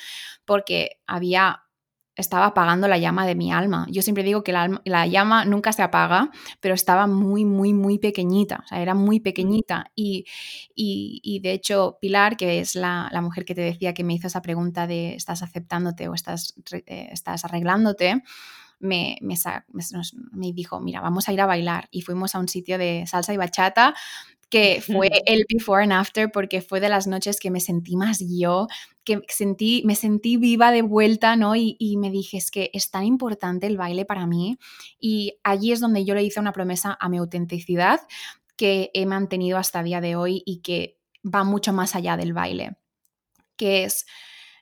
porque 0.44 0.98
había, 1.06 1.62
estaba 2.16 2.46
apagando 2.46 2.88
la 2.88 2.98
llama 2.98 3.24
de 3.28 3.36
mi 3.36 3.52
alma. 3.52 3.86
Yo 3.92 4.02
siempre 4.02 4.24
digo 4.24 4.42
que 4.42 4.50
la, 4.50 4.82
la, 4.84 5.06
llama 5.06 5.44
nunca 5.44 5.72
se 5.72 5.82
apaga, 5.82 6.32
pero 6.58 6.74
estaba 6.74 7.06
muy, 7.06 7.44
muy, 7.44 7.72
muy 7.72 8.00
pequeñita, 8.00 8.64
era 8.72 8.94
muy 8.94 9.20
pequeñita. 9.20 9.92
Y, 9.94 10.24
de 11.40 11.52
hecho, 11.52 11.98
Pilar, 12.00 12.36
que 12.36 12.58
es 12.58 12.74
la, 12.74 13.08
mujer 13.22 13.44
que 13.44 13.54
te 13.54 13.60
decía 13.60 13.94
que 13.94 14.02
me 14.02 14.14
hizo 14.14 14.26
esa 14.26 14.42
pregunta 14.42 14.88
de 14.88 15.14
¿estás 15.14 15.44
aceptándote 15.44 16.08
o 16.08 16.14
estás, 16.14 16.54
eh, 16.72 17.08
estás 17.12 17.44
arreglándote? 17.44 18.20
Me, 18.80 19.16
me, 19.20 19.36
me, 20.32 20.52
dijo, 20.52 20.80
mira, 20.80 21.00
vamos 21.00 21.28
a 21.28 21.32
ir 21.32 21.40
a 21.40 21.46
bailar. 21.46 21.86
Y 21.92 22.00
fuimos 22.00 22.34
a 22.34 22.40
un 22.40 22.48
sitio 22.48 22.78
de 22.78 23.04
salsa 23.06 23.32
y 23.32 23.36
bachata 23.36 23.94
que 24.50 24.82
fue 24.84 25.10
el 25.26 25.44
before 25.48 25.84
and 25.84 25.92
after 25.92 26.30
porque 26.30 26.60
fue 26.60 26.80
de 26.80 26.88
las 26.88 27.06
noches 27.06 27.38
que 27.38 27.52
me 27.52 27.60
sentí 27.60 27.96
más 27.96 28.18
yo, 28.20 28.66
que 29.04 29.22
sentí, 29.28 29.82
me 29.86 29.94
sentí 29.94 30.36
viva 30.36 30.72
de 30.72 30.82
vuelta, 30.82 31.36
¿no? 31.36 31.54
Y, 31.54 31.76
y, 31.78 31.96
me 31.96 32.10
dije, 32.10 32.36
es 32.36 32.50
que 32.50 32.68
es 32.74 32.90
tan 32.90 33.04
importante 33.04 33.68
el 33.68 33.76
baile 33.76 34.04
para 34.04 34.26
mí. 34.26 34.58
Y 34.98 35.38
allí 35.44 35.70
es 35.70 35.80
donde 35.80 36.04
yo 36.04 36.14
le 36.16 36.24
hice 36.24 36.40
una 36.40 36.52
promesa 36.52 36.98
a 37.00 37.08
mi 37.08 37.18
autenticidad 37.18 38.00
que 38.56 38.90
he 38.92 39.06
mantenido 39.06 39.56
hasta 39.56 39.78
el 39.78 39.86
día 39.86 40.00
de 40.00 40.16
hoy 40.16 40.42
y 40.44 40.60
que 40.60 40.98
va 41.24 41.44
mucho 41.44 41.72
más 41.72 41.94
allá 41.94 42.16
del 42.16 42.32
baile, 42.32 42.76
que 43.56 43.84
es, 43.84 44.04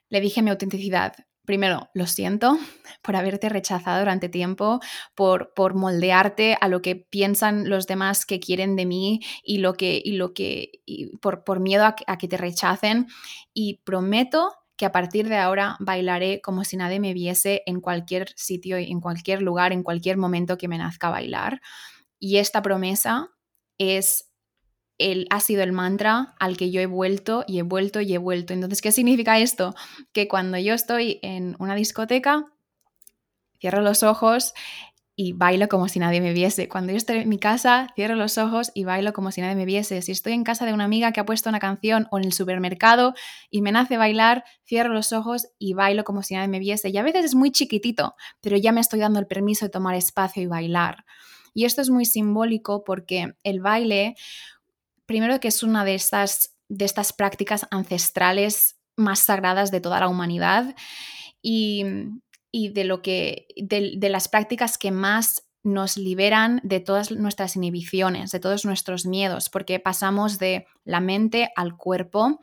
le 0.09 0.21
dije 0.21 0.41
a 0.41 0.43
mi 0.43 0.51
autenticidad, 0.51 1.15
primero, 1.49 1.89
lo 1.95 2.07
siento 2.07 2.59
por 3.03 3.17
haberte 3.17 3.49
rechazado 3.49 4.01
durante 4.01 4.29
tiempo, 4.29 4.81
por, 5.15 5.55
por, 5.55 5.75
moldearte 5.75 6.59
a 6.61 6.69
lo 6.69 6.83
que 6.83 6.95
piensan 6.95 7.71
los 7.71 7.87
demás 7.87 8.27
que 8.27 8.39
quieren 8.39 8.77
de 8.77 8.85
mí 8.85 9.21
y 9.43 9.57
lo 9.57 9.73
que, 9.73 9.99
y 10.05 10.13
lo 10.19 10.35
que 10.35 10.83
y 10.85 11.17
por, 11.17 11.61
miedo 11.61 11.87
a 11.87 11.97
a 12.07 12.19
que 12.19 12.29
te 12.29 12.37
rechacen. 12.37 13.07
Y 13.55 13.81
prometo 13.83 14.53
que 14.77 14.85
a 14.85 14.93
partir 14.93 15.31
de 15.31 15.39
ahora 15.39 15.79
bailaré 15.81 16.43
como 16.43 16.65
si 16.65 16.77
nadie 16.77 17.01
me 17.01 17.15
viese 17.15 17.63
en 17.65 17.81
cualquier 17.81 18.29
sitio, 18.37 18.77
en 18.77 19.01
cualquier 19.01 19.41
lugar, 19.41 19.73
en 19.73 19.83
cualquier 19.83 20.19
momento 20.19 20.59
que 20.59 20.69
me 20.69 20.77
nazca 20.77 21.09
bailar. 21.09 21.63
Y 22.19 22.37
esta 22.37 22.61
promesa 22.61 23.31
es 23.79 24.28
el, 24.99 25.27
ha 25.31 25.41
sido 25.41 25.63
el 25.63 25.73
mantra 25.73 26.35
al 26.39 26.57
que 26.57 26.71
yo 26.71 26.81
he 26.81 26.87
vuelto 26.87 27.45
y 27.47 27.59
he 27.59 27.63
vuelto 27.63 28.01
y 28.01 28.15
he 28.15 28.19
vuelto. 28.19 28.53
Entonces, 28.53 28.83
¿qué 28.83 28.93
significa 28.93 29.39
esto? 29.39 29.75
Que 30.13 30.29
cuando 30.29 30.59
yo 30.59 30.75
estoy 30.75 31.21
en 31.23 31.57
una 31.59 31.75
discoteca, 31.75 32.47
cierro 33.61 33.81
los 33.81 34.03
ojos 34.03 34.55
y 35.21 35.33
bailo 35.33 35.67
como 35.67 35.89
si 35.89 35.99
nadie 35.99 36.21
me 36.21 36.33
viese. 36.33 36.69
Cuando 36.69 36.93
yo 36.93 36.97
estoy 36.97 37.19
en 37.19 37.29
mi 37.29 37.41
casa, 37.41 37.89
cierro 37.97 38.15
los 38.15 38.39
ojos 38.39 38.71
y 38.73 38.85
bailo 38.85 39.13
como 39.13 39.33
si 39.33 39.41
nadie 39.41 39.57
me 39.57 39.65
viese. 39.65 40.01
Si 40.01 40.13
estoy 40.13 40.33
en 40.33 40.45
casa 40.45 40.65
de 40.65 40.73
una 40.73 40.85
amiga 40.85 41.11
que 41.11 41.19
ha 41.19 41.27
puesto 41.27 41.49
una 41.49 41.59
canción 41.59 42.07
o 42.13 42.19
en 42.19 42.25
el 42.25 42.33
supermercado 42.33 43.15
y 43.51 43.61
me 43.61 43.73
nace 43.73 43.97
bailar, 43.97 44.45
cierro 44.65 44.95
los 44.95 45.13
ojos 45.13 45.49
y 45.59 45.75
bailo 45.75 46.05
como 46.05 46.23
si 46.23 46.35
nadie 46.35 46.47
me 46.47 46.61
viese. 46.61 46.91
Y 46.91 46.97
a 46.99 47.03
veces 47.03 47.25
es 47.25 47.35
muy 47.35 47.51
chiquitito, 47.51 48.15
pero 48.41 48.57
ya 48.57 48.71
me 48.71 48.81
estoy 48.81 49.01
dando 49.01 49.19
el 49.19 49.27
permiso 49.27 49.65
de 49.65 49.71
tomar 49.71 49.97
espacio 49.97 50.41
y 50.41 50.47
bailar. 50.47 51.05
Y 51.53 51.65
esto 51.65 51.83
es 51.83 51.91
muy 51.91 52.05
simbólico 52.05 52.85
porque 52.85 53.35
el 53.43 53.59
baile, 53.61 54.15
primero 55.09 55.41
que 55.41 55.49
es 55.49 55.65
una 55.65 55.85
de 55.85 55.97
estas, 55.97 56.57
de 56.69 56.85
estas 56.85 57.13
prácticas 57.13 57.67
ancestrales 57.73 58.77
más 58.97 59.19
sagradas 59.19 59.73
de 59.73 59.81
toda 59.81 59.99
la 59.99 60.09
humanidad 60.09 60.77
y 61.43 61.85
y 62.51 62.71
de 62.71 62.85
lo 62.85 63.03
que 63.03 63.47
de, 63.57 64.09
las 64.09 64.29
prácticas 64.29 64.79
que 64.79 64.91
más 64.91 65.49
nos 65.63 65.97
liberan 65.97 66.61
de 66.63 66.81
todas 66.81 67.11
nuestras 67.11 67.57
inhibiciones, 67.57 68.31
de 68.31 68.41
todos 68.41 68.65
nuestros 68.65 69.07
miedos, 69.07 69.51
porque 69.51 69.81
pasamos 69.81 70.39
de 70.39 70.67
la 70.85 71.01
mente 71.01 71.51
al 71.57 71.77
cuerpo 71.77 72.41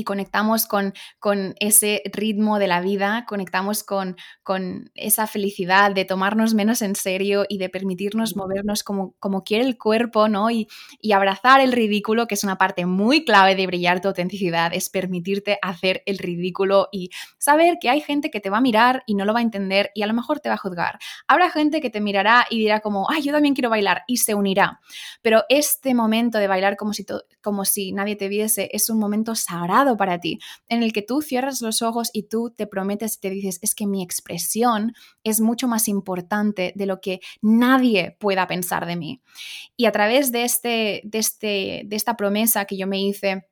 y 0.00 0.04
conectamos 0.04 0.64
con, 0.64 0.94
con, 1.18 1.54
ese 1.60 2.02
ritmo 2.14 2.58
de 2.58 2.66
la 2.66 2.80
vida, 2.80 3.26
conectamos 3.28 3.84
con, 3.84 4.16
con, 4.42 4.90
esa 4.94 5.26
felicidad 5.26 5.90
de 5.92 6.06
tomarnos 6.06 6.54
menos 6.54 6.80
en 6.80 6.96
serio 6.96 7.44
y 7.48 7.58
de 7.58 7.68
permitirnos 7.68 8.34
movernos 8.34 8.82
como, 8.82 9.14
como 9.18 9.44
quiere 9.44 9.64
el 9.64 9.76
cuerpo, 9.76 10.28
¿no? 10.28 10.50
Y, 10.50 10.68
y, 11.02 11.12
abrazar 11.12 11.60
el 11.60 11.72
ridículo, 11.72 12.26
que 12.26 12.34
es 12.34 12.44
una 12.44 12.56
parte 12.56 12.86
muy 12.86 13.26
clave 13.26 13.54
de 13.56 13.66
brillar 13.66 14.00
tu 14.00 14.08
autenticidad, 14.08 14.72
es 14.72 14.88
permitirte 14.88 15.58
hacer 15.60 16.02
el 16.06 16.16
ridículo 16.16 16.88
y 16.92 17.10
saber 17.36 17.76
que 17.78 17.90
hay 17.90 18.00
gente 18.00 18.30
que 18.30 18.40
te 18.40 18.48
va 18.48 18.58
a 18.58 18.62
mirar 18.62 19.02
y 19.04 19.16
no 19.16 19.26
lo 19.26 19.34
va 19.34 19.40
a 19.40 19.42
entender 19.42 19.90
y 19.94 20.00
a 20.00 20.06
lo 20.06 20.14
mejor 20.14 20.40
te 20.40 20.48
va 20.48 20.54
a 20.54 20.58
juzgar. 20.58 20.98
Habrá 21.26 21.50
gente 21.50 21.82
que 21.82 21.90
te 21.90 22.00
mirará 22.00 22.46
y 22.48 22.58
dirá 22.58 22.80
como, 22.80 23.06
ay, 23.10 23.20
yo 23.20 23.32
también 23.32 23.54
quiero 23.54 23.68
bailar 23.68 24.02
y 24.06 24.16
se 24.16 24.34
unirá. 24.34 24.80
Pero 25.20 25.44
este 25.50 25.92
momento 25.92 26.38
de 26.38 26.48
bailar 26.48 26.78
como 26.78 26.94
si, 26.94 27.04
como 27.42 27.66
si 27.66 27.92
nadie 27.92 28.16
te 28.16 28.28
viese 28.28 28.70
es 28.72 28.88
un 28.88 28.98
momento 28.98 29.34
sagrado 29.34 29.89
para 29.96 30.20
ti, 30.20 30.38
en 30.68 30.82
el 30.82 30.92
que 30.92 31.02
tú 31.02 31.22
cierras 31.22 31.60
los 31.60 31.82
ojos 31.82 32.10
y 32.12 32.24
tú 32.24 32.52
te 32.56 32.66
prometes 32.66 33.16
y 33.16 33.20
te 33.20 33.30
dices, 33.30 33.58
es 33.62 33.74
que 33.74 33.86
mi 33.86 34.02
expresión 34.02 34.94
es 35.24 35.40
mucho 35.40 35.68
más 35.68 35.88
importante 35.88 36.72
de 36.74 36.86
lo 36.86 37.00
que 37.00 37.20
nadie 37.42 38.16
pueda 38.18 38.46
pensar 38.46 38.86
de 38.86 38.96
mí. 38.96 39.20
Y 39.76 39.86
a 39.86 39.92
través 39.92 40.32
de, 40.32 40.44
este, 40.44 41.00
de, 41.04 41.18
este, 41.18 41.82
de 41.86 41.96
esta 41.96 42.16
promesa 42.16 42.64
que 42.64 42.76
yo 42.76 42.86
me 42.86 43.00
hice, 43.00 43.49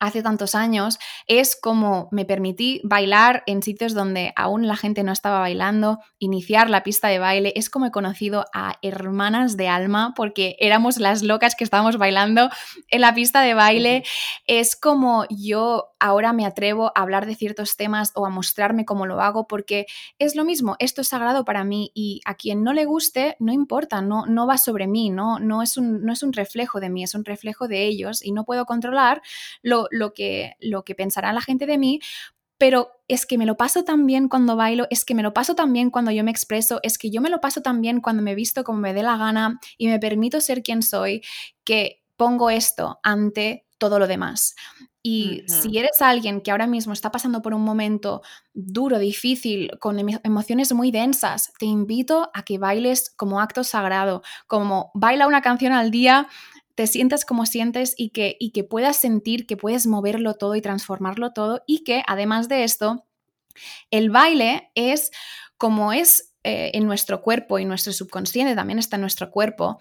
hace 0.00 0.22
tantos 0.22 0.54
años, 0.54 0.98
es 1.26 1.54
como 1.54 2.08
me 2.10 2.24
permití 2.24 2.80
bailar 2.82 3.42
en 3.46 3.62
sitios 3.62 3.94
donde 3.94 4.32
aún 4.34 4.66
la 4.66 4.76
gente 4.76 5.02
no 5.02 5.12
estaba 5.12 5.40
bailando, 5.40 5.98
iniciar 6.18 6.70
la 6.70 6.82
pista 6.82 7.08
de 7.08 7.18
baile, 7.18 7.52
es 7.54 7.70
como 7.70 7.86
he 7.86 7.90
conocido 7.90 8.46
a 8.54 8.78
hermanas 8.82 9.56
de 9.56 9.68
alma 9.68 10.14
porque 10.16 10.56
éramos 10.58 10.98
las 10.98 11.22
locas 11.22 11.54
que 11.54 11.64
estábamos 11.64 11.98
bailando 11.98 12.50
en 12.88 13.02
la 13.02 13.14
pista 13.14 13.42
de 13.42 13.54
baile, 13.54 14.02
es 14.46 14.74
como 14.74 15.26
yo 15.28 15.90
ahora 16.00 16.32
me 16.32 16.46
atrevo 16.46 16.92
a 16.94 17.02
hablar 17.02 17.26
de 17.26 17.34
ciertos 17.34 17.76
temas 17.76 18.12
o 18.14 18.24
a 18.24 18.30
mostrarme 18.30 18.86
cómo 18.86 19.04
lo 19.04 19.20
hago 19.20 19.46
porque 19.46 19.86
es 20.18 20.34
lo 20.34 20.44
mismo, 20.44 20.76
esto 20.78 21.02
es 21.02 21.08
sagrado 21.08 21.44
para 21.44 21.62
mí 21.62 21.92
y 21.94 22.22
a 22.24 22.34
quien 22.34 22.64
no 22.64 22.72
le 22.72 22.86
guste, 22.86 23.36
no 23.38 23.52
importa, 23.52 24.00
no, 24.00 24.24
no 24.24 24.46
va 24.46 24.56
sobre 24.56 24.86
mí, 24.86 25.10
no, 25.10 25.38
no, 25.38 25.62
es 25.62 25.76
un, 25.76 26.04
no 26.04 26.12
es 26.12 26.22
un 26.22 26.32
reflejo 26.32 26.80
de 26.80 26.88
mí, 26.88 27.02
es 27.02 27.14
un 27.14 27.24
reflejo 27.24 27.68
de 27.68 27.86
ellos 27.86 28.24
y 28.24 28.32
no 28.32 28.44
puedo 28.44 28.64
controlar 28.64 29.20
lo, 29.62 29.88
lo, 29.90 30.12
que, 30.14 30.54
lo 30.60 30.84
que 30.84 30.94
pensará 30.94 31.32
la 31.32 31.40
gente 31.40 31.66
de 31.66 31.78
mí, 31.78 32.00
pero 32.58 32.90
es 33.08 33.24
que 33.24 33.38
me 33.38 33.46
lo 33.46 33.56
paso 33.56 33.84
tan 33.84 34.06
bien 34.06 34.28
cuando 34.28 34.54
bailo, 34.54 34.86
es 34.90 35.06
que 35.06 35.14
me 35.14 35.22
lo 35.22 35.32
paso 35.32 35.54
tan 35.54 35.72
bien 35.72 35.90
cuando 35.90 36.10
yo 36.10 36.22
me 36.22 36.30
expreso, 36.30 36.78
es 36.82 36.98
que 36.98 37.10
yo 37.10 37.22
me 37.22 37.30
lo 37.30 37.40
paso 37.40 37.62
tan 37.62 37.80
bien 37.80 38.02
cuando 38.02 38.22
me 38.22 38.34
visto 38.34 38.64
como 38.64 38.80
me 38.80 38.92
dé 38.92 39.02
la 39.02 39.16
gana 39.16 39.58
y 39.78 39.88
me 39.88 39.98
permito 39.98 40.42
ser 40.42 40.62
quien 40.62 40.82
soy, 40.82 41.22
que 41.64 42.02
pongo 42.16 42.50
esto 42.50 43.00
ante 43.02 43.66
todo 43.78 43.98
lo 43.98 44.06
demás. 44.06 44.54
Y 45.02 45.44
si 45.46 45.78
eres 45.78 46.02
alguien 46.02 46.42
que 46.42 46.50
ahora 46.50 46.66
mismo 46.66 46.92
está 46.92 47.10
pasando 47.10 47.40
por 47.40 47.54
un 47.54 47.62
momento 47.62 48.20
duro, 48.52 48.98
difícil, 48.98 49.70
con 49.80 49.98
emociones 49.98 50.74
muy 50.74 50.90
densas, 50.90 51.54
te 51.58 51.64
invito 51.64 52.30
a 52.34 52.42
que 52.42 52.58
bailes 52.58 53.08
como 53.16 53.40
acto 53.40 53.64
sagrado, 53.64 54.22
como 54.46 54.90
baila 54.92 55.26
una 55.26 55.40
canción 55.40 55.72
al 55.72 55.90
día 55.90 56.28
te 56.74 56.86
sientas 56.86 57.24
como 57.24 57.46
sientes 57.46 57.94
y 57.96 58.10
que, 58.10 58.36
y 58.38 58.52
que 58.52 58.64
puedas 58.64 58.96
sentir 58.96 59.46
que 59.46 59.56
puedes 59.56 59.86
moverlo 59.86 60.34
todo 60.34 60.54
y 60.56 60.62
transformarlo 60.62 61.32
todo 61.32 61.62
y 61.66 61.84
que 61.84 62.02
además 62.06 62.48
de 62.48 62.64
esto, 62.64 63.06
el 63.90 64.10
baile 64.10 64.70
es 64.74 65.10
como 65.58 65.92
es 65.92 66.34
eh, 66.42 66.70
en 66.74 66.86
nuestro 66.86 67.20
cuerpo 67.20 67.58
y 67.58 67.64
nuestro 67.64 67.92
subconsciente 67.92 68.54
también 68.54 68.78
está 68.78 68.96
en 68.96 69.02
nuestro 69.02 69.30
cuerpo, 69.30 69.78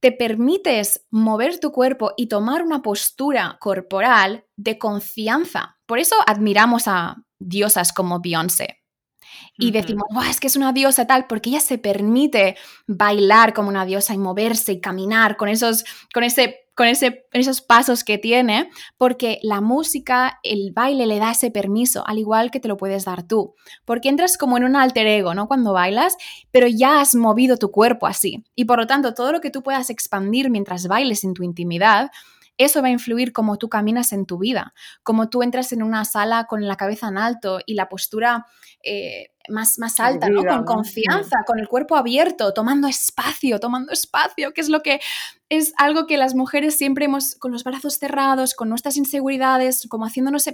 te 0.00 0.12
permites 0.12 1.06
mover 1.10 1.58
tu 1.58 1.72
cuerpo 1.72 2.12
y 2.16 2.28
tomar 2.28 2.62
una 2.62 2.82
postura 2.82 3.56
corporal 3.60 4.44
de 4.56 4.78
confianza. 4.78 5.78
Por 5.86 5.98
eso 5.98 6.16
admiramos 6.26 6.86
a 6.86 7.16
diosas 7.38 7.92
como 7.92 8.20
Beyoncé, 8.20 8.82
y 9.58 9.70
decimos, 9.70 10.06
es 10.28 10.40
que 10.40 10.46
es 10.46 10.56
una 10.56 10.72
diosa 10.72 11.06
tal, 11.06 11.26
porque 11.26 11.50
ella 11.50 11.60
se 11.60 11.78
permite 11.78 12.56
bailar 12.86 13.54
como 13.54 13.68
una 13.68 13.84
diosa 13.84 14.14
y 14.14 14.18
moverse 14.18 14.72
y 14.72 14.80
caminar 14.80 15.36
con 15.36 15.48
esos, 15.48 15.84
con 16.12 16.24
ese 16.24 16.66
con 16.76 16.86
ese, 16.86 17.26
esos 17.32 17.62
pasos 17.62 18.04
que 18.04 18.18
tiene, 18.18 18.68
porque 18.98 19.40
la 19.42 19.62
música, 19.62 20.38
el 20.42 20.72
baile 20.72 21.06
le 21.06 21.18
da 21.18 21.30
ese 21.30 21.50
permiso, 21.50 22.06
al 22.06 22.18
igual 22.18 22.50
que 22.50 22.60
te 22.60 22.68
lo 22.68 22.76
puedes 22.76 23.06
dar 23.06 23.26
tú, 23.26 23.54
porque 23.86 24.10
entras 24.10 24.36
como 24.36 24.58
en 24.58 24.64
un 24.64 24.76
alter 24.76 25.06
ego, 25.06 25.32
¿no? 25.32 25.48
Cuando 25.48 25.72
bailas, 25.72 26.18
pero 26.50 26.66
ya 26.66 27.00
has 27.00 27.14
movido 27.14 27.56
tu 27.56 27.70
cuerpo 27.70 28.06
así, 28.06 28.44
y 28.54 28.66
por 28.66 28.78
lo 28.78 28.86
tanto 28.86 29.14
todo 29.14 29.32
lo 29.32 29.40
que 29.40 29.50
tú 29.50 29.62
puedas 29.62 29.88
expandir 29.88 30.50
mientras 30.50 30.86
bailes 30.86 31.24
en 31.24 31.32
tu 31.32 31.42
intimidad, 31.42 32.10
eso 32.58 32.82
va 32.82 32.88
a 32.88 32.90
influir 32.90 33.32
cómo 33.32 33.58
tú 33.58 33.68
caminas 33.68 34.12
en 34.12 34.26
tu 34.26 34.38
vida, 34.38 34.74
cómo 35.02 35.28
tú 35.28 35.42
entras 35.42 35.72
en 35.72 35.82
una 35.82 36.04
sala 36.04 36.46
con 36.46 36.66
la 36.66 36.76
cabeza 36.76 37.08
en 37.08 37.18
alto 37.18 37.60
y 37.66 37.74
la 37.74 37.88
postura 37.88 38.46
eh, 38.82 39.30
más, 39.48 39.78
más 39.78 40.00
alta, 40.00 40.28
¿no? 40.28 40.42
Con 40.44 40.64
confianza, 40.64 41.38
con 41.46 41.58
el 41.58 41.68
cuerpo 41.68 41.96
abierto, 41.96 42.52
tomando 42.52 42.88
espacio, 42.88 43.60
tomando 43.60 43.92
espacio, 43.92 44.52
que 44.52 44.60
es 44.60 44.68
lo 44.68 44.82
que 44.82 45.00
es 45.48 45.72
algo 45.76 46.06
que 46.06 46.16
las 46.16 46.34
mujeres 46.34 46.76
siempre 46.76 47.04
hemos, 47.04 47.36
con 47.36 47.52
los 47.52 47.62
brazos 47.62 47.94
cerrados, 47.94 48.54
con 48.54 48.68
nuestras 48.68 48.96
inseguridades, 48.96 49.86
como 49.88 50.06
haciéndonos 50.06 50.48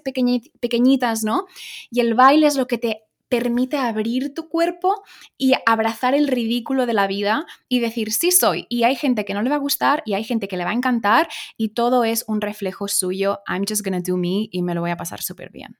pequeñitas, 0.60 1.24
¿no? 1.24 1.46
Y 1.90 2.00
el 2.00 2.14
baile 2.14 2.46
es 2.46 2.56
lo 2.56 2.66
que 2.66 2.78
te 2.78 3.02
permite 3.32 3.78
abrir 3.78 4.34
tu 4.34 4.50
cuerpo 4.50 5.04
y 5.38 5.54
abrazar 5.64 6.12
el 6.12 6.28
ridículo 6.28 6.84
de 6.84 6.92
la 6.92 7.06
vida 7.06 7.46
y 7.66 7.80
decir, 7.80 8.12
sí 8.12 8.30
soy. 8.30 8.66
Y 8.68 8.84
hay 8.84 8.94
gente 8.94 9.24
que 9.24 9.32
no 9.32 9.40
le 9.40 9.48
va 9.48 9.56
a 9.56 9.58
gustar 9.58 10.02
y 10.04 10.12
hay 10.12 10.22
gente 10.22 10.48
que 10.48 10.58
le 10.58 10.64
va 10.64 10.70
a 10.70 10.74
encantar 10.74 11.28
y 11.56 11.72
todo 11.72 12.04
es 12.04 12.26
un 12.28 12.42
reflejo 12.42 12.88
suyo. 12.88 13.38
I'm 13.48 13.64
just 13.66 13.82
gonna 13.82 14.02
do 14.06 14.18
me 14.18 14.50
y 14.52 14.62
me 14.62 14.74
lo 14.74 14.82
voy 14.82 14.90
a 14.90 14.98
pasar 14.98 15.22
súper 15.22 15.50
bien. 15.50 15.78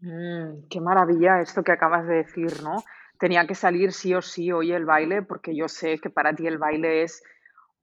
Mm, 0.00 0.66
qué 0.68 0.80
maravilla 0.80 1.40
esto 1.40 1.62
que 1.62 1.70
acabas 1.70 2.08
de 2.08 2.16
decir, 2.16 2.64
¿no? 2.64 2.82
Tenía 3.20 3.46
que 3.46 3.54
salir 3.54 3.92
sí 3.92 4.12
o 4.12 4.20
sí 4.20 4.50
hoy 4.50 4.72
el 4.72 4.84
baile 4.84 5.22
porque 5.22 5.54
yo 5.54 5.68
sé 5.68 6.00
que 6.00 6.10
para 6.10 6.34
ti 6.34 6.48
el 6.48 6.58
baile 6.58 7.04
es 7.04 7.22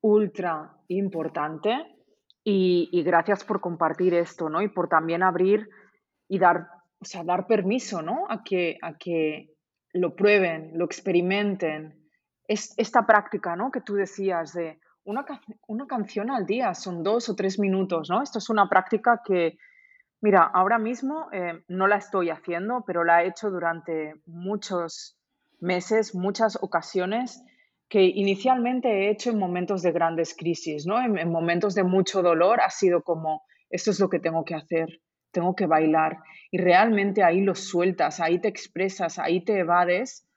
ultra 0.01 0.73
importante 0.89 1.77
y, 2.43 2.89
y 2.91 3.03
gracias 3.03 3.45
por 3.45 3.61
compartir 3.61 4.15
esto, 4.15 4.49
¿no? 4.49 4.61
Y 4.61 4.67
por 4.67 4.89
también 4.89 5.23
abrir 5.23 5.69
y 6.27 6.39
dar 6.39 6.80
o 7.01 7.05
sea, 7.05 7.23
dar 7.23 7.47
permiso, 7.47 8.01
¿no? 8.01 8.25
A 8.29 8.43
que, 8.43 8.77
a 8.81 8.97
que 8.97 9.55
lo 9.93 10.15
prueben, 10.15 10.71
lo 10.75 10.85
experimenten. 10.85 12.09
Es 12.47 12.73
esta 12.77 13.05
práctica, 13.07 13.55
¿no? 13.55 13.71
Que 13.71 13.81
tú 13.81 13.95
decías 13.95 14.53
de 14.53 14.79
una, 15.03 15.25
una 15.67 15.87
canción 15.87 16.29
al 16.29 16.45
día, 16.45 16.73
son 16.75 17.03
dos 17.03 17.27
o 17.29 17.35
tres 17.35 17.57
minutos, 17.59 18.09
¿no? 18.09 18.21
Esto 18.21 18.37
es 18.37 18.49
una 18.49 18.69
práctica 18.69 19.21
que, 19.25 19.57
mira, 20.21 20.43
ahora 20.43 20.77
mismo 20.77 21.27
eh, 21.31 21.63
no 21.67 21.87
la 21.87 21.95
estoy 21.95 22.29
haciendo, 22.29 22.83
pero 22.85 23.03
la 23.03 23.23
he 23.23 23.29
hecho 23.29 23.49
durante 23.49 24.13
muchos 24.27 25.17
meses, 25.59 26.13
muchas 26.13 26.57
ocasiones 26.61 27.43
que 27.89 28.03
inicialmente 28.03 28.87
he 28.89 29.09
hecho 29.09 29.31
en 29.31 29.39
momentos 29.39 29.81
de 29.81 29.91
grandes 29.91 30.35
crisis, 30.35 30.85
¿no? 30.85 31.01
En, 31.01 31.17
en 31.17 31.31
momentos 31.31 31.73
de 31.73 31.83
mucho 31.83 32.21
dolor 32.21 32.61
ha 32.61 32.69
sido 32.69 33.01
como, 33.01 33.41
esto 33.71 33.89
es 33.89 33.99
lo 33.99 34.07
que 34.07 34.19
tengo 34.19 34.45
que 34.45 34.55
hacer, 34.55 35.01
tengo 35.31 35.55
que 35.55 35.65
bailar. 35.65 36.17
Y 36.51 36.57
realmente 36.57 37.23
ahí 37.23 37.41
lo 37.41 37.55
sueltas, 37.55 38.19
ahí 38.19 38.39
te 38.39 38.47
expresas, 38.47 39.19
ahí 39.19 39.43
te 39.43 39.59
evades 39.59 40.27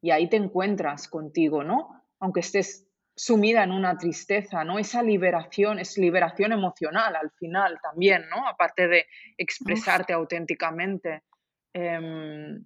y 0.00 0.10
ahí 0.10 0.28
te 0.28 0.36
encuentras 0.36 1.08
contigo, 1.08 1.64
¿no? 1.64 2.02
Aunque 2.20 2.40
estés 2.40 2.86
sumida 3.16 3.62
en 3.62 3.70
una 3.70 3.96
tristeza, 3.96 4.64
¿no? 4.64 4.78
Esa 4.78 5.02
liberación, 5.02 5.78
es 5.78 5.96
liberación 5.98 6.52
emocional 6.52 7.16
al 7.16 7.30
final 7.30 7.78
también, 7.82 8.28
¿no? 8.28 8.46
Aparte 8.46 8.88
de 8.88 9.06
expresarte 9.38 10.12
auténticamente. 10.12 11.22
Em, 11.72 12.64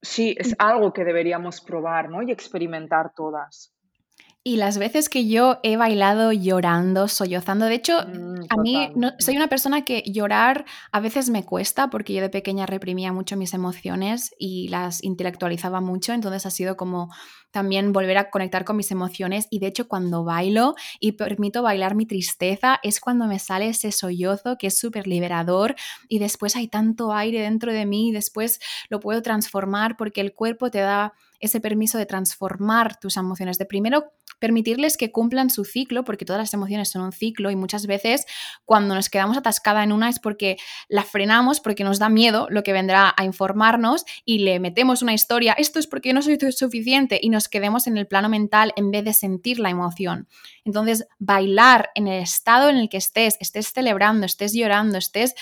sí, 0.00 0.36
es 0.38 0.54
algo 0.58 0.92
que 0.92 1.04
deberíamos 1.04 1.60
probar, 1.60 2.08
¿no? 2.10 2.22
Y 2.22 2.30
experimentar 2.30 3.12
todas. 3.14 3.73
Y 4.44 4.56
las 4.56 4.76
veces 4.78 5.08
que 5.08 5.26
yo 5.26 5.58
he 5.62 5.76
bailado 5.76 6.30
llorando, 6.30 7.08
sollozando, 7.08 7.64
de 7.64 7.74
hecho, 7.74 8.04
Mm, 8.44 8.46
a 8.48 8.56
mí 8.56 8.90
no, 8.94 9.12
soy 9.18 9.36
una 9.36 9.48
persona 9.48 9.84
que 9.84 10.02
llorar 10.06 10.64
a 10.92 11.00
veces 11.00 11.30
me 11.30 11.44
cuesta 11.44 11.90
porque 11.90 12.14
yo 12.14 12.22
de 12.22 12.30
pequeña 12.30 12.66
reprimía 12.66 13.12
mucho 13.12 13.36
mis 13.36 13.54
emociones 13.54 14.34
y 14.38 14.68
las 14.68 15.02
intelectualizaba 15.02 15.80
mucho, 15.80 16.12
entonces 16.12 16.46
ha 16.46 16.50
sido 16.50 16.76
como 16.76 17.10
también 17.50 17.92
volver 17.92 18.18
a 18.18 18.30
conectar 18.30 18.64
con 18.64 18.76
mis 18.76 18.90
emociones 18.90 19.46
y 19.50 19.60
de 19.60 19.68
hecho 19.68 19.86
cuando 19.86 20.24
bailo 20.24 20.74
y 20.98 21.12
permito 21.12 21.62
bailar 21.62 21.94
mi 21.94 22.04
tristeza 22.04 22.80
es 22.82 23.00
cuando 23.00 23.26
me 23.26 23.38
sale 23.38 23.68
ese 23.68 23.92
sollozo 23.92 24.56
que 24.58 24.66
es 24.66 24.76
súper 24.76 25.06
liberador 25.06 25.76
y 26.08 26.18
después 26.18 26.56
hay 26.56 26.66
tanto 26.66 27.12
aire 27.12 27.40
dentro 27.40 27.72
de 27.72 27.86
mí 27.86 28.08
y 28.08 28.12
después 28.12 28.60
lo 28.88 28.98
puedo 29.00 29.22
transformar 29.22 29.96
porque 29.96 30.20
el 30.20 30.32
cuerpo 30.34 30.70
te 30.70 30.80
da 30.80 31.12
ese 31.40 31.60
permiso 31.60 31.98
de 31.98 32.06
transformar 32.06 32.98
tus 32.98 33.16
emociones, 33.16 33.58
de 33.58 33.66
primero 33.66 34.12
permitirles 34.38 34.96
que 34.96 35.12
cumplan 35.12 35.50
su 35.50 35.64
ciclo, 35.64 36.04
porque 36.04 36.24
todas 36.24 36.40
las 36.40 36.54
emociones 36.54 36.90
son 36.90 37.02
un 37.02 37.12
ciclo 37.12 37.50
y 37.50 37.56
muchas 37.56 37.86
veces 37.86 38.26
cuando 38.64 38.94
nos 38.94 39.08
quedamos 39.08 39.36
atascada 39.36 39.82
en 39.82 39.92
una 39.92 40.08
es 40.08 40.18
porque 40.18 40.56
la 40.88 41.02
frenamos, 41.02 41.60
porque 41.60 41.84
nos 41.84 41.98
da 41.98 42.08
miedo 42.08 42.46
lo 42.50 42.62
que 42.62 42.72
vendrá 42.72 43.14
a 43.16 43.24
informarnos 43.24 44.04
y 44.24 44.40
le 44.40 44.60
metemos 44.60 45.02
una 45.02 45.14
historia, 45.14 45.54
esto 45.54 45.78
es 45.78 45.86
porque 45.86 46.12
no 46.12 46.22
soy 46.22 46.38
suficiente 46.52 47.18
y 47.22 47.30
nos 47.30 47.48
quedemos 47.48 47.86
en 47.86 47.96
el 47.96 48.06
plano 48.06 48.28
mental 48.28 48.72
en 48.76 48.90
vez 48.90 49.04
de 49.04 49.12
sentir 49.12 49.58
la 49.58 49.70
emoción. 49.70 50.28
Entonces, 50.64 51.06
bailar 51.18 51.90
en 51.94 52.08
el 52.08 52.22
estado 52.22 52.68
en 52.68 52.76
el 52.76 52.88
que 52.88 52.96
estés, 52.96 53.36
estés 53.40 53.72
celebrando, 53.72 54.26
estés 54.26 54.52
llorando, 54.52 54.98
estés 54.98 55.34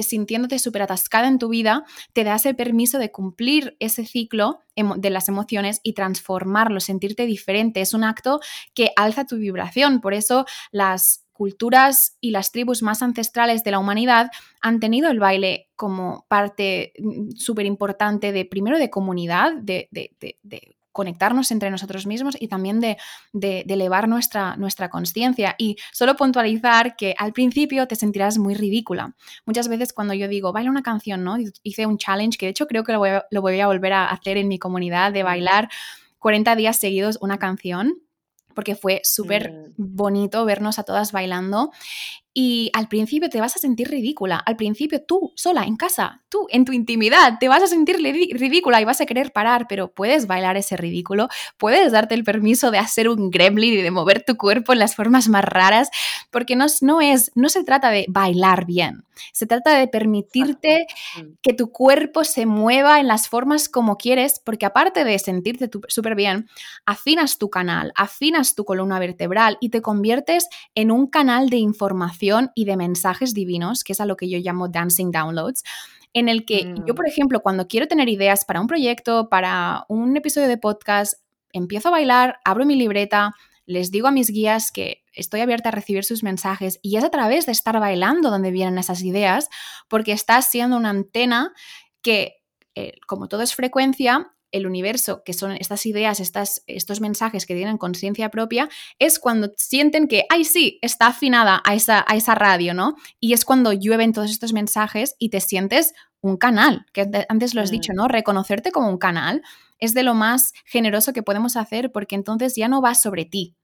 sintiéndote 0.00 0.58
súper 0.58 0.82
atascada 0.82 1.28
en 1.28 1.38
tu 1.38 1.48
vida, 1.48 1.84
te 2.12 2.24
das 2.24 2.46
el 2.46 2.56
permiso 2.56 2.98
de 2.98 3.10
cumplir 3.10 3.76
ese 3.78 4.06
ciclo 4.06 4.60
de 4.74 5.10
las 5.10 5.28
emociones 5.28 5.80
y 5.82 5.92
transformarlo, 5.92 6.80
sentirte 6.80 7.26
diferente. 7.26 7.80
Es 7.80 7.92
un 7.92 8.04
acto 8.04 8.40
que 8.74 8.92
alza 8.96 9.26
tu 9.26 9.36
vibración. 9.36 10.00
Por 10.00 10.14
eso 10.14 10.46
las 10.70 11.26
culturas 11.32 12.16
y 12.20 12.30
las 12.30 12.52
tribus 12.52 12.82
más 12.82 13.02
ancestrales 13.02 13.64
de 13.64 13.72
la 13.72 13.78
humanidad 13.78 14.30
han 14.60 14.80
tenido 14.80 15.10
el 15.10 15.18
baile 15.18 15.68
como 15.76 16.24
parte 16.28 16.92
mm, 16.98 17.32
súper 17.36 17.66
importante 17.66 18.32
de, 18.32 18.44
primero, 18.44 18.78
de 18.78 18.90
comunidad, 18.90 19.54
de, 19.56 19.88
de, 19.90 20.14
de 20.20 20.76
conectarnos 20.92 21.50
entre 21.50 21.70
nosotros 21.70 22.06
mismos 22.06 22.36
y 22.38 22.48
también 22.48 22.80
de, 22.80 22.96
de, 23.32 23.64
de 23.66 23.74
elevar 23.74 24.08
nuestra, 24.08 24.56
nuestra 24.56 24.88
conciencia. 24.88 25.54
Y 25.58 25.76
solo 25.92 26.16
puntualizar 26.16 26.96
que 26.96 27.14
al 27.18 27.32
principio 27.32 27.88
te 27.88 27.96
sentirás 27.96 28.38
muy 28.38 28.54
ridícula. 28.54 29.14
Muchas 29.44 29.68
veces 29.68 29.92
cuando 29.92 30.14
yo 30.14 30.28
digo, 30.28 30.52
baila 30.52 30.70
una 30.70 30.82
canción, 30.82 31.24
¿no? 31.24 31.36
Hice 31.62 31.86
un 31.86 31.98
challenge 31.98 32.38
que 32.38 32.46
de 32.46 32.50
hecho 32.50 32.66
creo 32.66 32.84
que 32.84 32.92
lo 32.92 32.98
voy 32.98 33.10
a, 33.10 33.26
lo 33.30 33.40
voy 33.40 33.58
a 33.60 33.66
volver 33.66 33.92
a 33.92 34.06
hacer 34.06 34.36
en 34.36 34.48
mi 34.48 34.58
comunidad 34.58 35.12
de 35.12 35.22
bailar 35.22 35.68
40 36.18 36.54
días 36.56 36.78
seguidos 36.78 37.18
una 37.20 37.38
canción 37.38 37.94
porque 38.54 38.74
fue 38.74 39.00
súper 39.02 39.72
bonito 39.76 40.44
vernos 40.44 40.78
a 40.78 40.82
todas 40.82 41.12
bailando 41.12 41.72
y 42.34 42.70
al 42.72 42.88
principio 42.88 43.28
te 43.28 43.40
vas 43.40 43.56
a 43.56 43.58
sentir 43.58 43.88
ridícula. 43.88 44.36
Al 44.36 44.56
principio 44.56 45.02
tú, 45.02 45.32
sola, 45.36 45.64
en 45.64 45.76
casa, 45.76 46.22
tú, 46.30 46.46
en 46.50 46.64
tu 46.64 46.72
intimidad, 46.72 47.38
te 47.38 47.48
vas 47.48 47.62
a 47.62 47.66
sentir 47.66 47.96
ridícula 47.96 48.80
y 48.80 48.84
vas 48.84 49.02
a 49.02 49.06
querer 49.06 49.32
parar, 49.32 49.66
pero 49.68 49.92
puedes 49.92 50.26
bailar 50.26 50.56
ese 50.56 50.76
ridículo, 50.76 51.28
puedes 51.58 51.92
darte 51.92 52.14
el 52.14 52.24
permiso 52.24 52.70
de 52.70 52.78
hacer 52.78 53.08
un 53.08 53.30
gremlin 53.30 53.74
y 53.74 53.82
de 53.82 53.90
mover 53.90 54.24
tu 54.24 54.36
cuerpo 54.36 54.72
en 54.72 54.78
las 54.78 54.96
formas 54.96 55.28
más 55.28 55.44
raras, 55.44 55.90
porque 56.30 56.56
no, 56.56 56.66
no, 56.80 57.00
es, 57.02 57.30
no 57.34 57.50
se 57.50 57.64
trata 57.64 57.90
de 57.90 58.06
bailar 58.08 58.64
bien, 58.64 59.04
se 59.32 59.46
trata 59.46 59.76
de 59.76 59.88
permitirte 59.88 60.86
mm. 61.16 61.26
que 61.42 61.52
tu 61.52 61.70
cuerpo 61.70 62.24
se 62.24 62.46
mueva 62.46 62.98
en 62.98 63.08
las 63.08 63.28
formas 63.28 63.68
como 63.68 63.98
quieres, 63.98 64.40
porque 64.42 64.64
aparte 64.64 65.04
de 65.04 65.18
sentirte 65.18 65.68
súper 65.88 66.14
bien, 66.14 66.48
afinas 66.86 67.36
tu 67.36 67.50
canal, 67.50 67.92
afinas 67.94 68.54
tu 68.54 68.64
columna 68.64 68.98
vertebral 68.98 69.58
y 69.60 69.68
te 69.68 69.82
conviertes 69.82 70.48
en 70.74 70.90
un 70.90 71.08
canal 71.08 71.50
de 71.50 71.58
información 71.58 72.21
y 72.54 72.64
de 72.64 72.76
mensajes 72.76 73.34
divinos, 73.34 73.84
que 73.84 73.92
es 73.92 74.00
a 74.00 74.06
lo 74.06 74.16
que 74.16 74.28
yo 74.28 74.38
llamo 74.38 74.68
dancing 74.68 75.10
downloads, 75.10 75.62
en 76.12 76.28
el 76.28 76.44
que 76.44 76.62
yo, 76.86 76.92
mm. 76.92 76.96
por 76.96 77.08
ejemplo, 77.08 77.40
cuando 77.40 77.66
quiero 77.66 77.88
tener 77.88 78.08
ideas 78.08 78.44
para 78.44 78.60
un 78.60 78.66
proyecto, 78.66 79.28
para 79.28 79.84
un 79.88 80.16
episodio 80.16 80.48
de 80.48 80.58
podcast, 80.58 81.14
empiezo 81.52 81.88
a 81.88 81.92
bailar, 81.92 82.38
abro 82.44 82.64
mi 82.64 82.76
libreta, 82.76 83.32
les 83.66 83.90
digo 83.90 84.08
a 84.08 84.10
mis 84.10 84.30
guías 84.30 84.72
que 84.72 85.04
estoy 85.12 85.40
abierta 85.40 85.68
a 85.68 85.72
recibir 85.72 86.04
sus 86.04 86.22
mensajes 86.22 86.78
y 86.82 86.96
es 86.96 87.04
a 87.04 87.10
través 87.10 87.46
de 87.46 87.52
estar 87.52 87.78
bailando 87.78 88.30
donde 88.30 88.50
vienen 88.50 88.78
esas 88.78 89.02
ideas, 89.02 89.48
porque 89.88 90.12
estás 90.12 90.50
siendo 90.50 90.76
una 90.76 90.90
antena 90.90 91.52
que, 92.02 92.42
eh, 92.74 92.94
como 93.06 93.28
todo 93.28 93.42
es 93.42 93.54
frecuencia, 93.54 94.32
el 94.52 94.66
universo, 94.66 95.22
que 95.24 95.32
son 95.32 95.52
estas 95.52 95.86
ideas, 95.86 96.20
estas, 96.20 96.62
estos 96.66 97.00
mensajes 97.00 97.46
que 97.46 97.54
tienen 97.54 97.78
conciencia 97.78 98.28
propia, 98.30 98.68
es 98.98 99.18
cuando 99.18 99.52
sienten 99.56 100.06
que, 100.06 100.24
ay, 100.28 100.44
sí, 100.44 100.78
está 100.82 101.08
afinada 101.08 101.60
a 101.64 101.74
esa, 101.74 102.04
a 102.06 102.14
esa 102.14 102.34
radio, 102.34 102.74
¿no? 102.74 102.94
Y 103.18 103.32
es 103.32 103.44
cuando 103.44 103.72
llueven 103.72 104.12
todos 104.12 104.30
estos 104.30 104.52
mensajes 104.52 105.16
y 105.18 105.30
te 105.30 105.40
sientes 105.40 105.94
un 106.20 106.36
canal, 106.36 106.86
que 106.92 107.10
antes 107.28 107.54
lo 107.54 107.62
has 107.62 107.70
dicho, 107.70 107.92
mm. 107.92 107.96
¿no? 107.96 108.08
Reconocerte 108.08 108.70
como 108.70 108.88
un 108.88 108.98
canal 108.98 109.42
es 109.78 109.94
de 109.94 110.04
lo 110.04 110.14
más 110.14 110.52
generoso 110.64 111.12
que 111.12 111.24
podemos 111.24 111.56
hacer 111.56 111.90
porque 111.90 112.14
entonces 112.14 112.54
ya 112.54 112.68
no 112.68 112.80
va 112.80 112.94
sobre 112.94 113.24
ti. 113.24 113.56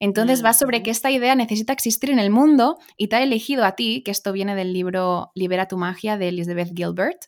Entonces 0.00 0.44
va 0.44 0.52
sobre 0.52 0.82
que 0.82 0.90
esta 0.90 1.10
idea 1.10 1.34
necesita 1.34 1.72
existir 1.72 2.10
en 2.10 2.18
el 2.18 2.30
mundo 2.30 2.78
y 2.96 3.08
te 3.08 3.16
ha 3.16 3.22
elegido 3.22 3.64
a 3.64 3.72
ti, 3.72 4.02
que 4.04 4.10
esto 4.10 4.32
viene 4.32 4.54
del 4.54 4.72
libro 4.72 5.30
Libera 5.34 5.66
tu 5.66 5.76
magia 5.76 6.16
de 6.16 6.28
Elizabeth 6.28 6.72
Gilbert 6.74 7.26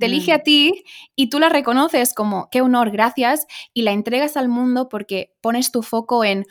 te 0.00 0.06
elige 0.06 0.32
a 0.32 0.38
mm. 0.38 0.42
ti 0.42 0.84
y 1.14 1.28
tú 1.28 1.38
la 1.38 1.48
reconoces 1.48 2.14
como 2.14 2.48
qué 2.50 2.62
honor, 2.62 2.90
gracias, 2.90 3.46
y 3.72 3.82
la 3.82 3.92
entregas 3.92 4.36
al 4.36 4.48
mundo 4.48 4.88
porque 4.88 5.32
pones 5.40 5.70
tu 5.70 5.82
foco 5.82 6.24
en 6.24 6.46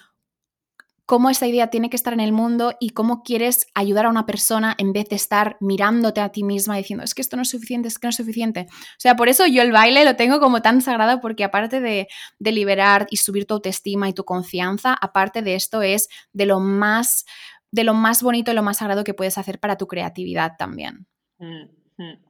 cómo 1.06 1.32
esa 1.32 1.48
idea 1.48 1.72
tiene 1.72 1.90
que 1.90 1.96
estar 1.96 2.14
en 2.14 2.20
el 2.20 2.32
mundo 2.32 2.76
y 2.80 2.92
cómo 2.92 3.24
quieres 3.24 3.66
ayudar 3.74 4.06
a 4.06 4.10
una 4.10 4.28
persona 4.28 4.76
en 4.78 4.94
vez 4.94 5.10
de 5.10 5.16
estar 5.16 5.58
mirándote 5.60 6.22
a 6.22 6.30
ti 6.30 6.44
misma 6.44 6.78
diciendo, 6.78 7.04
es 7.04 7.16
que 7.16 7.24
esto 7.24 7.36
no 7.36 7.42
es 7.42 7.50
suficiente, 7.50 7.88
es 7.88 7.98
que 7.98 8.06
no 8.06 8.10
es 8.12 8.16
suficiente. 8.16 8.68
O 8.70 9.00
sea, 9.00 9.16
por 9.16 9.28
eso 9.28 9.48
yo 9.48 9.64
el 9.64 9.72
baile 9.72 10.06
lo 10.06 10.16
tengo 10.16 10.40
como 10.40 10.62
tan 10.62 10.84
sagrado 10.84 11.20
porque 11.20 11.44
aparte 11.44 11.82
de, 11.82 12.08
de 12.38 12.52
liberar 12.52 13.08
y 13.10 13.18
subir 13.18 13.48
tu 13.48 13.56
autoestima 13.56 14.08
y 14.08 14.14
tu 14.14 14.24
confianza, 14.24 14.94
aparte 14.94 15.42
de 15.42 15.56
esto 15.56 15.82
es 15.82 16.10
de 16.32 16.46
lo 16.46 16.60
más, 16.60 17.26
de 17.72 17.84
lo 17.84 17.96
más 17.96 18.22
bonito 18.22 18.52
y 18.52 18.54
lo 18.54 18.62
más 18.62 18.78
sagrado 18.78 19.04
que 19.04 19.16
puedes 19.16 19.40
hacer 19.40 19.60
para 19.60 19.78
tu 19.78 19.88
creatividad 19.88 20.58
también. 20.60 21.08
Mm, 21.40 21.64
mm. 21.98 22.29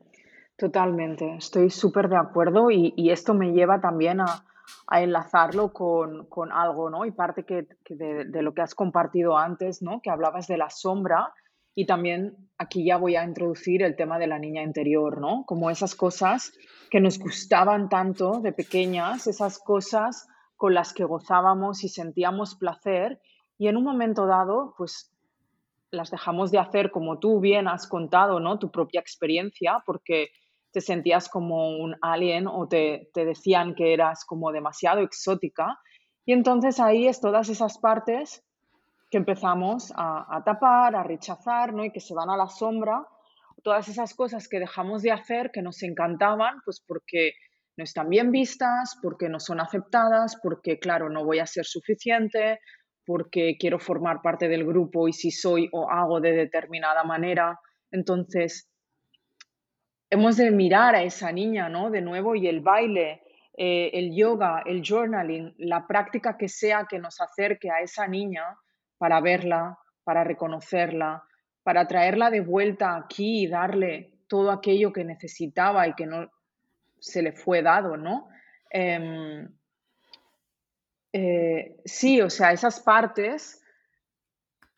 Totalmente, 0.59 1.35
estoy 1.37 1.69
súper 1.69 2.09
de 2.09 2.17
acuerdo 2.17 2.69
y, 2.69 3.09
esto 3.09 3.33
me 3.33 3.53
lleva 3.53 3.79
también 3.79 4.19
a, 4.19 4.43
enlazarlo 4.91 5.71
con, 5.71 6.51
algo, 6.51 6.89
¿no? 6.89 7.05
Y 7.05 7.11
parte 7.11 7.45
que, 7.45 7.65
de, 7.87 8.41
lo 8.41 8.53
que 8.53 8.61
has 8.61 8.75
compartido 8.75 9.37
antes, 9.37 9.81
¿no? 9.81 10.01
Que 10.01 10.09
hablabas 10.09 10.47
de 10.47 10.57
la 10.57 10.69
sombra 10.69 11.33
y 11.73 11.85
también 11.85 12.35
aquí 12.57 12.85
ya 12.85 12.97
voy 12.97 13.15
a 13.15 13.23
introducir 13.23 13.83
el 13.83 13.95
tema 13.95 14.19
de 14.19 14.27
la 14.27 14.37
niña 14.37 14.61
interior, 14.61 15.21
¿no? 15.21 15.45
Como 15.45 15.69
esas 15.69 15.95
cosas 15.95 16.51
que 16.91 16.99
nos 16.99 17.19
gustaban 17.19 17.87
tanto 17.87 18.41
de 18.41 18.51
pequeñas, 18.51 19.27
esas 19.27 19.59
cosas 19.59 20.27
con 20.57 20.73
las 20.73 20.93
que 20.93 21.05
gozábamos 21.05 21.85
y 21.85 21.89
sentíamos 21.89 22.55
placer 22.55 23.21
y 23.57 23.69
en 23.69 23.77
un 23.77 23.85
momento 23.85 24.25
dado, 24.25 24.73
pues 24.77 25.09
las 25.89 26.11
dejamos 26.11 26.51
de 26.51 26.59
hacer 26.59 26.91
como 26.91 27.17
tú 27.17 27.39
bien 27.39 27.69
has 27.69 27.87
contado, 27.87 28.41
¿no? 28.41 28.59
Tu 28.59 28.69
propia 28.69 28.99
experiencia, 28.99 29.81
porque 29.85 30.29
te 30.71 30.81
sentías 30.81 31.29
como 31.29 31.77
un 31.77 31.95
alien 32.01 32.47
o 32.47 32.67
te, 32.67 33.09
decían 33.13 33.75
que 33.75 33.93
eras 33.93 34.25
como 34.25 34.51
demasiado 34.51 35.01
exótica. 35.01 35.79
Y 36.25 36.33
entonces 36.33 36.79
ahí 36.79 37.07
es 37.07 37.19
todas 37.19 37.49
esas 37.49 37.79
partes 37.79 38.43
que 39.09 39.17
empezamos 39.17 39.91
a, 39.95 40.43
tapar, 40.45 40.95
a 40.95 41.03
rechazar, 41.03 41.73
¿no? 41.73 41.83
Y 41.83 41.91
que 41.91 41.99
se 41.99 42.13
van 42.13 42.29
a 42.29 42.37
la 42.37 42.47
sombra. 42.47 43.07
Todas 43.63 43.87
esas 43.89 44.13
cosas 44.13 44.47
que 44.47 44.59
dejamos 44.59 45.01
de 45.01 45.11
hacer, 45.11 45.49
que 45.51 45.63
nos 45.63 45.81
encantaban, 45.81 46.61
pues 46.63 46.83
porque 46.85 47.33
no 47.75 47.83
están 47.83 48.09
bien 48.09 48.31
vistas, 48.31 48.97
porque 49.01 49.27
no 49.29 49.39
son 49.39 49.59
aceptadas, 49.59 50.37
porque, 50.43 50.77
claro, 50.79 51.09
no 51.09 51.25
voy 51.25 51.39
a 51.39 51.47
ser 51.47 51.65
suficiente, 51.65 52.59
porque 53.05 53.57
quiero 53.59 53.79
formar 53.79 54.21
parte 54.21 54.47
del 54.47 54.65
grupo 54.65 55.07
y 55.07 55.13
si 55.13 55.31
soy 55.31 55.67
o 55.71 55.89
hago 55.89 56.21
de 56.21 56.33
determinada 56.33 57.03
manera. 57.03 57.59
Entonces, 57.91 58.68
hemos 60.09 60.37
de 60.37 60.51
mirar 60.51 60.95
a 60.95 61.03
esa 61.03 61.31
niña, 61.31 61.69
¿no? 61.69 61.89
De 61.89 62.01
nuevo, 62.01 62.35
y 62.35 62.47
el 62.47 62.61
baile, 62.61 63.21
eh, 63.55 63.91
el 63.93 64.15
yoga, 64.15 64.63
el 64.65 64.81
journaling, 64.83 65.53
la 65.57 65.85
práctica 65.85 66.37
que 66.37 66.49
sea 66.49 66.85
que 66.89 66.99
nos 66.99 67.19
acerque 67.21 67.69
a 67.69 67.81
esa 67.81 68.07
niña 68.07 68.57
para 68.97 69.21
verla, 69.21 69.77
para 70.03 70.23
reconocerla, 70.23 71.23
para 71.63 71.87
traerla 71.87 72.29
de 72.29 72.41
vuelta 72.41 72.95
aquí 72.95 73.43
y 73.43 73.47
darle 73.47 74.13
todo 74.27 74.51
aquello 74.51 74.91
que 74.91 75.03
necesitaba 75.03 75.87
y 75.87 75.93
que 75.93 76.05
no 76.05 76.29
se 76.99 77.21
le 77.21 77.31
fue 77.31 77.61
dado, 77.61 77.97
¿no? 77.97 78.29
Em, 78.69 79.47
eh, 81.13 81.77
sí, 81.85 82.21
o 82.21 82.29
sea, 82.29 82.51
esas 82.51 82.79
partes 82.79 83.58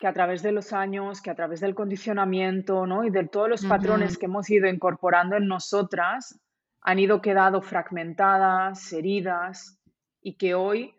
que 0.02 0.08
a 0.08 0.12
través 0.12 0.42
de 0.42 0.50
los 0.50 0.72
años, 0.72 1.22
que 1.22 1.30
a 1.30 1.36
través 1.36 1.60
del 1.60 1.76
condicionamiento 1.76 2.88
¿no? 2.88 3.04
y 3.04 3.10
de 3.10 3.28
todos 3.28 3.48
los 3.48 3.64
patrones 3.64 4.18
que 4.18 4.26
hemos 4.26 4.50
ido 4.50 4.66
incorporando 4.66 5.36
en 5.36 5.46
nosotras, 5.46 6.40
han 6.80 6.98
ido 6.98 7.22
quedando 7.22 7.62
fragmentadas, 7.62 8.92
heridas, 8.92 9.78
y 10.20 10.36
que 10.36 10.56
hoy 10.56 10.92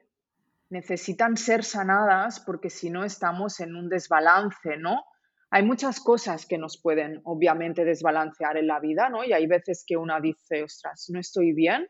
necesitan 0.69 1.35
ser 1.35 1.65
sanadas 1.65 2.39
porque 2.39 2.69
si 2.69 2.89
no 2.89 3.03
estamos 3.03 3.59
en 3.59 3.75
un 3.75 3.89
desbalance, 3.89 4.77
¿no? 4.77 5.03
Hay 5.49 5.63
muchas 5.63 5.99
cosas 5.99 6.45
que 6.45 6.57
nos 6.57 6.81
pueden 6.81 7.19
obviamente 7.25 7.83
desbalancear 7.83 8.55
en 8.55 8.67
la 8.67 8.79
vida, 8.79 9.09
¿no? 9.09 9.25
Y 9.25 9.33
hay 9.33 9.47
veces 9.47 9.83
que 9.85 9.97
una 9.97 10.21
dice, 10.21 10.63
ostras, 10.63 11.07
no 11.09 11.19
estoy 11.19 11.51
bien, 11.51 11.89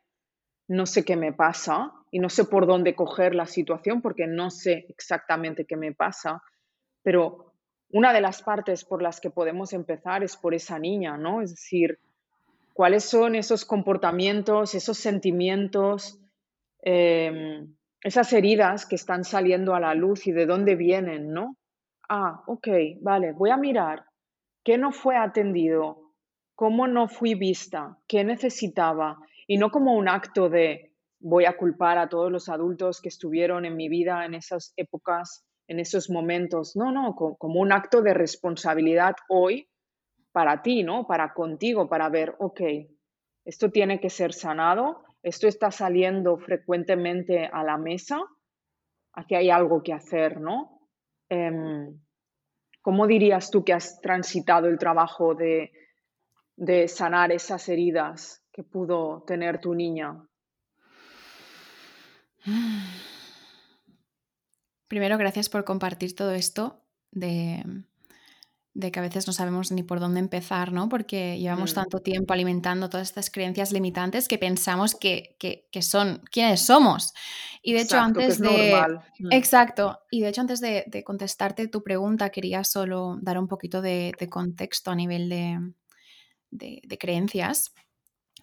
no 0.68 0.88
sé 0.88 1.06
qué 1.06 1.16
me 1.16 1.32
pasa 1.32 1.92
y 2.10 2.18
no 2.18 2.30
sé 2.30 2.46
por 2.46 2.66
dónde 2.66 2.96
coger 2.96 3.36
la 3.36 3.46
situación 3.46 4.02
porque 4.02 4.26
no 4.26 4.50
sé 4.50 4.88
exactamente 4.90 5.66
qué 5.68 5.78
me 5.78 5.94
pasa, 5.94 6.42
pero 7.04 7.54
una 7.92 8.12
de 8.12 8.22
las 8.22 8.42
partes 8.42 8.86
por 8.86 9.02
las 9.02 9.20
que 9.20 9.30
podemos 9.30 9.72
empezar 9.74 10.24
es 10.24 10.36
por 10.36 10.56
esa 10.56 10.80
niña, 10.80 11.18
¿no? 11.18 11.42
Es 11.42 11.52
decir, 11.52 12.00
cuáles 12.74 13.04
son 13.06 13.36
esos 13.36 13.66
comportamientos, 13.66 14.74
esos 14.74 14.98
sentimientos, 14.98 16.20
em, 16.82 17.76
esas 18.02 18.34
heridas 18.34 18.86
que 18.86 18.96
están 18.96 19.24
saliendo 19.24 19.76
a 19.76 19.80
la 19.80 19.94
luz 19.94 20.26
y 20.26 20.32
de 20.32 20.46
dónde 20.46 20.76
vienen, 20.76 21.32
¿no? 21.32 21.56
Ah, 22.10 22.42
ok, 22.48 22.68
vale, 23.02 23.32
voy 23.32 23.52
a 23.52 23.58
mirar 23.58 24.06
qué 24.64 24.78
no 24.78 24.92
fue 24.92 25.16
atendido, 25.16 26.14
cómo 26.56 26.88
no 26.88 27.08
fui 27.08 27.36
vista, 27.36 27.98
qué 28.08 28.24
necesitaba, 28.24 29.20
y 29.48 29.58
no 29.58 29.70
como 29.70 29.96
un 29.96 30.08
acto 30.08 30.50
de 30.50 30.94
voy 31.20 31.46
a 31.46 31.56
culpar 31.56 31.98
a 31.98 32.10
todos 32.10 32.32
los 32.32 32.50
adultos 32.50 33.02
que 33.02 33.10
estuvieron 33.10 33.66
en 33.66 33.78
mi 33.78 33.88
vida 33.88 34.26
en 34.26 34.34
esas 34.34 34.74
épocas, 34.76 35.46
en 35.74 35.80
esos 35.80 36.10
momentos, 36.10 36.76
no, 36.76 36.92
no, 36.92 37.16
como 37.16 37.60
un 37.60 37.74
acto 37.74 38.02
de 38.02 38.14
responsabilidad 38.14 39.16
hoy 39.28 39.68
para 40.32 40.62
ti, 40.62 40.84
¿no? 40.84 41.08
Para 41.08 41.34
contigo, 41.34 41.90
para 41.90 42.10
ver, 42.10 42.36
ok, 42.40 42.62
esto 43.44 43.72
tiene 43.72 44.00
que 44.00 44.12
ser 44.12 44.34
sanado, 44.34 45.04
esto 45.24 45.48
está 45.48 45.72
saliendo 45.72 46.38
frecuentemente 46.38 47.46
a 47.46 47.64
la 47.64 47.78
mesa, 47.78 48.22
aquí 49.14 49.34
hay 49.36 49.50
algo 49.50 49.82
que 49.82 49.94
hacer, 49.94 50.40
¿no? 50.40 50.80
Em, 51.28 52.00
¿Cómo 52.82 53.08
dirías 53.08 53.50
tú 53.50 53.64
que 53.64 53.74
has 53.74 54.00
transitado 54.02 54.68
el 54.68 54.78
trabajo 54.78 55.34
de, 55.34 55.72
de 56.56 56.88
sanar 56.88 57.32
esas 57.32 57.68
heridas 57.68 58.44
que 58.52 58.64
pudo 58.64 59.24
tener 59.26 59.60
tu 59.60 59.74
niña? 59.74 60.22
Primero, 64.94 65.18
gracias 65.18 65.50
por 65.50 65.64
compartir 65.66 66.14
todo 66.14 66.34
esto 66.34 66.86
de, 67.10 67.64
de 68.76 68.92
que 68.92 69.00
a 69.00 69.02
veces 69.02 69.26
no 69.26 69.34
sabemos 69.34 69.72
ni 69.72 69.82
por 69.82 70.00
dónde 70.00 70.20
empezar, 70.20 70.72
¿no? 70.72 70.88
Porque 70.88 71.40
llevamos 71.40 71.72
mm. 71.72 71.74
tanto 71.74 72.00
tiempo 72.02 72.32
alimentando 72.32 72.90
todas 72.90 73.08
estas 73.08 73.32
creencias 73.32 73.72
limitantes 73.72 74.28
que 74.28 74.38
pensamos 74.38 74.94
que, 74.94 75.36
son 75.82 76.22
quienes 76.32 76.62
somos. 76.62 77.12
Y 77.64 77.74
de 77.74 77.82
hecho, 77.82 77.98
antes 77.98 78.38
de. 78.38 78.86
Mm. 79.18 79.32
Exacto. 79.32 79.98
Y 80.12 80.22
de 80.22 80.30
hecho, 80.30 80.42
antes 80.42 80.62
de, 80.62 81.04
contestarte 81.04 81.68
tu 81.70 81.82
pregunta, 81.82 82.30
quería 82.30 82.64
solo 82.64 83.18
dar 83.20 83.40
un 83.40 83.48
poquito 83.48 83.82
de, 83.82 84.14
contexto 84.30 84.92
a 84.92 84.96
nivel 84.96 85.28
de 86.52 86.98
creencias. 87.00 87.74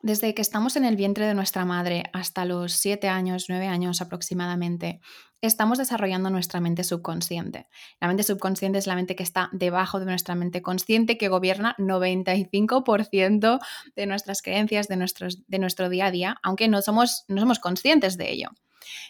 Desde 0.03 0.35
que 0.35 0.41
estamos 0.41 0.77
en 0.77 0.87
el 0.87 0.97
vientre 0.97 1.27
de 1.27 1.35
nuestra 1.35 1.67
madre 1.67 2.05
hasta 2.15 2.47
los 2.47 2.73
siete 2.73 3.09
años, 3.09 3.47
nueve 3.51 3.67
años 3.67 4.01
aproximadamente, 4.01 5.01
estamos 5.43 5.77
desarrollando 5.77 6.31
nuestra 6.31 6.59
mente 6.61 6.85
subconsciente. 6.85 7.69
La 8.01 8.09
mente 8.09 8.23
subconsciente 8.23 8.79
es 8.79 8.87
la 8.87 8.95
mente 8.95 9.15
que 9.15 9.23
está 9.23 9.51
debajo 9.53 10.01
de 10.01 10.07
nuestra 10.07 10.35
mente 10.35 10.63
consciente, 10.63 11.19
que 11.19 11.29
gobierna 11.29 11.75
95% 11.79 13.61
de 13.95 14.07
nuestras 14.07 14.41
creencias, 14.41 14.89
de, 14.89 14.97
nuestros, 14.97 15.47
de 15.47 15.59
nuestro 15.59 15.91
día 15.91 16.07
a 16.07 16.11
día, 16.11 16.37
aunque 16.43 16.69
no 16.69 16.81
somos, 16.81 17.25
no 17.29 17.41
somos 17.41 17.59
conscientes 17.59 18.17
de 18.17 18.31
ello. 18.31 18.49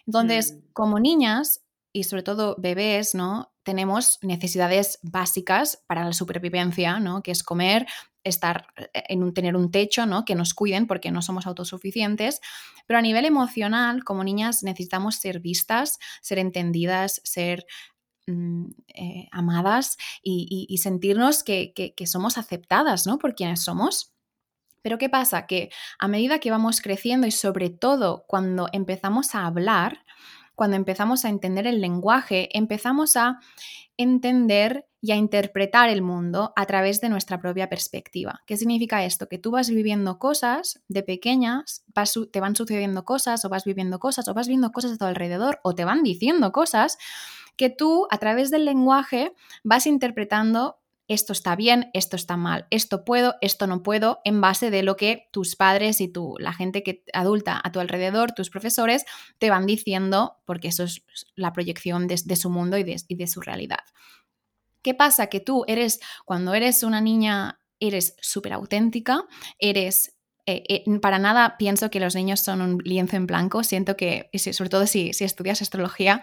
Entonces, 0.07 0.55
mm. 0.55 0.73
como 0.73 0.99
niñas 0.99 1.63
y 1.93 2.05
sobre 2.05 2.23
todo 2.23 2.57
bebés, 2.59 3.15
¿no? 3.15 3.53
Tenemos 3.63 4.19
necesidades 4.23 4.99
básicas 5.03 5.83
para 5.87 6.05
la 6.05 6.13
supervivencia, 6.13 7.01
¿no? 7.01 7.23
Que 7.23 7.33
es 7.33 7.43
comer, 7.43 7.87
estar 8.25 8.69
eh, 8.77 9.05
en 9.09 9.33
tener 9.35 9.57
un 9.57 9.71
techo, 9.71 10.07
¿no? 10.07 10.25
Que 10.25 10.35
nos 10.35 10.55
cuiden 10.55 10.87
porque 10.87 11.11
no 11.11 11.23
somos 11.23 11.47
autosuficientes. 11.47 12.41
Pero 12.87 12.99
a 12.99 13.03
nivel 13.03 13.25
emocional, 13.25 14.05
como 14.05 14.25
niñas, 14.25 14.63
necesitamos 14.63 15.17
ser 15.17 15.41
vistas, 15.41 15.99
ser 16.21 16.39
entendidas, 16.39 17.21
ser 17.25 17.67
mm, 18.27 18.67
eh, 18.89 19.29
amadas 19.33 19.97
y, 20.23 20.79
sentirnos 20.79 21.43
que, 21.43 21.73
que, 21.75 22.07
somos 22.07 22.39
aceptadas, 22.39 23.07
¿no? 23.07 23.19
Por 23.19 23.35
quienes 23.35 23.63
somos. 23.63 24.13
Pero 24.83 24.97
¿qué 24.97 25.11
pasa? 25.11 25.47
Que 25.47 25.71
a 25.99 26.09
medida 26.09 26.39
que 26.39 26.51
vamos 26.51 26.81
creciendo 26.81 27.27
y 27.27 27.33
sobre 27.33 27.69
todo 27.69 28.25
cuando 28.27 28.69
empezamos 28.73 29.35
a 29.35 29.47
hablar, 29.47 30.05
cuando 30.61 30.77
empezamos 30.77 31.25
a 31.25 31.31
entender 31.31 31.67
el 31.67 31.81
lenguaje, 31.81 32.51
empezamos 32.53 33.17
a 33.17 33.41
entender 33.97 34.87
y 35.01 35.13
a 35.13 35.17
interpretar 35.17 35.89
el 35.89 36.03
mundo 36.03 36.53
a 36.55 36.67
través 36.67 37.01
de 37.01 37.09
nuestra 37.09 37.41
propia 37.41 37.71
perspectiva. 37.71 38.43
¿Qué 38.45 38.59
significa 38.59 39.03
esto? 39.03 39.27
Que 39.27 39.39
tú 39.39 39.53
vas 39.53 39.71
viviendo 39.71 40.19
cosas 40.19 40.83
de 40.87 41.03
pequeñas, 41.03 41.87
te 42.31 42.41
van 42.41 42.57
sucediendo 42.57 43.07
cosas 43.07 43.43
o 43.47 43.49
vas 43.49 43.65
viviendo 43.65 43.99
cosas 44.01 44.29
o 44.29 44.35
vas 44.35 44.49
viendo 44.49 44.71
cosas 44.71 44.93
a 44.93 44.99
tu 44.99 45.07
alrededor 45.07 45.61
o 45.63 45.75
te 45.75 45.87
van 45.87 46.03
diciendo 46.03 46.53
cosas 46.53 46.99
que 47.57 47.71
tú 47.71 48.07
a 48.11 48.19
través 48.19 48.51
del 48.51 48.67
lenguaje 48.67 49.33
vas 49.65 49.87
interpretando 49.87 50.80
esto 51.11 51.33
está 51.33 51.57
bien, 51.57 51.91
esto 51.93 52.15
está 52.15 52.37
mal, 52.37 52.69
esto 52.71 53.05
puedo, 53.05 53.35
esto 53.41 53.67
no 53.67 53.83
puedo, 53.83 54.21
en 54.25 54.41
base 54.41 54.71
de 54.71 54.85
lo 54.85 54.97
que 54.97 55.29
tus 55.33 55.57
padres 55.57 56.01
y 56.01 56.07
tu, 56.07 56.37
la 56.39 56.53
gente 56.53 56.85
que 56.85 57.03
adulta 57.13 57.61
a 57.65 57.73
tu 57.73 57.81
alrededor, 57.81 58.31
tus 58.31 58.49
profesores, 58.49 59.05
te 59.39 59.51
van 59.51 59.67
diciendo, 59.67 60.37
porque 60.45 60.69
eso 60.69 60.85
es 60.85 61.03
la 61.35 61.53
proyección 61.53 62.07
de, 62.07 62.37
su 62.37 62.49
mundo 62.49 62.79
y 62.79 62.85
de, 62.85 63.03
y 63.09 63.17
de 63.17 63.27
su 63.27 63.41
realidad. 63.41 63.81
¿Qué 64.83 64.95
pasa? 64.95 65.27
Que 65.27 65.41
tú 65.41 65.65
eres, 65.67 65.99
cuando 66.25 66.55
eres 66.55 66.85
una 66.85 67.01
niña, 67.01 67.59
eres 67.81 68.15
súper 68.21 68.53
auténtica, 68.53 69.25
eres 69.59 70.17
eh, 70.51 70.83
eh, 70.87 70.99
para 71.01 71.19
nada 71.19 71.57
pienso 71.59 71.91
que 71.91 72.01
los 72.01 72.15
niños 72.15 72.41
son 72.41 72.61
un 72.61 72.79
lienzo 72.85 73.17
en 73.17 73.27
blanco. 73.27 73.63
Siento 73.63 73.97
que, 73.97 74.31
sobre 74.53 74.71
todo 74.71 74.87
si, 74.87 75.11
estudias 75.11 75.63
astrología, 75.63 76.23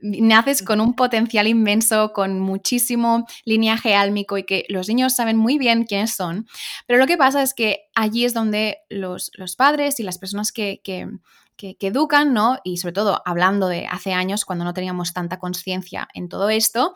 naces 0.00 0.62
con 0.62 0.80
un 0.80 0.94
potencial 0.96 1.46
inmenso, 1.46 2.12
con 2.12 2.40
muchísimo 2.40 3.26
lineaje 3.44 3.94
álmico 3.94 4.38
y 4.38 4.44
que 4.44 4.64
los 4.68 4.88
niños 4.88 5.14
saben 5.14 5.36
muy 5.36 5.58
bien 5.58 5.84
quiénes 5.84 6.14
son. 6.14 6.46
Pero 6.86 6.98
lo 6.98 7.06
que 7.06 7.16
pasa 7.16 7.42
es 7.42 7.54
que 7.54 7.88
allí 7.94 8.24
es 8.24 8.34
donde 8.34 8.78
los, 8.88 9.30
padres 9.56 10.00
y 10.00 10.02
las 10.02 10.18
personas 10.18 10.52
que, 10.52 10.80
que 10.82 11.76
educan, 11.80 12.32
¿no? 12.32 12.58
Y 12.64 12.78
sobre 12.78 12.94
todo 12.94 13.22
hablando 13.24 13.68
de 13.68 13.86
hace 13.86 14.12
años, 14.12 14.44
cuando 14.44 14.64
no 14.64 14.74
teníamos 14.74 15.12
tanta 15.12 15.38
conciencia 15.38 16.08
en 16.14 16.28
todo 16.28 16.48
esto, 16.50 16.94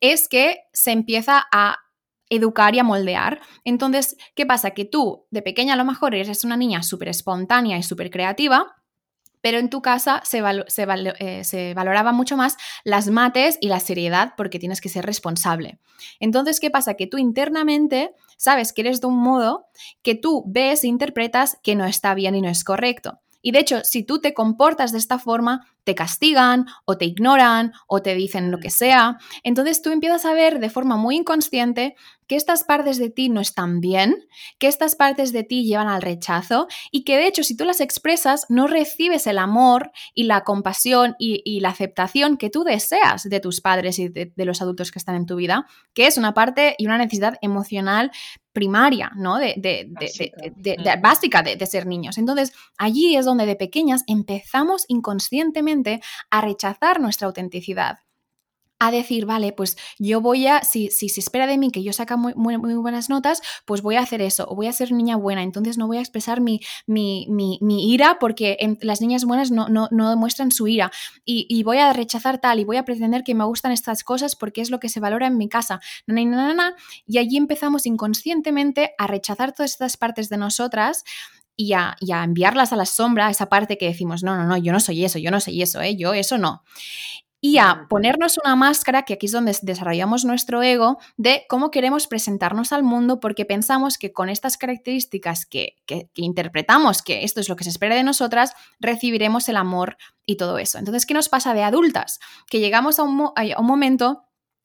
es 0.00 0.28
que 0.28 0.60
se 0.72 0.92
empieza 0.92 1.44
a 1.52 1.78
educar 2.30 2.74
y 2.74 2.78
a 2.78 2.84
moldear. 2.84 3.40
Entonces, 3.64 4.16
¿qué 4.34 4.46
pasa? 4.46 4.70
Que 4.70 4.84
tú 4.84 5.26
de 5.30 5.42
pequeña 5.42 5.74
a 5.74 5.76
lo 5.76 5.84
mejor 5.84 6.14
eres 6.14 6.44
una 6.44 6.56
niña 6.56 6.82
súper 6.82 7.08
espontánea 7.08 7.78
y 7.78 7.82
súper 7.82 8.10
creativa, 8.10 8.74
pero 9.44 9.58
en 9.58 9.68
tu 9.68 9.82
casa 9.82 10.22
se, 10.24 10.42
eh, 10.42 11.44
se, 11.44 11.74
valoraba 11.74 12.12
mucho 12.12 12.34
más 12.34 12.56
las 12.82 13.08
mates 13.08 13.58
y 13.60 13.68
la 13.68 13.78
seriedad 13.78 14.32
porque 14.38 14.58
tienes 14.58 14.80
que 14.80 14.88
ser 14.88 15.04
responsable. 15.04 15.78
Entonces, 16.18 16.60
¿qué 16.60 16.70
pasa? 16.70 16.94
Que 16.94 17.06
tú 17.06 17.18
internamente 17.18 18.14
sabes 18.38 18.72
que 18.72 18.80
eres 18.80 19.02
de 19.02 19.06
un 19.08 19.18
modo 19.18 19.66
que 20.00 20.14
tú 20.14 20.44
ves 20.46 20.84
e 20.84 20.86
interpretas 20.86 21.58
que 21.62 21.74
no 21.74 21.84
está 21.84 22.14
bien 22.14 22.34
y 22.34 22.40
no 22.40 22.48
es 22.48 22.64
correcto. 22.64 23.20
Y 23.42 23.52
de 23.52 23.58
hecho, 23.58 23.84
si 23.84 24.02
tú 24.02 24.18
te 24.18 24.32
comportas 24.32 24.92
de 24.92 24.98
esta 24.98 25.18
forma, 25.18 25.66
te 25.84 25.94
castigan 25.94 26.66
o 26.84 26.96
te 26.96 27.04
ignoran 27.04 27.72
o 27.86 28.02
te 28.02 28.14
dicen 28.14 28.50
lo 28.50 28.58
que 28.58 28.70
sea. 28.70 29.18
Entonces 29.42 29.82
tú 29.82 29.90
empiezas 29.90 30.24
a 30.24 30.32
ver 30.32 30.58
de 30.58 30.70
forma 30.70 30.96
muy 30.96 31.16
inconsciente 31.16 31.94
que 32.26 32.36
estas 32.36 32.64
partes 32.64 32.98
de 32.98 33.10
ti 33.10 33.28
no 33.28 33.40
están 33.40 33.80
bien, 33.80 34.26
que 34.58 34.66
estas 34.66 34.96
partes 34.96 35.32
de 35.32 35.44
ti 35.44 35.64
llevan 35.64 35.88
al 35.88 36.02
rechazo 36.02 36.68
y 36.90 37.04
que 37.04 37.16
de 37.16 37.26
hecho 37.26 37.42
si 37.42 37.56
tú 37.56 37.64
las 37.64 37.80
expresas 37.80 38.46
no 38.48 38.66
recibes 38.66 39.26
el 39.26 39.38
amor 39.38 39.90
y 40.14 40.24
la 40.24 40.42
compasión 40.42 41.16
y, 41.18 41.60
la 41.60 41.70
aceptación 41.70 42.36
que 42.36 42.50
tú 42.50 42.64
deseas 42.64 43.24
de 43.24 43.40
tus 43.40 43.60
padres 43.60 43.98
y 43.98 44.08
de, 44.08 44.32
los 44.36 44.60
adultos 44.60 44.90
que 44.90 44.98
están 44.98 45.14
en 45.14 45.26
tu 45.26 45.36
vida, 45.36 45.66
que 45.94 46.06
es 46.06 46.18
una 46.18 46.34
parte 46.34 46.74
y 46.78 46.86
una 46.86 46.98
necesidad 46.98 47.36
emocional 47.40 48.10
primaria, 48.52 49.10
¿no? 49.16 49.38
De, 49.38 49.54
de, 49.56 51.00
básica 51.02 51.42
de 51.42 51.66
ser 51.66 51.86
niños. 51.86 52.18
Entonces, 52.18 52.52
allí 52.76 53.16
es 53.16 53.24
donde 53.24 53.46
de 53.46 53.56
pequeñas 53.56 54.04
empezamos 54.06 54.84
inconscientemente 54.88 55.73
a 56.30 56.40
rechazar 56.40 57.00
nuestra 57.00 57.26
autenticidad. 57.26 57.98
A 58.80 58.90
decir, 58.90 59.24
vale, 59.24 59.52
pues 59.52 59.76
yo 59.98 60.20
voy 60.20 60.46
a, 60.46 60.62
si, 60.62 60.90
si 60.90 61.08
se 61.08 61.20
espera 61.20 61.46
de 61.46 61.56
mí 61.56 61.70
que 61.70 61.82
yo 61.82 61.92
saca 61.92 62.16
muy, 62.16 62.34
muy, 62.34 62.74
buenas 62.74 63.08
notas, 63.08 63.40
pues 63.64 63.82
voy 63.82 63.94
a 63.94 64.00
hacer 64.00 64.20
eso, 64.20 64.46
o 64.48 64.56
voy 64.56 64.66
a 64.66 64.72
ser 64.72 64.92
niña 64.92 65.16
buena, 65.16 65.42
entonces 65.42 65.78
no 65.78 65.86
voy 65.86 65.98
a 65.98 66.00
expresar 66.00 66.40
mi, 66.40 66.60
mi, 66.86 67.26
mi, 67.30 67.92
ira 67.92 68.18
porque 68.18 68.58
las 68.80 69.00
niñas 69.00 69.24
buenas 69.24 69.52
no, 69.52 69.68
no, 69.68 69.88
no 69.92 70.10
demuestran 70.10 70.50
su 70.50 70.66
ira, 70.66 70.90
y, 71.24 71.62
voy 71.62 71.78
a 71.78 71.92
rechazar 71.92 72.40
tal, 72.40 72.58
y 72.58 72.64
voy 72.64 72.76
a 72.76 72.84
pretender 72.84 73.22
que 73.22 73.34
me 73.34 73.44
gustan 73.44 73.70
estas 73.70 74.02
cosas 74.02 74.34
porque 74.34 74.60
es 74.60 74.70
lo 74.70 74.80
que 74.80 74.88
se 74.88 75.00
valora 75.00 75.28
en 75.28 75.38
mi 75.38 75.48
casa, 75.48 75.80
y 77.06 77.18
allí 77.18 77.36
empezamos 77.36 77.86
inconscientemente 77.86 78.92
a 78.98 79.06
rechazar 79.06 79.52
todas 79.52 79.70
estas 79.70 79.96
partes 79.96 80.28
de 80.28 80.36
nosotras 80.36 81.04
y 81.56 81.72
a, 81.72 81.96
enviarlas 82.00 82.72
a 82.72 82.76
la 82.76 82.86
sombra, 82.86 83.30
esa 83.30 83.48
parte 83.48 83.78
que 83.78 83.86
decimos, 83.86 84.22
no, 84.22 84.36
no, 84.36 84.44
no, 84.44 84.56
yo 84.56 84.72
no 84.72 84.80
soy 84.80 85.04
eso, 85.04 85.18
yo 85.18 85.30
no 85.30 85.40
soy 85.40 85.62
eso, 85.62 85.80
¿eh? 85.80 85.96
yo 85.96 86.14
eso 86.14 86.38
no 86.38 86.62
y 87.44 87.58
a 87.58 87.88
ponernos 87.90 88.38
una 88.42 88.56
máscara, 88.56 89.02
que 89.02 89.12
aquí 89.12 89.26
es 89.26 89.32
donde 89.32 89.54
desarrollamos 89.60 90.24
nuestro 90.24 90.62
ego, 90.62 90.96
de 91.18 91.44
cómo 91.46 91.70
queremos 91.70 92.06
presentarnos 92.06 92.72
al 92.72 92.82
mundo 92.82 93.20
porque 93.20 93.44
pensamos 93.44 93.98
que 93.98 94.14
con 94.14 94.30
estas 94.30 94.56
características 94.56 95.44
que, 95.44 95.76
interpretamos 96.14 97.02
que 97.02 97.22
esto 97.22 97.40
es 97.40 97.50
lo 97.50 97.56
que 97.56 97.64
se 97.64 97.68
espera 97.68 97.96
de 97.96 98.02
nosotras, 98.02 98.54
recibiremos 98.80 99.46
el 99.50 99.58
amor 99.58 99.98
y 100.24 100.36
todo 100.36 100.56
eso. 100.56 100.78
Entonces, 100.78 101.04
¿qué 101.04 101.12
nos 101.12 101.28
pasa 101.28 101.52
de 101.52 101.62
adultas? 101.62 102.18
Que 102.48 102.60
llegamos 102.60 102.98
a 102.98 103.02
un, 103.02 103.20
a 103.36 103.60
un 103.60 103.66
momento 103.66 104.24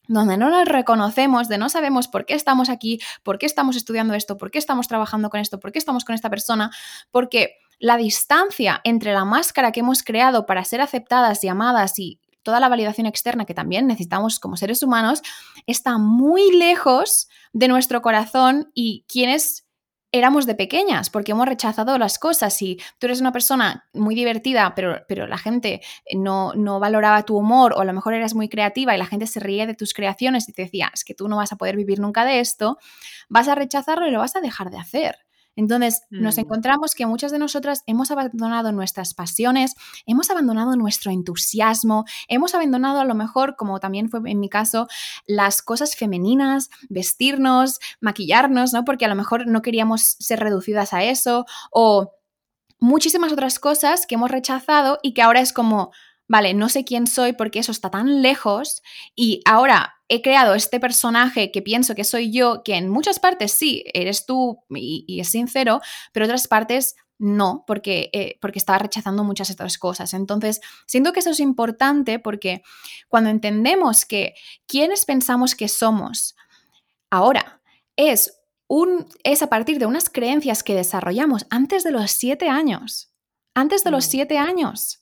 donde 0.09 0.37
no 0.37 0.49
nos 0.49 0.67
reconocemos, 0.67 1.47
de 1.47 1.59
no 1.59 1.69
sabemos 1.69 2.07
por 2.07 2.25
qué 2.25 2.33
estamos 2.33 2.67
aquí, 2.67 2.99
por 3.23 3.37
qué 3.37 3.45
estamos 3.45 3.75
estudiando 3.75 4.15
esto, 4.15 4.37
por 4.37 4.49
qué 4.49 4.57
estamos 4.57 4.87
trabajando 4.87 5.29
con 5.29 5.39
esto, 5.39 5.59
por 5.59 5.71
qué 5.71 5.77
estamos 5.77 6.03
con 6.03 6.15
esta 6.15 6.31
persona, 6.31 6.71
porque 7.11 7.57
la 7.77 7.95
distancia 7.95 8.81
entre 8.83 9.13
la 9.13 9.23
máscara 9.23 9.71
que 9.71 9.81
hemos 9.81 10.01
creado 10.01 10.47
para 10.47 10.65
ser 10.65 10.81
aceptadas 10.81 11.43
y 11.43 11.47
amadas 11.47 11.99
y 11.99 12.19
toda 12.41 12.59
la 12.59 12.69
validación 12.69 13.05
externa 13.05 13.45
que 13.45 13.53
también 13.53 13.85
necesitamos 13.85 14.39
como 14.39 14.57
seres 14.57 14.81
humanos, 14.81 15.21
está 15.67 15.99
muy 15.99 16.57
lejos 16.57 17.29
de 17.53 17.67
nuestro 17.67 18.01
corazón 18.01 18.71
y 18.73 19.05
quienes 19.07 19.67
éramos 20.11 20.45
de 20.45 20.55
pequeñas, 20.55 21.09
porque 21.09 21.31
hemos 21.31 21.47
rechazado 21.47 21.97
las 21.97 22.17
cosas. 22.19 22.61
Y 22.61 22.79
tú 22.97 23.07
eres 23.07 23.21
una 23.21 23.31
persona 23.31 23.87
muy 23.93 24.15
divertida, 24.15 24.73
pero, 24.75 25.01
pero 25.07 25.27
la 25.27 25.37
gente 25.37 25.81
no, 26.15 26.53
no, 26.53 26.79
valoraba 26.79 27.23
tu 27.23 27.37
humor, 27.37 27.73
o 27.73 27.81
a 27.81 27.85
lo 27.85 27.93
mejor 27.93 28.13
eras 28.13 28.33
muy 28.33 28.49
creativa 28.49 28.95
y 28.95 28.97
la 28.97 29.05
gente 29.05 29.27
se 29.27 29.39
reía 29.39 29.67
de 29.67 29.75
tus 29.75 29.93
creaciones 29.93 30.49
y 30.49 30.53
te 30.53 30.63
decía, 30.63 30.91
es 30.93 31.03
que 31.03 31.13
tú 31.13 31.27
no 31.27 31.37
vas 31.37 31.51
a 31.51 31.57
poder 31.57 31.75
vivir 31.75 31.99
nunca 31.99 32.25
de 32.25 32.39
esto, 32.39 32.77
vas 33.29 33.47
a 33.47 33.55
rechazarlo 33.55 34.07
y 34.07 34.11
lo 34.11 34.19
vas 34.19 34.35
a 34.35 34.41
dejar 34.41 34.69
de 34.71 34.77
hacer. 34.77 35.28
Entonces, 35.59 36.03
nos 36.09 36.37
mm. 36.37 36.39
encontramos 36.39 36.95
que 36.95 37.05
muchas 37.05 37.33
de 37.33 37.37
nosotras 37.37 37.83
hemos 37.85 38.11
abandonado 38.11 38.71
nuestras 38.71 39.13
pasiones, 39.13 39.75
hemos 40.05 40.29
abandonado 40.29 40.77
nuestro 40.77 41.11
entusiasmo, 41.11 42.05
hemos 42.29 42.55
abandonado 42.55 43.01
a 43.01 43.05
lo 43.05 43.13
mejor, 43.13 43.57
como 43.57 43.81
también 43.81 44.09
fue 44.09 44.21
en 44.23 44.39
mi 44.39 44.47
caso, 44.47 44.87
las 45.27 45.61
cosas 45.61 45.97
femeninas, 45.97 46.69
vestirnos, 46.87 47.79
maquillarnos, 47.99 48.71
¿no? 48.71 48.85
Porque 48.85 49.03
a 49.03 49.09
lo 49.09 49.15
mejor 49.15 49.47
no 49.47 49.61
queríamos 49.61 50.15
ser 50.19 50.39
reducidas 50.39 50.93
a 50.93 51.03
eso 51.03 51.45
o 51.71 52.13
muchísimas 52.79 53.33
otras 53.33 53.59
cosas 53.59 54.05
que 54.05 54.15
hemos 54.15 54.31
rechazado 54.31 54.99
y 55.03 55.13
que 55.13 55.21
ahora 55.21 55.41
es 55.41 55.51
como, 55.51 55.91
vale, 56.29 56.53
no 56.53 56.69
sé 56.69 56.85
quién 56.85 57.07
soy 57.07 57.33
porque 57.33 57.59
eso 57.59 57.73
está 57.73 57.89
tan 57.89 58.21
lejos 58.21 58.81
y 59.15 59.41
ahora 59.45 59.95
he 60.07 60.21
creado 60.21 60.53
este 60.53 60.79
personaje 60.79 61.51
que 61.51 61.61
pienso 61.61 61.95
que 61.95 62.03
soy 62.03 62.31
yo, 62.31 62.61
que 62.63 62.75
en 62.75 62.87
muchas 62.87 63.19
partes 63.19 63.51
sí, 63.51 63.83
eres 63.93 64.25
tú 64.25 64.63
y, 64.69 65.19
es 65.19 65.29
sincero, 65.29 65.81
pero 66.13 66.25
otras 66.25 66.47
partes 66.47 66.95
no, 67.17 67.65
porque, 67.67 68.09
eh, 68.13 68.37
porque 68.41 68.59
estaba 68.59 68.77
rechazando 68.77 69.23
muchas 69.23 69.51
otras 69.51 69.77
cosas. 69.77 70.13
Entonces, 70.13 70.61
siento 70.85 71.11
que 71.11 71.19
eso 71.19 71.31
es 71.31 71.39
importante 71.39 72.17
porque 72.19 72.61
cuando 73.09 73.29
entendemos 73.29 74.05
que 74.05 74.35
quienes 74.67 75.05
pensamos 75.05 75.55
que 75.55 75.67
somos 75.67 76.35
ahora 77.09 77.61
es, 77.97 78.39
un, 78.67 79.07
es 79.23 79.41
a 79.41 79.47
partir 79.47 79.79
de 79.79 79.87
unas 79.87 80.09
creencias 80.09 80.63
que 80.63 80.75
desarrollamos 80.75 81.47
antes 81.49 81.83
de 81.83 81.91
los 81.91 82.11
siete 82.11 82.49
años, 82.49 83.11
antes 83.55 83.83
de 83.83 83.91
los 83.91 84.05
siete 84.05 84.37
años 84.37 84.99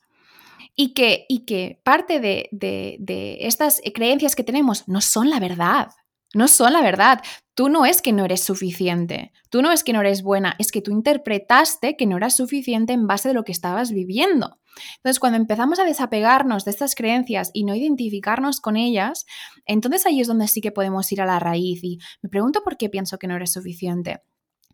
y 0.79 0.93
que, 0.93 1.25
y 1.27 1.39
que 1.39 1.81
parte 1.83 2.21
de, 2.21 2.47
de, 2.51 3.37
estas 3.41 3.81
creencias 3.93 4.35
que 4.35 4.43
tenemos 4.43 4.87
no 4.87 5.01
son 5.01 5.29
la 5.29 5.39
verdad. 5.39 5.89
No 6.35 6.47
son 6.47 6.73
la 6.73 6.81
verdad. 6.81 7.21
Tú 7.55 7.67
no 7.67 7.85
es 7.85 8.03
que 8.03 8.13
no 8.13 8.25
eres 8.25 8.43
suficiente, 8.43 9.31
tú 9.49 9.63
no 9.63 9.71
es 9.71 9.83
que 9.83 9.91
no 9.91 10.01
eres 10.01 10.21
buena, 10.21 10.55
es 10.59 10.71
que 10.71 10.81
tú 10.81 10.91
interpretaste 10.91 11.97
que 11.97 12.05
no 12.05 12.17
eras 12.17 12.35
suficiente 12.35 12.93
en 12.93 13.07
base 13.07 13.29
de 13.29 13.33
lo 13.33 13.43
que 13.43 13.51
estabas 13.51 13.91
viviendo. 13.91 14.59
Entonces, 14.97 15.19
cuando 15.19 15.37
empezamos 15.37 15.79
a 15.79 15.85
desapegarnos 15.85 16.63
de 16.63 16.71
estas 16.71 16.93
creencias 16.93 17.49
y 17.53 17.63
no 17.63 17.73
identificarnos 17.73 18.61
con 18.61 18.77
ellas, 18.77 19.25
entonces 19.65 20.05
ahí 20.05 20.21
es 20.21 20.27
donde 20.27 20.47
sí 20.47 20.61
que 20.61 20.71
podemos 20.71 21.11
ir 21.11 21.21
a 21.21 21.25
la 21.25 21.39
raíz 21.39 21.83
y 21.83 21.97
me 22.21 22.29
pregunto 22.29 22.61
por 22.63 22.77
qué 22.77 22.89
pienso 22.89 23.17
que 23.17 23.25
no 23.25 23.35
eres 23.35 23.53
suficiente 23.53 24.21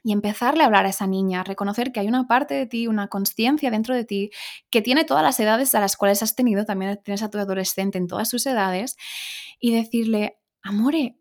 y 0.03 0.11
empezarle 0.11 0.63
a 0.63 0.65
hablar 0.65 0.85
a 0.85 0.89
esa 0.89 1.07
niña, 1.07 1.43
reconocer 1.43 1.91
que 1.91 1.99
hay 2.01 2.07
una 2.07 2.27
parte 2.27 2.53
de 2.53 2.65
ti, 2.65 2.87
una 2.87 3.07
conciencia 3.07 3.71
dentro 3.71 3.95
de 3.95 4.05
ti 4.05 4.31
que 4.69 4.81
tiene 4.81 5.05
todas 5.05 5.23
las 5.23 5.39
edades 5.39 5.73
a 5.75 5.79
las 5.79 5.95
cuales 5.97 6.21
has 6.21 6.35
tenido, 6.35 6.65
también 6.65 6.99
tienes 7.03 7.23
a 7.23 7.29
tu 7.29 7.37
adolescente 7.37 7.97
en 7.97 8.07
todas 8.07 8.29
sus 8.29 8.45
edades, 8.45 8.97
y 9.59 9.73
decirle, 9.73 10.37
amore, 10.61 11.17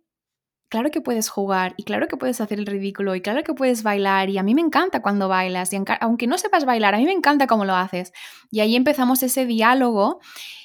claro 0.69 0.91
que 0.91 1.03
puedes 1.03 1.29
jugar 1.29 1.75
y 1.77 1.85
claro 1.85 2.09
que 2.09 2.17
puedes 2.17 2.41
hacer 2.41 2.59
el 2.59 2.67
ridículo 2.67 3.15
y 3.15 3.21
claro 3.21 3.45
que 3.45 3.55
puedes 3.55 3.83
bailar 3.83 4.31
y 4.31 4.39
a 4.39 4.43
mí 4.43 4.55
me 4.55 4.63
encanta 4.63 5.03
cuando 5.03 5.29
bailas 5.29 5.73
y 5.75 5.79
aunque 6.01 6.27
no 6.27 6.39
sepas 6.39 6.65
bailar, 6.65 6.95
a 6.95 6.99
mí 6.99 7.05
me 7.05 7.13
encanta 7.13 7.47
cómo 7.47 7.67
lo 7.67 7.75
haces. 7.75 8.13
Y 8.51 8.61
ahí 8.61 8.75
empezamos 8.75 9.23
ese 9.23 9.45
diálogo 9.47 10.21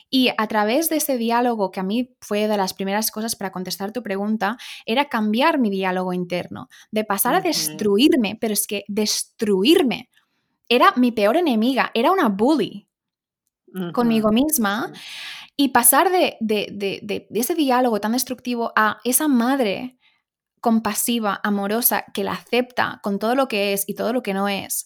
y 0.09 0.29
a 0.37 0.47
través 0.47 0.89
de 0.89 0.97
ese 0.97 1.17
diálogo, 1.17 1.71
que 1.71 1.79
a 1.79 1.83
mí 1.83 2.15
fue 2.21 2.47
de 2.47 2.57
las 2.57 2.73
primeras 2.73 3.11
cosas 3.11 3.35
para 3.35 3.51
contestar 3.51 3.91
tu 3.91 4.03
pregunta, 4.03 4.57
era 4.85 5.05
cambiar 5.09 5.59
mi 5.59 5.69
diálogo 5.69 6.13
interno, 6.13 6.69
de 6.91 7.03
pasar 7.03 7.35
a 7.35 7.41
destruirme, 7.41 8.37
pero 8.39 8.53
es 8.53 8.67
que 8.67 8.83
destruirme. 8.87 10.09
Era 10.69 10.93
mi 10.95 11.11
peor 11.11 11.37
enemiga, 11.37 11.91
era 11.93 12.11
una 12.11 12.29
bully 12.29 12.87
conmigo 13.93 14.31
misma. 14.31 14.91
Y 15.55 15.69
pasar 15.69 16.11
de, 16.11 16.37
de, 16.39 17.27
ese 17.31 17.55
diálogo 17.55 17.99
tan 17.99 18.11
destructivo 18.13 18.71
a 18.75 18.99
esa 19.03 19.27
madre 19.27 19.97
compasiva, 20.61 21.39
amorosa, 21.43 22.05
que 22.13 22.23
la 22.23 22.33
acepta 22.33 22.99
con 23.03 23.19
todo 23.19 23.35
lo 23.35 23.47
que 23.47 23.73
es 23.73 23.83
y 23.87 23.95
todo 23.95 24.13
lo 24.13 24.21
que 24.21 24.33
no 24.33 24.47
es, 24.47 24.85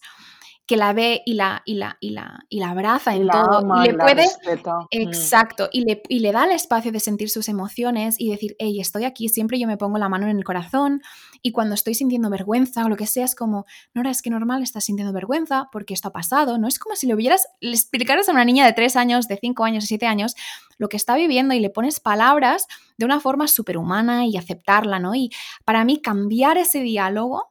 que 0.72 0.78
la 0.78 0.94
ve 0.94 1.22
y 1.26 1.34
la, 1.34 1.64
y 1.66 1.74
la, 1.74 1.98
y 2.00 2.12
la, 2.12 2.46
y 2.48 2.62
la 2.62 2.70
abraza 2.70 3.14
en 3.14 3.28
todo. 3.28 3.62
y 3.84 3.88
le 3.90 3.94
puede. 3.94 4.24
Mm. 4.26 4.88
Exacto. 4.90 5.68
Y 5.70 5.84
le, 5.84 6.02
y 6.08 6.20
le 6.20 6.32
da 6.32 6.46
el 6.46 6.52
espacio 6.52 6.94
de 6.94 7.02
sentir 7.02 7.30
sus 7.30 7.50
emociones 7.50 8.16
y 8.18 8.32
decir, 8.32 8.56
hey, 8.58 8.80
estoy 8.80 9.04
aquí, 9.04 9.28
siempre 9.28 9.60
yo 9.60 9.68
me 9.68 9.76
pongo 9.76 9.98
la 9.98 10.08
mano 10.08 10.30
en 10.30 10.38
el 10.38 10.46
corazón. 10.46 11.02
Y 11.42 11.52
cuando 11.52 11.76
estoy 11.76 11.94
sintiendo 11.94 12.30
vergüenza 12.30 12.86
o 12.86 12.88
lo 12.88 12.96
que 12.96 13.06
sea, 13.06 13.26
es 13.26 13.36
como, 13.36 13.66
Nora, 13.94 14.12
es 14.12 14.22
que 14.22 14.30
normal 14.30 14.64
estás 14.64 14.86
sintiendo 14.86 15.12
vergüenza 15.12 15.68
porque 15.74 15.94
esto 15.94 16.08
ha 16.08 16.14
pasado. 16.14 16.58
No 16.58 16.70
es 16.70 16.80
como 16.80 16.96
si 16.96 17.06
le 17.06 17.16
hubieras, 17.16 17.50
le 17.60 17.72
explicaras 17.72 18.30
a 18.30 18.32
una 18.32 18.46
niña 18.46 18.66
de 18.66 18.72
3 18.72 18.96
años, 18.96 19.28
de 19.28 19.36
5 19.36 19.66
años, 19.66 19.84
de 19.84 19.88
7 19.90 20.06
años, 20.06 20.36
lo 20.78 20.88
que 20.88 20.96
está 20.96 21.18
viviendo 21.18 21.54
y 21.54 21.60
le 21.60 21.70
pones 21.70 22.00
palabras 22.00 22.68
de 22.98 23.04
una 23.04 23.20
forma 23.20 23.50
superhumana 23.50 24.26
y 24.26 24.38
aceptarla, 24.38 25.00
¿no? 25.00 25.16
Y 25.16 25.32
para 25.66 25.84
mí 25.84 26.02
cambiar 26.02 26.58
ese 26.58 26.80
diálogo 26.80 27.51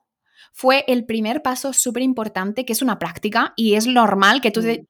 fue 0.52 0.84
el 0.88 1.04
primer 1.06 1.42
paso 1.42 1.72
súper 1.72 2.02
importante, 2.02 2.64
que 2.64 2.72
es 2.72 2.82
una 2.82 2.98
práctica 2.98 3.52
y 3.56 3.74
es 3.74 3.86
normal 3.86 4.40
que 4.40 4.50
tú 4.50 4.62
mm. 4.62 4.86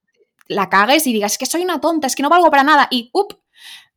la 0.49 0.69
cagues 0.69 1.07
y 1.07 1.13
digas 1.13 1.39
que 1.39 1.47
soy 1.47 1.63
una 1.63 1.81
tonta, 1.81 2.07
es 2.07 2.17
que 2.17 2.23
no 2.23 2.29
valgo 2.29 2.51
para 2.51 2.65
nada 2.65 2.89
y 2.91 3.11
¡up! 3.13 3.39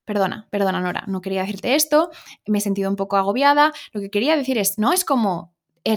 Perdona, 0.05 0.47
perdona 0.51 0.81
Nora, 0.81 1.05
no 1.07 1.21
quería 1.21 1.41
decirte 1.41 1.75
esto, 1.75 2.11
me 2.45 2.57
he 2.57 2.61
sentido 2.61 2.89
un 2.89 2.97
poco 2.97 3.15
agobiada. 3.15 3.71
Lo 3.93 4.01
que 4.01 4.09
quería 4.09 4.35
decir 4.35 4.57
es, 4.57 4.77
no 4.77 4.91
es 4.91 5.05
como 5.05 5.53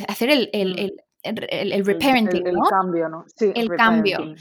hacer 0.09 0.31
el, 0.31 0.51
el, 0.53 0.75
mm. 0.75 0.79
el, 1.25 1.73
el, 1.73 1.85
reparenting, 1.85 2.45
¿no? 2.45 2.65
El, 2.65 2.71
cambio, 2.71 3.09
¿no? 3.09 3.25
Sí, 3.35 3.51
el, 3.55 3.69
cambio. 3.71 4.35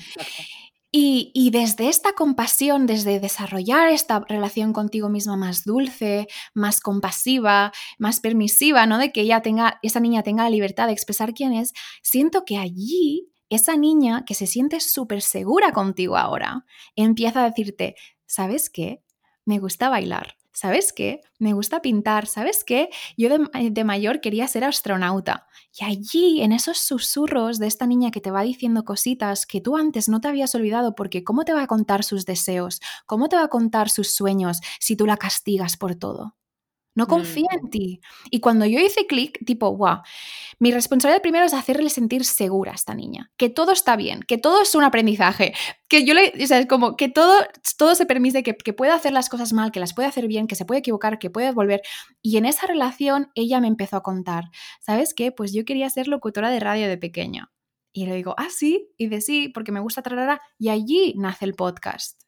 Y, 0.97 1.49
desde 1.51 1.89
esta 1.89 2.13
compasión, 2.13 2.85
desde 2.85 3.19
desarrollar 3.19 3.89
esta 3.89 4.21
relación 4.21 4.71
contigo 4.71 5.09
misma 5.09 5.35
más 5.35 5.65
dulce, 5.65 6.27
más 6.53 6.79
compasiva, 6.79 7.73
más 7.99 8.21
permisiva, 8.21 8.85
¿no? 8.85 8.97
De 8.97 9.11
que 9.11 9.27
tenga, 9.43 9.77
esa 9.81 9.99
niña 9.99 10.23
tenga 10.23 10.45
la 10.45 10.49
libertad 10.49 10.87
de 10.87 10.93
expresar 10.93 11.33
quién 11.33 11.51
es, 11.51 11.73
siento 12.01 12.45
que 12.45 12.57
allí 12.57 13.27
esa 13.49 13.75
niña 13.75 14.23
que 14.25 14.35
se 14.35 14.47
siente 14.47 14.79
súper 14.79 15.21
segura 15.21 15.73
contigo 15.73 16.15
ahora, 16.15 16.65
empieza 16.95 17.43
a 17.43 17.49
decirte, 17.49 17.95
¿sabes 18.25 18.69
qué? 18.69 19.03
Me 19.43 19.59
gusta 19.59 19.89
bailar. 19.89 20.37
¿Sabes 20.55 20.93
qué? 20.93 21.21
Me 21.37 21.53
gusta 21.53 21.81
pintar, 21.81 22.25
¿sabes 22.25 22.63
qué? 22.63 22.89
Yo 23.17 23.29
eh, 23.29 23.69
de, 23.69 23.83
mayor 23.83 24.21
quería 24.21 24.47
ser 24.47 24.63
astronauta. 24.63 25.47
Y 25.77 25.83
allí, 25.83 26.41
en 26.41 26.53
esos 26.53 26.79
susurros 26.79 27.59
de 27.59 27.67
esta 27.67 27.85
niña 27.85 28.09
que 28.09 28.21
te 28.21 28.31
va 28.31 28.41
diciendo 28.41 28.85
cositas 28.85 29.45
que 29.45 29.61
tú 29.61 29.77
antes 29.77 30.09
no 30.09 30.21
te 30.21 30.29
habías 30.29 30.55
olvidado, 30.55 30.95
porque 30.95 31.23
¿cómo 31.23 31.43
te 31.43 31.53
va 31.53 31.63
a 31.63 31.67
contar 31.67 32.03
sus 32.03 32.25
deseos? 32.25 32.79
¿Cómo 33.05 33.27
te 33.29 33.35
va 33.35 33.43
a 33.43 33.49
contar 33.49 33.89
sus 33.89 34.15
sueños 34.15 34.61
si 34.79 34.95
tú 34.95 35.05
la 35.05 35.17
castigas 35.17 35.77
por 35.77 35.95
todo? 35.95 36.35
No 36.95 37.07
confía 37.07 37.47
en 37.51 37.69
ti. 37.69 37.99
Y 38.31 38.39
cuando 38.39 38.65
yo 38.65 38.79
hice 38.79 39.05
clic, 39.05 39.37
tipo, 39.45 39.75
wow, 39.75 39.97
mi 40.59 40.71
responsabilidad 40.71 41.21
primero 41.21 41.45
es 41.45 41.53
hacerle 41.53 41.89
sentir 41.89 42.23
segura 42.23 42.71
a 42.71 42.75
esta 42.75 42.95
niña, 42.95 43.31
que 43.37 43.49
todo 43.49 43.73
está 43.73 43.97
bien, 43.97 44.21
que 44.21 44.37
todo 44.37 44.61
es 44.61 44.73
un 44.75 44.83
aprendizaje, 44.83 45.53
que 45.89 46.05
yo 46.05 46.13
le, 46.13 46.33
o 46.41 46.47
sea, 46.47 46.59
es 46.59 46.67
como 46.67 46.95
que 46.95 47.09
todo, 47.09 47.35
todo 47.77 47.95
se 47.95 48.05
permite, 48.05 48.43
que, 48.43 48.55
que 48.55 48.73
puede 48.73 48.93
hacer 48.93 49.11
las 49.11 49.29
cosas 49.29 49.51
mal, 49.51 49.71
que 49.71 49.81
las 49.81 49.93
puede 49.93 50.07
hacer 50.07 50.27
bien, 50.27 50.47
que 50.47 50.55
se 50.55 50.65
puede 50.65 50.79
equivocar, 50.79 51.19
que 51.19 51.29
puede 51.29 51.51
volver. 51.51 51.81
Y 52.21 52.37
en 52.37 52.45
esa 52.45 52.65
relación 52.65 53.29
ella 53.35 53.59
me 53.59 53.67
empezó 53.67 53.97
a 53.97 54.03
contar, 54.03 54.45
¿sabes 54.79 55.13
qué? 55.13 55.31
Pues 55.31 55.53
yo 55.53 55.65
quería 55.65 55.89
ser 55.89 56.07
locutora 56.07 56.49
de 56.49 56.59
radio 56.61 56.87
de 56.87 56.97
pequeña. 56.97 57.51
Y 57.91 58.07
le 58.07 58.15
digo, 58.15 58.35
ah, 58.37 58.49
sí, 58.49 58.89
y 58.97 59.07
de 59.07 59.21
sí, 59.21 59.49
porque 59.49 59.71
me 59.71 59.79
gusta 59.79 60.01
trarara. 60.01 60.41
Y 60.57 60.69
allí 60.69 61.13
nace 61.17 61.45
el 61.45 61.53
podcast. 61.53 62.24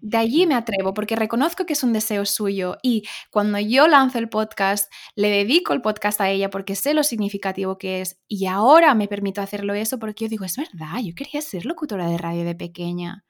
De 0.00 0.16
allí 0.16 0.46
me 0.46 0.56
atrevo, 0.56 0.94
porque 0.94 1.14
reconozco 1.14 1.64
que 1.64 1.74
es 1.74 1.84
un 1.84 1.92
deseo 1.92 2.26
suyo 2.26 2.76
y 2.82 3.04
cuando 3.30 3.60
yo 3.60 3.86
lanzo 3.86 4.18
el 4.18 4.28
podcast, 4.28 4.92
le 5.14 5.28
dedico 5.28 5.72
el 5.72 5.80
podcast 5.80 6.20
a 6.20 6.28
ella 6.28 6.50
porque 6.50 6.74
sé 6.74 6.92
lo 6.92 7.04
significativo 7.04 7.78
que 7.78 8.00
es 8.00 8.20
y 8.26 8.46
ahora 8.46 8.94
me 8.94 9.06
permito 9.06 9.40
hacerlo 9.40 9.74
eso 9.74 10.00
porque 10.00 10.24
yo 10.24 10.28
digo, 10.28 10.44
es 10.44 10.56
verdad, 10.56 10.98
yo 11.04 11.14
quería 11.14 11.40
ser 11.40 11.66
locutora 11.66 12.08
de 12.08 12.18
radio 12.18 12.44
de 12.44 12.56
pequeña. 12.56 13.24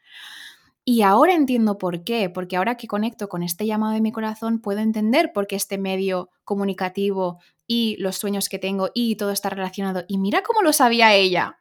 Y 0.87 1.03
ahora 1.03 1.35
entiendo 1.35 1.77
por 1.79 2.05
qué, 2.05 2.31
porque 2.31 2.57
ahora 2.57 2.77
que 2.77 2.87
conecto 2.87 3.29
con 3.29 3.43
este 3.43 3.67
llamado 3.67 3.93
de 3.93 4.01
mi 4.01 4.13
corazón, 4.13 4.61
puedo 4.61 4.81
entender 4.81 5.33
por 5.33 5.47
qué 5.47 5.57
este 5.57 5.79
medio 5.79 6.31
comunicativo 6.45 7.39
y 7.67 7.97
los 7.99 8.17
sueños 8.17 8.49
que 8.49 8.59
tengo 8.59 8.91
y 8.95 9.17
todo 9.17 9.31
está 9.31 9.51
relacionado. 9.51 10.05
Y 10.09 10.19
mira 10.19 10.43
cómo 10.43 10.63
lo 10.63 10.73
sabía 10.73 11.15
ella, 11.15 11.59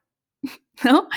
¿no? 0.83 1.07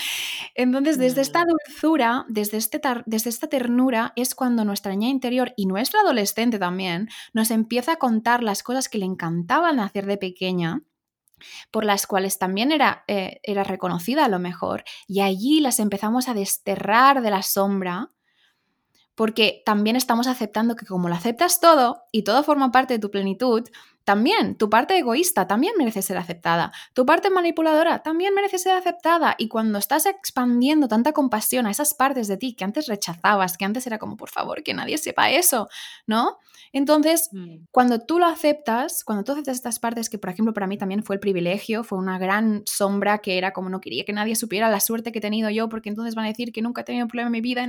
Entonces, 0.54 0.98
desde 0.98 1.20
esta 1.20 1.44
mm. 1.44 1.48
dulzura, 1.48 2.24
desde, 2.28 2.56
este 2.56 2.80
desde 3.06 3.30
esta 3.30 3.46
ternura, 3.46 4.12
es 4.16 4.34
cuando 4.34 4.64
nuestra 4.64 4.92
niña 4.92 5.08
interior 5.08 5.52
y 5.56 5.66
nuestra 5.66 6.00
adolescente 6.00 6.58
también 6.58 7.08
nos 7.32 7.50
empieza 7.50 7.92
a 7.92 7.96
contar 7.96 8.42
las 8.42 8.62
cosas 8.62 8.88
que 8.88 8.98
le 8.98 9.06
encantaban 9.06 9.80
hacer 9.80 10.06
de 10.06 10.18
pequeña 10.18 10.82
por 11.70 11.84
las 11.84 12.06
cuales 12.06 12.38
también 12.38 12.72
era, 12.72 13.04
eh, 13.08 13.40
era 13.42 13.62
reconocida 13.62 14.24
a 14.24 14.28
lo 14.28 14.38
mejor, 14.38 14.84
y 15.06 15.20
allí 15.20 15.60
las 15.60 15.80
empezamos 15.80 16.28
a 16.28 16.34
desterrar 16.34 17.20
de 17.20 17.30
la 17.30 17.42
sombra, 17.42 18.10
porque 19.14 19.62
también 19.64 19.96
estamos 19.96 20.26
aceptando 20.26 20.76
que 20.76 20.86
como 20.86 21.08
lo 21.08 21.14
aceptas 21.14 21.60
todo 21.60 22.04
y 22.12 22.22
todo 22.22 22.42
forma 22.42 22.70
parte 22.70 22.94
de 22.94 23.00
tu 23.00 23.10
plenitud, 23.10 23.68
también 24.06 24.54
tu 24.54 24.70
parte 24.70 24.96
egoísta 24.96 25.48
también 25.48 25.74
merece 25.76 26.00
ser 26.00 26.16
aceptada. 26.16 26.72
Tu 26.94 27.04
parte 27.04 27.28
manipuladora 27.28 28.04
también 28.04 28.34
merece 28.34 28.56
ser 28.56 28.76
aceptada. 28.76 29.34
Y 29.36 29.48
cuando 29.48 29.80
estás 29.80 30.06
expandiendo 30.06 30.86
tanta 30.86 31.12
compasión 31.12 31.66
a 31.66 31.72
esas 31.72 31.92
partes 31.92 32.28
de 32.28 32.36
ti 32.36 32.54
que 32.54 32.62
antes 32.62 32.86
rechazabas, 32.86 33.58
que 33.58 33.64
antes 33.64 33.84
era 33.84 33.98
como, 33.98 34.16
por 34.16 34.30
favor, 34.30 34.62
que 34.62 34.74
nadie 34.74 34.96
sepa 34.96 35.30
eso, 35.30 35.68
¿no? 36.06 36.38
Entonces, 36.72 37.30
mm. 37.32 37.66
cuando 37.70 38.00
tú 38.00 38.18
lo 38.18 38.26
aceptas, 38.26 39.02
cuando 39.02 39.24
tú 39.24 39.32
aceptas 39.32 39.56
estas 39.56 39.78
partes, 39.78 40.10
que 40.10 40.18
por 40.18 40.30
ejemplo 40.30 40.52
para 40.52 40.66
mí 40.66 40.76
también 40.76 41.02
fue 41.02 41.16
el 41.16 41.20
privilegio, 41.20 41.84
fue 41.84 41.98
una 41.98 42.18
gran 42.18 42.62
sombra 42.66 43.18
que 43.18 43.38
era 43.38 43.52
como 43.52 43.70
no 43.70 43.80
quería 43.80 44.04
que 44.04 44.12
nadie 44.12 44.36
supiera 44.36 44.68
la 44.68 44.80
suerte 44.80 45.10
que 45.10 45.18
he 45.18 45.22
tenido 45.22 45.48
yo, 45.48 45.70
porque 45.70 45.88
entonces 45.88 46.14
van 46.14 46.26
a 46.26 46.28
decir 46.28 46.52
que 46.52 46.60
nunca 46.60 46.82
he 46.82 46.84
tenido 46.84 47.06
un 47.06 47.08
problema 47.08 47.28
en 47.28 47.32
mi 47.32 47.40
vida, 47.40 47.66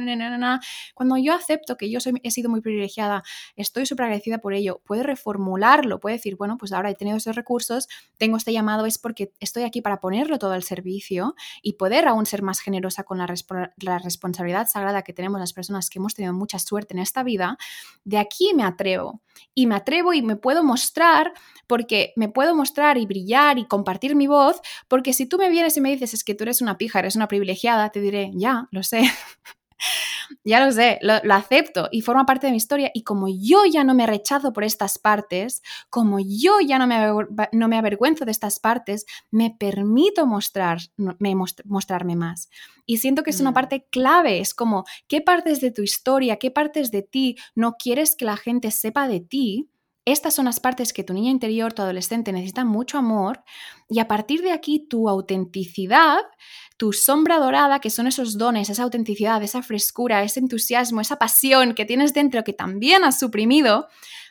cuando 0.94 1.16
yo 1.16 1.34
acepto 1.34 1.78
que 1.78 1.90
yo 1.90 2.02
soy, 2.02 2.20
he 2.22 2.32
sido 2.32 2.50
muy 2.50 2.60
privilegiada, 2.60 3.24
estoy 3.56 3.86
súper 3.86 4.06
agradecida 4.06 4.40
por 4.40 4.54
ello, 4.54 4.82
puedo 4.86 5.04
reformularlo, 5.04 6.02
puedo 6.02 6.14
decir, 6.14 6.27
bueno, 6.36 6.58
pues 6.58 6.74
ahora 6.74 6.90
he 6.90 6.96
tenido 6.96 7.18
esos 7.18 7.36
recursos, 7.36 7.88
tengo 8.18 8.38
este 8.38 8.52
llamado, 8.52 8.86
es 8.86 8.98
porque 8.98 9.32
estoy 9.40 9.64
aquí 9.64 9.82
para 9.82 10.00
ponerlo 10.00 10.40
todo 10.40 10.52
al 10.52 10.64
servicio 10.64 11.36
y 11.62 11.74
poder 11.74 12.08
aún 12.08 12.26
ser 12.26 12.42
más 12.42 12.60
generosa 12.60 13.04
con 13.04 13.18
la, 13.18 13.34
la 13.78 14.00
responsabilidad 14.00 14.68
sagrada 14.68 15.04
que 15.04 15.14
tenemos 15.14 15.40
las 15.40 15.54
personas 15.54 15.90
que 15.90 16.00
hemos 16.00 16.14
tenido 16.14 16.34
mucha 16.34 16.60
suerte 16.60 16.94
en 16.94 17.00
esta 17.00 17.24
vida. 17.24 17.58
De 18.04 18.18
aquí 18.18 18.54
me 18.56 18.64
atrevo 18.64 19.22
y 19.54 19.68
me 19.68 19.76
atrevo 19.76 20.14
y 20.14 20.22
me 20.22 20.36
puedo 20.36 20.64
mostrar 20.64 21.34
porque 21.68 22.14
me 22.16 22.30
puedo 22.30 22.56
mostrar 22.56 22.98
y 22.98 23.06
brillar 23.06 23.60
y 23.60 23.66
compartir 23.66 24.16
mi 24.16 24.28
voz, 24.28 24.62
porque 24.88 25.14
si 25.14 25.26
tú 25.26 25.38
me 25.38 25.50
vienes 25.50 25.78
y 25.78 25.82
me 25.82 25.92
dices 25.92 26.14
es 26.14 26.24
que 26.24 26.36
tú 26.36 26.44
eres 26.44 26.62
una 26.62 26.78
pija, 26.78 27.00
eres 27.00 27.16
una 27.16 27.28
privilegiada, 27.28 27.90
te 27.90 28.02
diré, 28.02 28.32
ya, 28.34 28.68
lo 28.72 28.84
sé, 28.84 29.04
ya 30.44 30.64
lo 30.66 30.72
sé, 30.72 31.00
lo, 31.02 31.34
acepto 31.34 31.88
y 31.92 32.02
forma 32.02 32.26
parte 32.26 32.48
de 32.48 32.52
mi 32.52 32.58
historia. 32.58 32.92
Y 32.94 33.04
como 33.04 33.28
yo 33.28 33.66
ya 33.66 33.84
no 33.84 33.94
me 33.94 34.08
rechazo 34.08 34.54
por 34.54 34.64
estas 34.64 35.00
partes, 35.00 35.62
como 35.90 36.20
yo 36.20 36.60
ya 36.66 36.80
no 36.80 36.88
me, 36.88 36.98
no 37.52 37.68
me 37.68 37.78
avergüenzo 37.78 38.26
de 38.26 38.32
estas 38.32 38.60
partes, 38.60 39.06
me 39.32 39.56
permito 39.58 40.26
mostrar, 40.26 40.80
me 40.98 41.36
mostrarme 41.36 42.16
más. 42.16 42.50
Y 42.86 42.98
siento 42.98 43.24
que 43.24 43.32
es 43.32 43.42
una 43.42 43.52
mm. 43.52 43.56
parte 43.56 43.88
clave, 43.92 44.40
es 44.40 44.54
como, 44.54 44.86
¿qué 45.08 45.22
partes 45.22 45.62
de 45.62 45.72
tu 45.72 45.82
historia, 45.82 46.38
qué 46.38 46.52
partes 46.52 46.92
de 46.92 47.02
ti 47.02 47.38
no 47.54 47.76
quieres 47.78 48.16
que 48.16 48.26
la 48.26 48.38
gente 48.38 48.72
sepa 48.72 49.08
de 49.08 49.20
ti? 49.20 49.70
Estas 50.08 50.34
son 50.34 50.46
las 50.46 50.62
partes 50.62 50.94
que 50.94 51.04
tu 51.04 51.14
niña 51.14 51.32
interior, 51.32 51.74
tu 51.74 51.82
adolescente 51.82 52.32
necesita 52.32 52.64
mucho 52.64 52.98
amor 52.98 53.44
y 53.90 54.00
a 54.00 54.08
partir 54.08 54.42
de 54.42 54.54
aquí 54.54 54.88
tu 54.88 55.10
autenticidad 55.10 56.20
tu 56.78 56.94
sombra 56.94 57.40
dorada, 57.40 57.80
que 57.80 57.90
son 57.90 58.08
esos 58.08 58.38
dones, 58.38 58.70
esa 58.70 58.84
autenticidad, 58.84 59.42
esa 59.42 59.64
frescura, 59.64 60.24
ese 60.24 60.40
entusiasmo, 60.40 61.02
esa 61.02 61.18
pasión 61.18 61.74
que 61.74 61.86
tienes 61.86 62.14
dentro 62.14 62.44
que 62.44 62.54
también 62.54 63.04
has 63.04 63.20
suprimido, 63.20 63.88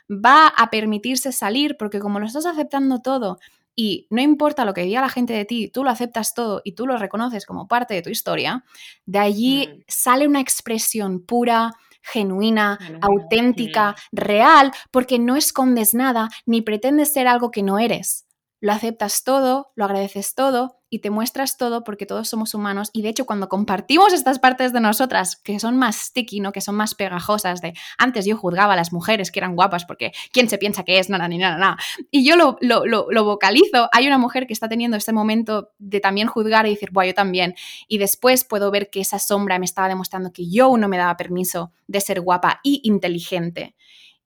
va 0.09 0.47
a 0.47 0.71
permitirse 0.71 1.33
salir 1.33 1.77
porque 1.77 1.99
como 1.99 2.21
lo 2.21 2.27
estás 2.27 2.47
aceptando 2.47 3.03
todo 3.03 3.39
y 3.75 4.07
no 4.09 4.23
importa 4.23 4.65
lo 4.65 4.73
que 4.73 4.83
diga 4.83 5.01
la 5.01 5.09
gente 5.09 5.35
de 5.35 5.45
ti, 5.45 5.69
tú 5.69 5.85
lo 5.85 5.91
aceptas 5.91 6.35
todo 6.35 6.63
y 6.65 6.73
tú 6.73 6.87
lo 6.87 6.97
reconoces 6.97 7.45
como 7.45 7.69
parte 7.69 7.95
de 7.95 8.03
tu 8.03 8.11
historia, 8.11 8.65
de 9.05 9.19
allí 9.19 9.67
mm. 9.67 9.83
sale 9.89 10.29
una 10.29 10.41
expresión 10.41 11.21
pura, 11.27 11.73
genuina, 12.13 12.79
auténtica, 13.01 13.95
real, 14.13 14.73
porque 14.91 15.19
no 15.19 15.37
escondes 15.37 15.95
nada 15.95 16.29
ni 16.47 16.63
pretendes 16.63 17.13
ser 17.13 17.29
algo 17.29 17.51
que 17.51 17.63
no 17.63 17.79
eres. 17.79 18.27
Lo 18.61 18.73
aceptas 18.73 19.25
todo, 19.25 19.73
lo 19.75 19.85
agradeces 19.85 20.35
todo 20.35 20.76
y 20.91 21.01
te 21.01 21.11
muestras 21.11 21.57
todo 21.57 21.85
porque 21.85 22.07
todos 22.07 22.29
somos 22.29 22.55
humanos 22.55 22.91
y 22.93 23.03
de 23.03 23.09
hecho 23.09 23.27
cuando 23.27 23.49
compartimos 23.49 24.13
estas 24.13 24.39
partes 24.39 24.73
de 24.73 24.81
nosotras 24.81 25.37
que 25.37 25.59
son 25.59 25.77
más 25.77 25.97
sticky, 25.97 26.41
¿no? 26.41 26.53
que 26.53 26.61
son 26.61 26.77
más 26.77 26.95
pegajosas 26.95 27.61
de 27.61 27.75
antes 27.99 28.27
yo 28.27 28.37
juzgaba 28.37 28.75
a 28.75 28.77
las 28.77 28.93
mujeres 28.93 29.31
que 29.31 29.41
eran 29.41 29.55
guapas 29.55 29.85
porque 29.85 30.13
quién 30.33 30.49
se 30.49 30.59
piensa 30.59 30.85
que 30.85 30.99
es, 30.99 31.11
nada 31.11 31.29
ni 31.29 31.39
nada, 31.39 31.57
nada. 31.57 31.77
Y 32.11 32.25
yo 32.25 32.37
lo, 32.37 32.59
lo, 32.61 33.25
vocalizo, 33.25 33.89
hay 33.93 34.07
una 34.07 34.19
mujer 34.19 34.47
que 34.47 34.53
está 34.53 34.69
teniendo 34.69 34.97
este 34.97 35.13
momento 35.13 35.73
de 35.79 36.01
también 36.01 36.29
juzgar 36.29 36.67
y 36.67 36.71
decir, 36.71 36.91
bueno, 36.93 37.09
yo 37.09 37.15
también. 37.15 37.55
Y 37.89 37.99
después 37.99 38.45
puedo 38.45 38.71
ver 38.71 38.91
que 38.91 39.01
esa 39.01 39.19
sombra 39.19 39.59
me 39.59 39.65
estaba 39.65 39.89
demostrando 39.89 40.33
que 40.33 40.49
yo 40.49 40.77
no 40.77 40.89
me 40.89 40.99
daba 40.99 41.17
permiso 41.17 41.73
de 41.87 42.01
ser 42.01 42.21
guapa 42.21 42.61
y 42.63 42.81
inteligente 42.85 43.75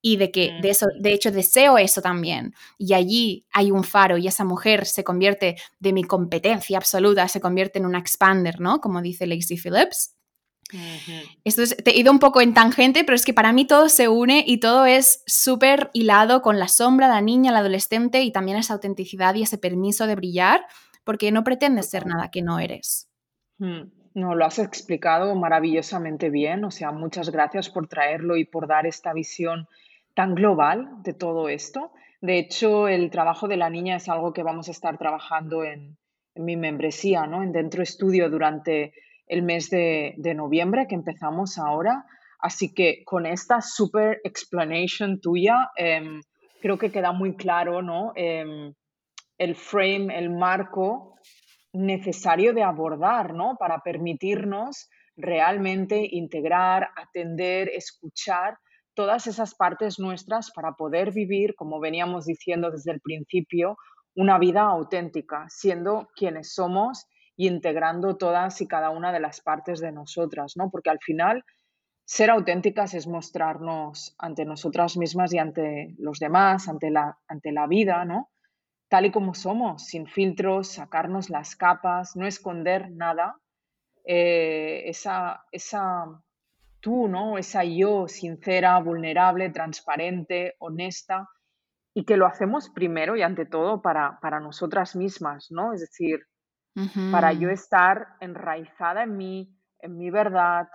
y 0.03 0.16
de 0.16 0.30
que 0.30 0.59
de 0.62 0.70
eso 0.70 0.86
de 0.98 1.12
hecho 1.12 1.30
deseo 1.30 1.78
eso 1.78 2.01
también. 2.01 2.55
Y 2.78 2.94
allí 2.94 3.46
hay 3.53 3.70
un 3.70 3.84
faro 3.84 4.16
y 4.18 4.26
esa 4.26 4.44
mujer 4.44 4.86
se 4.86 5.05
convierte 5.05 5.57
de 5.78 5.92
mi 5.92 6.05
competencia 6.05 6.78
absoluta 6.78 7.28
se 7.28 7.40
convierte 7.40 7.78
en 7.78 7.86
una 7.86 7.98
expander 7.98 8.61
no 8.61 8.80
como 8.80 9.03
dice 9.03 9.26
Lacey 9.26 9.57
Phillips. 9.57 10.14
Esto 11.44 11.62
es, 11.62 11.76
te 11.76 11.90
he 11.90 11.98
ido 11.98 12.12
un 12.12 12.18
poco 12.18 12.40
en 12.40 12.55
tangente, 12.55 13.05
pero 13.05 13.16
es 13.16 13.24
que 13.24 13.34
para 13.34 13.53
mí 13.53 13.66
todo 13.66 13.88
se 13.88 14.09
une 14.09 14.44
y 14.46 14.61
todo 14.61 14.86
es 14.86 15.22
súper 15.26 15.90
hilado 15.92 16.42
con 16.42 16.59
la 16.59 16.68
sombra, 16.68 17.09
la 17.09 17.20
niña, 17.20 17.53
la 17.53 17.59
adolescente 17.59 18.22
y 18.22 18.30
también 18.30 18.57
esa 18.57 18.74
autenticidad 18.74 19.34
y 19.34 19.42
ese 19.42 19.59
permiso 19.59 20.07
de 20.07 20.14
brillar, 20.14 20.64
porque 21.05 21.32
no 21.32 21.44
pretendes 21.44 21.90
ser 21.90 22.07
nada 22.07 22.30
que 22.30 22.42
no 22.42 22.59
eres. 22.59 23.09
Mm, 23.59 23.82
no, 24.14 24.34
lo 24.34 24.44
has 24.44 24.59
explicado 24.59 25.34
maravillosamente 25.34 26.30
bien, 26.30 26.64
o 26.64 26.70
sea, 26.70 26.92
muchas 26.92 27.30
gracias 27.30 27.68
por 27.68 27.88
traerlo 27.88 28.36
y 28.36 28.44
por 28.44 28.66
dar 28.66 28.86
esta 28.86 29.12
visión 29.12 29.68
tan 30.20 30.34
global 30.34 31.02
de 31.02 31.14
todo 31.14 31.48
esto. 31.48 31.92
De 32.20 32.38
hecho, 32.38 32.88
el 32.88 33.10
trabajo 33.10 33.48
de 33.48 33.56
la 33.56 33.70
niña 33.70 33.96
es 33.96 34.06
algo 34.10 34.34
que 34.34 34.42
vamos 34.42 34.68
a 34.68 34.70
estar 34.70 34.98
trabajando 34.98 35.64
en, 35.64 35.96
mi 36.34 36.56
membresía, 36.56 37.26
¿no? 37.26 37.42
en 37.42 37.52
Dentro 37.52 37.82
Estudio 37.82 38.28
durante 38.28 38.92
el 39.26 39.42
mes 39.42 39.70
de, 39.70 40.14
noviembre 40.36 40.86
que 40.86 40.94
empezamos 40.94 41.56
ahora. 41.56 42.04
Así 42.38 42.74
que 42.74 43.02
con 43.06 43.24
esta 43.24 43.62
super 43.62 44.20
explanation 44.22 45.22
tuya, 45.22 45.70
em, 45.74 46.20
creo 46.60 46.76
que 46.76 46.92
queda 46.92 47.12
muy 47.12 47.34
claro 47.34 47.80
¿no? 47.80 48.12
Em, 48.14 48.74
el 49.38 49.54
frame, 49.54 50.18
el 50.18 50.28
marco 50.28 51.14
necesario 51.72 52.52
de 52.52 52.62
abordar 52.62 53.32
¿no? 53.32 53.56
para 53.58 53.78
permitirnos 53.78 54.90
realmente 55.16 56.06
integrar, 56.10 56.90
atender, 56.94 57.70
escuchar 57.70 58.58
todas 58.95 59.26
esas 59.26 59.55
partes 59.55 59.99
nuestras 59.99 60.51
para 60.51 60.72
poder 60.72 61.12
vivir, 61.12 61.55
como 61.55 61.80
veníamos 61.80 62.26
diciendo 62.26 62.70
desde 62.70 62.93
el 62.93 63.01
principio, 63.01 63.76
una 64.14 64.38
vida 64.38 64.62
auténtica, 64.62 65.47
siendo 65.49 66.09
quienes 66.14 66.55
somos 66.55 67.07
y 67.36 67.49
integrando 67.49 68.16
todas 68.16 68.61
y 68.61 68.66
cada 68.66 68.91
una 68.91 69.12
de 69.12 69.20
las 69.20 69.41
partes 69.41 69.80
de 69.80 69.93
nosotras, 69.93 70.55
¿no? 70.57 70.70
Porque 70.70 70.91
al 70.91 70.99
final 71.01 71.45
ser 72.05 72.30
auténticas 72.30 72.95
es 72.95 73.07
mostrarnos 73.07 74.14
ante 74.18 74.45
nosotras 74.45 74.97
mismas 74.97 75.32
y 75.32 75.38
ante 75.38 75.95
los 75.99 76.18
demás, 76.18 76.68
ante 76.68 76.91
la, 76.91 77.16
ante 77.28 77.53
la 77.53 77.66
vida, 77.66 78.05
¿no? 78.05 78.30
Tal 78.88 79.07
y 79.07 79.12
como 79.12 79.34
somos, 79.34 79.84
sin 79.84 80.09
filtros, 80.09 80.68
sacarnos 80.68 81.30
las 81.30 81.55
capas, 81.55 82.16
no 82.16 82.26
esconder 82.26 82.91
nada. 82.91 83.36
Eh, 84.05 84.82
esa, 84.86 85.45
esa 85.53 86.07
tú, 86.80 87.08
¿no? 87.08 87.38
Esa 87.38 87.64
yo 87.64 88.08
sincera, 88.08 88.78
vulnerable, 88.80 89.50
transparente, 89.50 90.54
honesta, 90.58 91.28
y 91.94 92.04
que 92.04 92.16
lo 92.16 92.26
hacemos 92.26 92.70
primero 92.70 93.16
y 93.16 93.22
ante 93.22 93.46
todo 93.46 93.82
para, 93.82 94.18
para 94.20 94.40
nosotras 94.40 94.96
mismas, 94.96 95.50
¿no? 95.50 95.72
Es 95.72 95.80
decir, 95.80 96.20
para 97.10 97.32
yo 97.32 97.50
estar 97.50 98.06
enraizada 98.20 99.02
en 99.02 99.16
mí, 99.16 99.54
en 99.80 99.98
mi 99.98 100.10
verdad, 100.10 100.68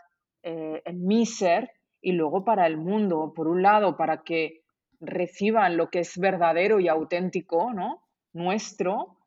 eh, 0.44 0.82
en 0.86 1.06
mi 1.06 1.26
ser, 1.26 1.72
y 2.02 2.12
luego 2.12 2.44
para 2.44 2.68
el 2.68 2.78
mundo, 2.78 3.34
por 3.36 3.48
un 3.48 3.64
lado, 3.64 3.98
para 3.98 4.22
que 4.24 4.62
reciban 5.00 5.78
lo 5.78 5.90
que 5.90 6.00
es 6.00 6.18
verdadero 6.18 6.80
y 6.80 6.88
auténtico, 6.88 7.74
¿no? 7.74 8.04
Nuestro, 8.34 9.18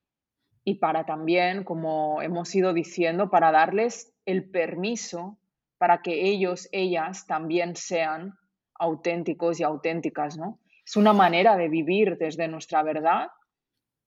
y 0.63 0.75
para 0.75 1.05
también, 1.05 1.65
como 1.65 2.21
hemos 2.23 2.55
ido 2.55 2.73
diciendo, 2.73 3.31
para 3.31 3.51
darles 3.51 4.15
el 4.27 4.51
permiso 4.51 5.39
para 5.79 6.03
que 6.03 6.29
ellos, 6.29 6.69
ellas 6.73 7.27
también 7.27 7.77
sean 7.77 8.35
auténticos 8.79 9.61
y 9.61 9.65
auténticas, 9.65 10.37
¿no? 10.37 10.59
Es 10.85 10.97
una 10.97 11.13
manera 11.13 11.57
de 11.57 11.69
vivir 11.69 12.17
desde 12.19 12.49
nuestra 12.49 12.83
verdad 12.83 13.29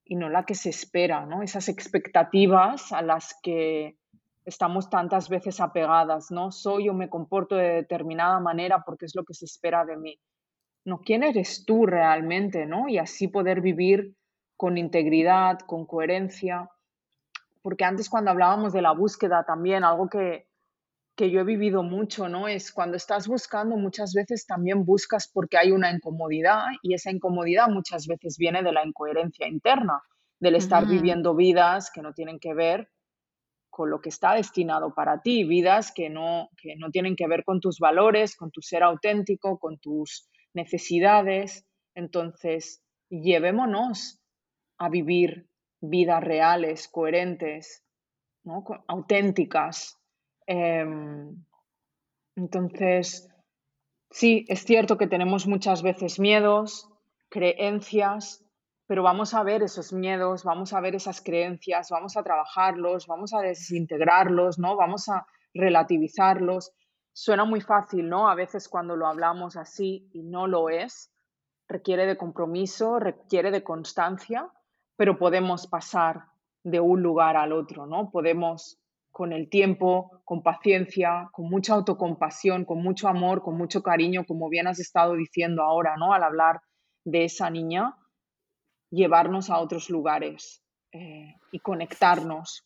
y 0.04 0.16
no 0.16 0.28
la 0.28 0.44
que 0.44 0.54
se 0.54 0.70
espera, 0.70 1.26
¿no? 1.26 1.42
Esas 1.42 1.68
expectativas 1.68 2.92
a 2.92 3.02
las 3.02 3.36
que 3.42 3.96
estamos 4.44 4.90
tantas 4.90 5.28
veces 5.28 5.60
apegadas, 5.60 6.30
¿no? 6.30 6.50
Soy 6.50 6.88
o 6.88 6.94
me 6.94 7.08
comporto 7.08 7.54
de 7.54 7.68
determinada 7.68 8.40
manera 8.40 8.82
porque 8.84 9.06
es 9.06 9.14
lo 9.14 9.24
que 9.24 9.34
se 9.34 9.44
espera 9.44 9.84
de 9.84 9.96
mí. 9.96 10.18
No, 10.84 11.00
¿quién 11.00 11.22
eres 11.22 11.64
tú 11.64 11.86
realmente, 11.86 12.66
¿no? 12.66 12.88
Y 12.88 12.98
así 12.98 13.28
poder 13.28 13.60
vivir 13.60 14.16
con 14.56 14.76
integridad, 14.76 15.60
con 15.60 15.86
coherencia. 15.86 16.68
Porque 17.62 17.84
antes 17.84 18.10
cuando 18.10 18.32
hablábamos 18.32 18.72
de 18.72 18.82
la 18.82 18.92
búsqueda 18.92 19.44
también, 19.44 19.84
algo 19.84 20.08
que, 20.08 20.48
que 21.22 21.30
yo 21.30 21.42
he 21.42 21.44
vivido 21.44 21.84
mucho, 21.84 22.28
¿no? 22.28 22.48
Es 22.48 22.72
cuando 22.72 22.96
estás 22.96 23.28
buscando, 23.28 23.76
muchas 23.76 24.12
veces 24.12 24.44
también 24.44 24.84
buscas 24.84 25.30
porque 25.32 25.56
hay 25.56 25.70
una 25.70 25.88
incomodidad 25.88 26.64
y 26.82 26.94
esa 26.94 27.12
incomodidad 27.12 27.68
muchas 27.68 28.08
veces 28.08 28.36
viene 28.38 28.60
de 28.64 28.72
la 28.72 28.84
incoherencia 28.84 29.46
interna, 29.46 30.02
del 30.40 30.56
estar 30.56 30.84
viviendo 30.84 31.36
vidas 31.36 31.92
que 31.94 32.02
no 32.02 32.12
tienen 32.12 32.40
que 32.40 32.54
ver 32.54 32.90
con 33.70 33.88
lo 33.88 34.00
que 34.00 34.08
está 34.08 34.34
destinado 34.34 34.96
para 34.96 35.22
ti, 35.22 35.44
vidas 35.44 35.92
que 35.94 36.10
no, 36.10 36.48
que 36.56 36.74
no 36.74 36.90
tienen 36.90 37.14
que 37.14 37.28
ver 37.28 37.44
con 37.44 37.60
tus 37.60 37.78
valores, 37.78 38.34
con 38.34 38.50
tu 38.50 38.60
ser 38.60 38.82
auténtico, 38.82 39.60
con 39.60 39.78
tus 39.78 40.28
necesidades. 40.54 41.64
Entonces, 41.94 42.82
llevémonos 43.10 44.20
a 44.76 44.88
vivir 44.88 45.46
vidas 45.80 46.24
reales, 46.24 46.88
coherentes, 46.88 47.84
¿no? 48.42 48.64
auténticas, 48.88 50.01
Em, 50.46 51.44
entonces, 52.36 53.28
sí, 54.10 54.44
es 54.48 54.64
cierto 54.64 54.98
que 54.98 55.06
tenemos 55.06 55.46
muchas 55.46 55.82
veces 55.82 56.18
miedos, 56.18 56.88
creencias, 57.28 58.44
pero 58.86 59.02
vamos 59.02 59.32
a 59.34 59.42
ver 59.42 59.62
esos 59.62 59.92
miedos, 59.92 60.44
vamos 60.44 60.72
a 60.72 60.80
ver 60.80 60.94
esas 60.94 61.22
creencias, 61.22 61.88
vamos 61.90 62.16
a 62.16 62.22
trabajarlos, 62.22 63.06
vamos 63.06 63.32
a 63.32 63.40
desintegrarlos, 63.40 64.58
¿no? 64.58 64.76
Vamos 64.76 65.08
a 65.08 65.26
relativizarlos. 65.54 66.72
Suena 67.14 67.44
muy 67.44 67.60
fácil, 67.60 68.08
¿no? 68.08 68.28
A 68.28 68.34
veces 68.34 68.68
cuando 68.68 68.96
lo 68.96 69.06
hablamos 69.06 69.56
así 69.56 70.10
y 70.12 70.22
no 70.22 70.46
lo 70.46 70.68
es, 70.68 71.10
requiere 71.68 72.06
de 72.06 72.16
compromiso, 72.16 72.98
requiere 72.98 73.50
de 73.50 73.62
constancia, 73.62 74.50
pero 74.96 75.18
podemos 75.18 75.66
pasar 75.66 76.26
de 76.64 76.80
un 76.80 77.02
lugar 77.02 77.36
al 77.36 77.52
otro, 77.52 77.86
¿no? 77.86 78.10
Podemos 78.10 78.81
con 79.12 79.32
el 79.32 79.48
tiempo, 79.48 80.22
con 80.24 80.42
paciencia, 80.42 81.28
con 81.32 81.48
mucha 81.48 81.74
autocompasión, 81.74 82.64
con 82.64 82.82
mucho 82.82 83.08
amor, 83.08 83.42
con 83.42 83.56
mucho 83.56 83.82
cariño, 83.82 84.24
como 84.24 84.48
bien 84.48 84.66
has 84.66 84.80
estado 84.80 85.14
diciendo 85.14 85.62
ahora, 85.62 85.96
¿no? 85.98 86.14
Al 86.14 86.24
hablar 86.24 86.62
de 87.04 87.24
esa 87.26 87.50
niña, 87.50 87.94
llevarnos 88.90 89.50
a 89.50 89.58
otros 89.58 89.90
lugares 89.90 90.62
eh, 90.92 91.34
y 91.52 91.58
conectarnos 91.60 92.64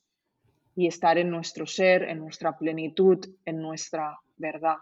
y 0.76 0.86
estar 0.86 1.18
en 1.18 1.30
nuestro 1.30 1.66
ser, 1.66 2.04
en 2.04 2.20
nuestra 2.20 2.56
plenitud, 2.56 3.18
en 3.44 3.60
nuestra 3.60 4.18
verdad. 4.36 4.76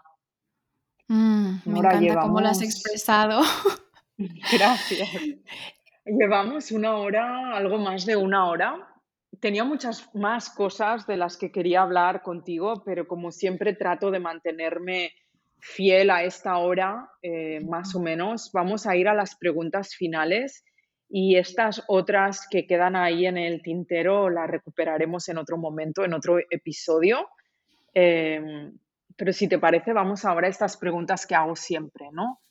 Mm, 1.07 1.57
me 1.65 1.79
encanta 1.79 2.21
cómo 2.21 2.41
lo 2.41 2.47
has 2.47 2.61
expresado. 2.61 3.41
Gracias. 4.17 5.09
Llevamos 6.05 6.71
una 6.71 6.97
hora, 6.97 7.55
algo 7.55 7.79
más 7.79 8.05
de 8.05 8.15
una 8.15 8.47
hora, 8.47 8.94
tenía 9.39 9.63
muchas 9.63 10.13
más 10.15 10.49
cosas 10.49 11.07
de 11.07 11.17
las 11.17 11.37
que 11.37 11.51
quería 11.51 11.81
hablar 11.81 12.21
contigo, 12.21 12.83
pero 12.85 13.07
como 13.07 13.31
siempre 13.31 13.73
trato 13.73 14.11
de 14.11 14.19
mantenerme 14.19 15.11
fiel 15.59 16.09
a 16.11 16.23
esta 16.23 16.57
hora, 16.57 17.09
eh, 17.21 17.59
más 17.61 17.95
o 17.95 17.99
menos. 17.99 18.51
Vamos 18.53 18.85
a 18.85 18.95
ir 18.95 19.07
a 19.07 19.13
las 19.13 19.35
preguntas 19.35 19.95
finales 19.95 20.63
y 21.09 21.37
estas 21.37 21.83
otras 21.87 22.47
que 22.49 22.67
quedan 22.67 22.95
ahí 22.95 23.25
en 23.25 23.37
el 23.37 23.61
tintero 23.61 24.29
las 24.29 24.49
recuperaremos 24.49 25.27
en 25.29 25.37
otro 25.37 25.57
momento, 25.57 26.03
en 26.03 26.13
otro 26.13 26.37
episodio. 26.49 27.27
Em, 27.93 28.77
pero 29.15 29.31
si 29.33 29.47
te 29.47 29.57
parece, 29.57 29.93
vamos 29.93 30.25
ahora 30.25 30.47
a 30.47 30.49
estas 30.49 30.77
preguntas 30.77 31.25
que 31.25 31.35
hago 31.35 31.55
siempre, 31.55 32.09
¿no? 32.11 32.41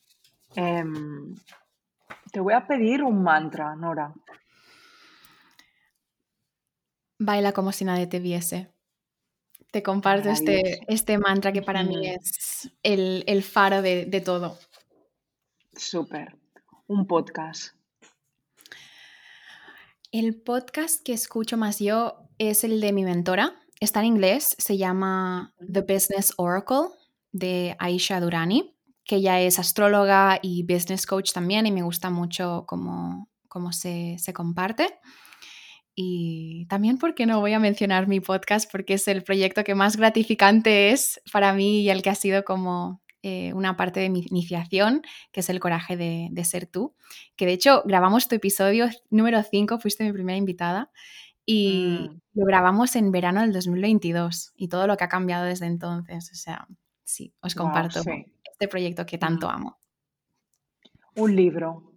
Em, 0.57 1.35
te 2.33 2.41
voy 2.41 2.55
a 2.55 2.67
pedir 2.67 3.03
un 3.03 3.23
mantra, 3.23 3.77
Nora. 3.77 4.13
Baila 7.25 7.53
como 7.53 7.73
si 7.73 7.85
nadie 7.85 8.07
te 8.07 8.21
viese. 8.21 8.71
Te 9.71 9.83
comparto 9.83 10.29
este, 10.29 10.81
este 10.87 11.19
mantra 11.19 11.53
que 11.53 11.63
para 11.63 11.83
mí 11.83 12.09
es 12.09 12.71
el, 12.83 13.43
faro 13.43 13.83
de, 13.83 14.05
de 14.05 14.21
todo. 14.21 14.59
Súper. 15.75 16.37
Un 16.87 17.07
podcast. 17.07 17.75
El 20.13 20.41
podcast 20.41 21.03
que 21.03 21.13
escucho 21.13 21.57
más 21.57 21.81
yo 21.81 22.29
es 22.39 22.63
el 22.63 22.81
de 22.81 22.93
mi 22.93 23.05
mentora. 23.05 23.61
Está 23.81 24.01
en 24.01 24.07
inglés, 24.07 24.55
se 24.59 24.77
llama 24.77 25.55
The 25.59 25.81
Business 25.81 26.35
Oracle 26.37 26.91
de 27.33 27.75
Aisha 27.81 28.21
Durani, 28.21 28.77
que 29.05 29.17
ella 29.17 29.41
es 29.41 29.59
astróloga 29.59 30.39
y 30.41 30.63
business 30.63 31.05
coach 31.05 31.33
también 31.33 31.67
y 31.67 31.73
me 31.73 31.83
gusta 31.83 32.11
mucho 32.11 32.65
cómo, 32.69 33.29
cómo 33.49 33.73
se, 33.73 34.17
se 34.19 34.33
comparte. 34.33 35.01
Y 35.95 36.67
también 36.67 36.99
porque 36.99 37.25
no 37.27 37.41
voy 37.41 37.53
a 37.53 37.61
mencionar 37.61 38.09
mi 38.09 38.21
podcast 38.21 38.71
porque 38.71 38.95
es 38.95 39.07
el 39.07 39.23
proyecto 39.23 39.63
que 39.63 39.75
más 39.75 39.97
gratificante 39.97 40.91
es 40.91 41.21
para 41.33 41.53
mí 41.53 41.83
y 41.83 41.91
el 41.91 42.03
que 42.03 42.11
ha 42.11 42.15
sido 42.17 42.45
como 42.45 43.01
eh, 43.27 43.55
una 43.55 43.77
parte 43.77 44.01
de 44.01 44.11
mi 44.11 44.21
iniciación, 44.29 45.03
que 45.33 45.41
es 45.41 45.49
el 45.49 45.59
coraje 45.59 45.97
de, 45.97 46.45
ser 46.45 46.67
tú. 46.67 46.95
Que 47.37 47.47
de 47.47 47.53
hecho 47.53 47.83
grabamos 47.87 48.29
tu 48.29 48.35
episodio 48.35 48.91
número 49.09 49.43
5, 49.43 49.79
fuiste 49.79 50.05
mi 50.05 50.13
primera 50.13 50.37
invitada, 50.37 50.91
y 51.47 52.11
mm. 52.11 52.21
lo 52.41 52.45
grabamos 52.45 52.97
en 52.97 53.13
verano 53.13 53.41
del 53.41 53.53
2022 53.53 54.53
y 54.57 54.69
todo 54.69 54.87
lo 54.87 54.97
que 54.97 55.05
ha 55.05 55.09
cambiado 55.09 55.47
desde 55.47 55.65
entonces. 55.65 56.31
O 56.33 56.35
sea, 56.35 56.67
sí, 57.05 57.33
os 57.41 57.55
comparto 57.55 58.01
este 58.01 58.69
proyecto 58.69 59.07
que 59.07 59.17
tanto 59.17 59.49
amo. 59.49 59.79
Un 61.17 61.35
libro. 61.35 61.95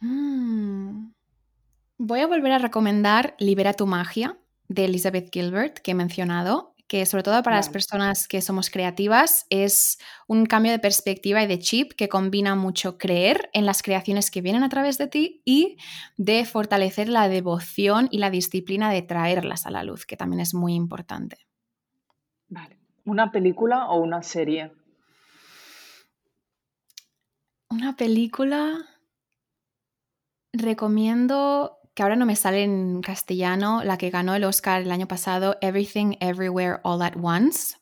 Mm. 0.00 1.12
Voy 2.02 2.20
a 2.20 2.26
volver 2.26 2.52
a 2.52 2.58
recomendar 2.58 3.34
Libera 3.38 3.74
tu 3.74 3.86
magia 3.86 4.38
de 4.68 4.86
Elizabeth 4.86 5.28
Gilbert, 5.30 5.80
que 5.80 5.90
he 5.90 5.94
mencionado, 5.94 6.74
que 6.88 7.04
sobre 7.04 7.22
todo 7.22 7.42
para 7.42 7.56
las 7.56 7.68
personas 7.68 8.26
que 8.26 8.40
somos 8.40 8.70
creativas 8.70 9.44
es 9.50 9.98
un 10.26 10.46
cambio 10.46 10.72
de 10.72 10.78
perspectiva 10.78 11.42
y 11.42 11.46
de 11.46 11.58
chip 11.58 11.92
que 11.92 12.08
combina 12.08 12.54
mucho 12.54 12.96
creer 12.96 13.50
en 13.52 13.66
las 13.66 13.82
creaciones 13.82 14.30
que 14.30 14.40
vienen 14.40 14.62
a 14.62 14.70
través 14.70 14.96
de 14.96 15.08
ti 15.08 15.42
y 15.44 15.76
de 16.16 16.46
fortalecer 16.46 17.10
la 17.10 17.28
devoción 17.28 18.08
y 18.10 18.16
la 18.16 18.30
disciplina 18.30 18.90
de 18.90 19.02
traerlas 19.02 19.66
a 19.66 19.70
la 19.70 19.84
luz, 19.84 20.06
que 20.06 20.16
también 20.16 20.40
es 20.40 20.54
muy 20.54 20.72
importante. 20.72 21.36
Vale. 22.48 22.78
¿Una 23.04 23.30
película 23.30 23.90
o 23.90 24.00
una 24.00 24.22
serie? 24.22 24.72
Una 27.68 27.94
película. 27.94 28.86
Recomiendo 30.54 31.79
que 31.94 32.02
ahora 32.02 32.16
no 32.16 32.26
me 32.26 32.36
sale 32.36 32.62
en 32.62 33.00
castellano, 33.00 33.82
la 33.84 33.98
que 33.98 34.10
ganó 34.10 34.34
el 34.34 34.44
Oscar 34.44 34.82
el 34.82 34.90
año 34.90 35.08
pasado, 35.08 35.56
Everything 35.60 36.16
Everywhere 36.20 36.80
All 36.82 37.02
at 37.02 37.14
Once, 37.20 37.76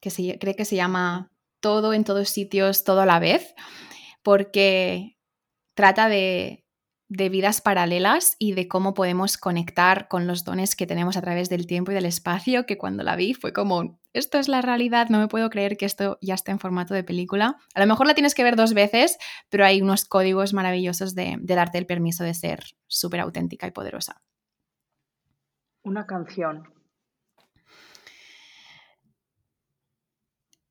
que 0.00 0.10
se, 0.10 0.38
cree 0.38 0.54
que 0.54 0.64
se 0.64 0.76
llama 0.76 1.30
Todo 1.60 1.92
en 1.92 2.04
todos 2.04 2.28
sitios, 2.28 2.84
todo 2.84 3.00
a 3.00 3.06
la 3.06 3.18
vez, 3.18 3.54
porque 4.22 5.16
trata 5.74 6.08
de 6.08 6.63
de 7.14 7.28
vidas 7.28 7.60
paralelas 7.60 8.34
y 8.40 8.54
de 8.54 8.66
cómo 8.66 8.92
podemos 8.92 9.38
conectar 9.38 10.08
con 10.08 10.26
los 10.26 10.42
dones 10.42 10.74
que 10.74 10.86
tenemos 10.86 11.16
a 11.16 11.22
través 11.22 11.48
del 11.48 11.66
tiempo 11.66 11.92
y 11.92 11.94
del 11.94 12.06
espacio, 12.06 12.66
que 12.66 12.76
cuando 12.76 13.04
la 13.04 13.14
vi 13.14 13.34
fue 13.34 13.52
como, 13.52 14.00
esto 14.12 14.38
es 14.38 14.48
la 14.48 14.62
realidad, 14.62 15.08
no 15.10 15.20
me 15.20 15.28
puedo 15.28 15.48
creer 15.48 15.76
que 15.76 15.86
esto 15.86 16.18
ya 16.20 16.34
esté 16.34 16.50
en 16.50 16.58
formato 16.58 16.92
de 16.92 17.04
película. 17.04 17.56
A 17.74 17.80
lo 17.80 17.86
mejor 17.86 18.08
la 18.08 18.14
tienes 18.14 18.34
que 18.34 18.42
ver 18.42 18.56
dos 18.56 18.74
veces, 18.74 19.16
pero 19.48 19.64
hay 19.64 19.80
unos 19.80 20.04
códigos 20.04 20.52
maravillosos 20.54 21.14
de, 21.14 21.38
darte 21.40 21.78
el 21.78 21.86
permiso 21.86 22.24
de 22.24 22.34
ser 22.34 22.64
súper 22.88 23.20
auténtica 23.20 23.68
y 23.68 23.70
poderosa. 23.70 24.20
Una 25.84 26.06
canción. 26.06 26.68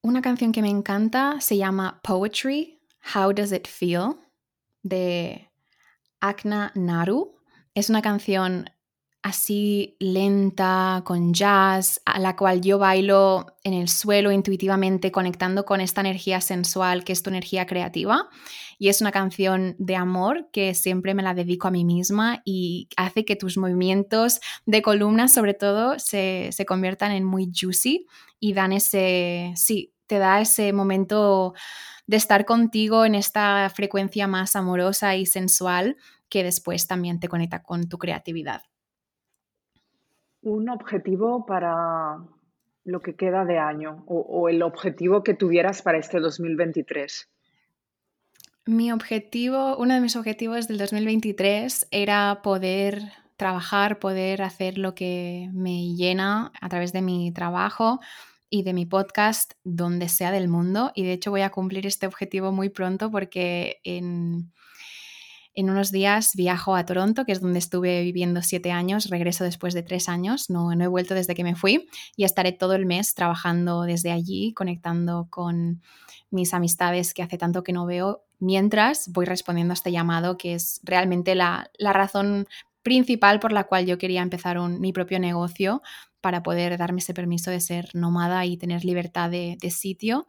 Una 0.02 0.22
canción 0.22 0.52
que 0.52 0.62
me 0.62 0.70
encanta 0.70 1.40
se 1.40 1.56
llama 1.56 2.02
Poetry, 2.04 2.82
How 3.16 3.32
Does 3.32 3.54
It 3.54 3.68
Feel, 3.68 4.16
de 4.82 5.53
Akna 6.24 6.72
Naru. 6.74 7.36
Es 7.76 7.90
una 7.90 8.02
canción 8.02 8.70
así 9.22 9.98
lenta, 10.00 11.02
con 11.06 11.34
jazz, 11.34 12.02
a 12.06 12.18
la 12.20 12.36
cual 12.38 12.62
yo 12.62 12.80
bailo 12.80 13.46
en 13.64 13.74
el 13.74 13.90
suelo 13.90 14.32
intuitivamente, 14.32 15.12
conectando 15.12 15.66
con 15.66 15.82
esta 15.82 16.02
energía 16.02 16.40
sensual 16.40 17.04
que 17.04 17.12
es 17.12 17.24
tu 17.24 17.30
energía 17.30 17.66
creativa. 17.66 18.30
Y 18.80 18.88
es 18.88 19.02
una 19.02 19.12
canción 19.12 19.76
de 19.80 19.98
amor 19.98 20.50
que 20.54 20.74
siempre 20.74 21.14
me 21.14 21.24
la 21.24 21.34
dedico 21.34 21.68
a 21.68 21.72
mí 21.72 21.84
misma 21.84 22.42
y 22.46 22.88
hace 22.96 23.26
que 23.26 23.36
tus 23.36 23.58
movimientos 23.58 24.40
de 24.66 24.82
columna, 24.82 25.28
sobre 25.28 25.54
todo, 25.54 26.00
se, 26.00 26.50
se 26.54 26.66
conviertan 26.66 27.12
en 27.12 27.26
muy 27.26 27.52
juicy 27.54 28.08
y 28.40 28.54
dan 28.54 28.72
ese, 28.72 29.52
sí, 29.56 29.94
te 30.08 30.20
da 30.20 30.40
ese 30.42 30.74
momento 30.74 31.54
de 32.08 32.18
estar 32.18 32.46
contigo 32.46 33.06
en 33.06 33.16
esta 33.16 33.70
frecuencia 33.70 34.28
más 34.28 34.56
amorosa 34.56 35.16
y 35.16 35.26
sensual 35.26 35.98
que 36.30 36.44
después 36.44 36.88
también 36.88 37.20
te 37.20 37.30
conecta 37.30 37.64
con 37.64 37.88
tu 37.88 37.98
creatividad 37.98 38.64
un 40.44 40.70
objetivo 40.70 41.46
para 41.46 42.18
lo 42.84 43.02
que 43.02 43.16
queda 43.16 43.46
de 43.46 43.58
año 43.58 44.04
o, 44.08 44.50
el 44.50 44.62
objetivo 44.62 45.24
que 45.24 45.34
tuvieras 45.34 45.82
para 45.82 45.98
este 45.98 46.20
2023? 46.20 47.30
Mi 48.66 48.92
objetivo, 48.92 49.78
uno 49.78 49.94
de 49.94 50.02
mis 50.02 50.16
objetivos 50.16 50.68
del 50.68 50.78
2023 50.78 51.88
era 51.92 52.42
poder 52.44 53.02
trabajar, 53.38 54.00
poder 54.00 54.42
hacer 54.42 54.78
lo 54.78 54.96
que 54.96 55.50
me 55.54 55.96
llena 55.96 56.52
a 56.62 56.70
través 56.70 56.94
de 56.94 57.02
mi 57.02 57.32
trabajo 57.32 58.00
y 58.54 58.62
de 58.62 58.74
mi 58.74 58.86
podcast 58.86 59.54
donde 59.64 60.10
sea 60.10 60.30
del 60.30 60.48
mundo. 60.48 60.92
Y 60.94 61.02
de 61.02 61.14
hecho 61.14 61.32
voy 61.32 61.42
a 61.42 61.50
cumplir 61.50 61.88
este 61.88 62.06
objetivo 62.06 62.52
muy 62.52 62.70
pronto 62.70 63.10
porque 63.10 63.82
en 63.84 64.54
en 65.56 65.70
unos 65.70 65.92
días 65.92 66.32
viajo 66.36 66.76
a 66.76 66.86
Toronto, 66.86 67.26
que 67.26 67.32
es 67.32 67.42
donde 67.42 67.60
estuve 67.60 68.02
viviendo 68.04 68.42
siete 68.42 68.72
años, 68.72 69.10
regreso 69.10 69.44
después 69.44 69.74
de 69.74 69.84
tres 69.84 70.10
años, 70.10 70.50
no, 70.50 70.74
no 70.74 70.84
he 70.84 70.88
vuelto 70.88 71.14
desde 71.14 71.36
que 71.36 71.44
me 71.44 71.56
fui 71.56 71.88
y 72.16 72.24
estaré 72.24 72.52
todo 72.52 72.74
el 72.74 72.86
mes 72.86 73.14
trabajando 73.14 73.84
desde 73.84 74.12
allí, 74.12 74.54
conectando 74.54 75.28
con 75.30 75.82
mis 76.32 76.54
amistades 76.54 77.14
que 77.14 77.22
hace 77.22 77.38
tanto 77.38 77.64
que 77.64 77.74
no 77.74 77.86
veo, 77.86 78.24
mientras 78.40 79.12
voy 79.12 79.26
respondiendo 79.26 79.74
a 79.74 79.76
este 79.76 79.92
llamado, 79.92 80.38
que 80.38 80.56
es 80.56 80.80
realmente 80.84 81.36
la, 81.36 81.70
razón 81.80 82.48
principal 82.82 83.40
por 83.40 83.52
la 83.52 83.64
cual 83.64 83.86
yo 83.86 83.98
quería 83.98 84.22
empezar 84.22 84.60
mi 84.60 84.92
propio 84.92 85.20
negocio 85.20 85.82
para 86.24 86.42
poder 86.42 86.78
darme 86.78 87.00
ese 87.00 87.14
permiso 87.14 87.52
de 87.52 87.60
ser 87.60 87.90
nómada 87.94 88.46
y 88.46 88.56
tener 88.56 88.86
libertad 88.86 89.30
de 89.30 89.70
sitio. 89.70 90.28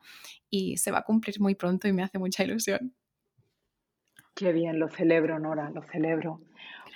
Y 0.51 0.77
se 0.77 0.91
va 0.91 0.99
a 0.99 1.03
cumplir 1.03 1.41
muy 1.41 1.55
pronto 1.55 1.87
y 1.87 1.93
me 1.93 2.03
hace 2.03 2.19
mucha 2.19 2.43
ilusión. 2.43 2.93
Qué 4.35 4.53
bien, 4.53 4.81
lo 4.81 4.89
celebro, 4.89 5.39
Nora, 5.39 5.71
lo 5.71 5.83
celebro. 5.83 6.41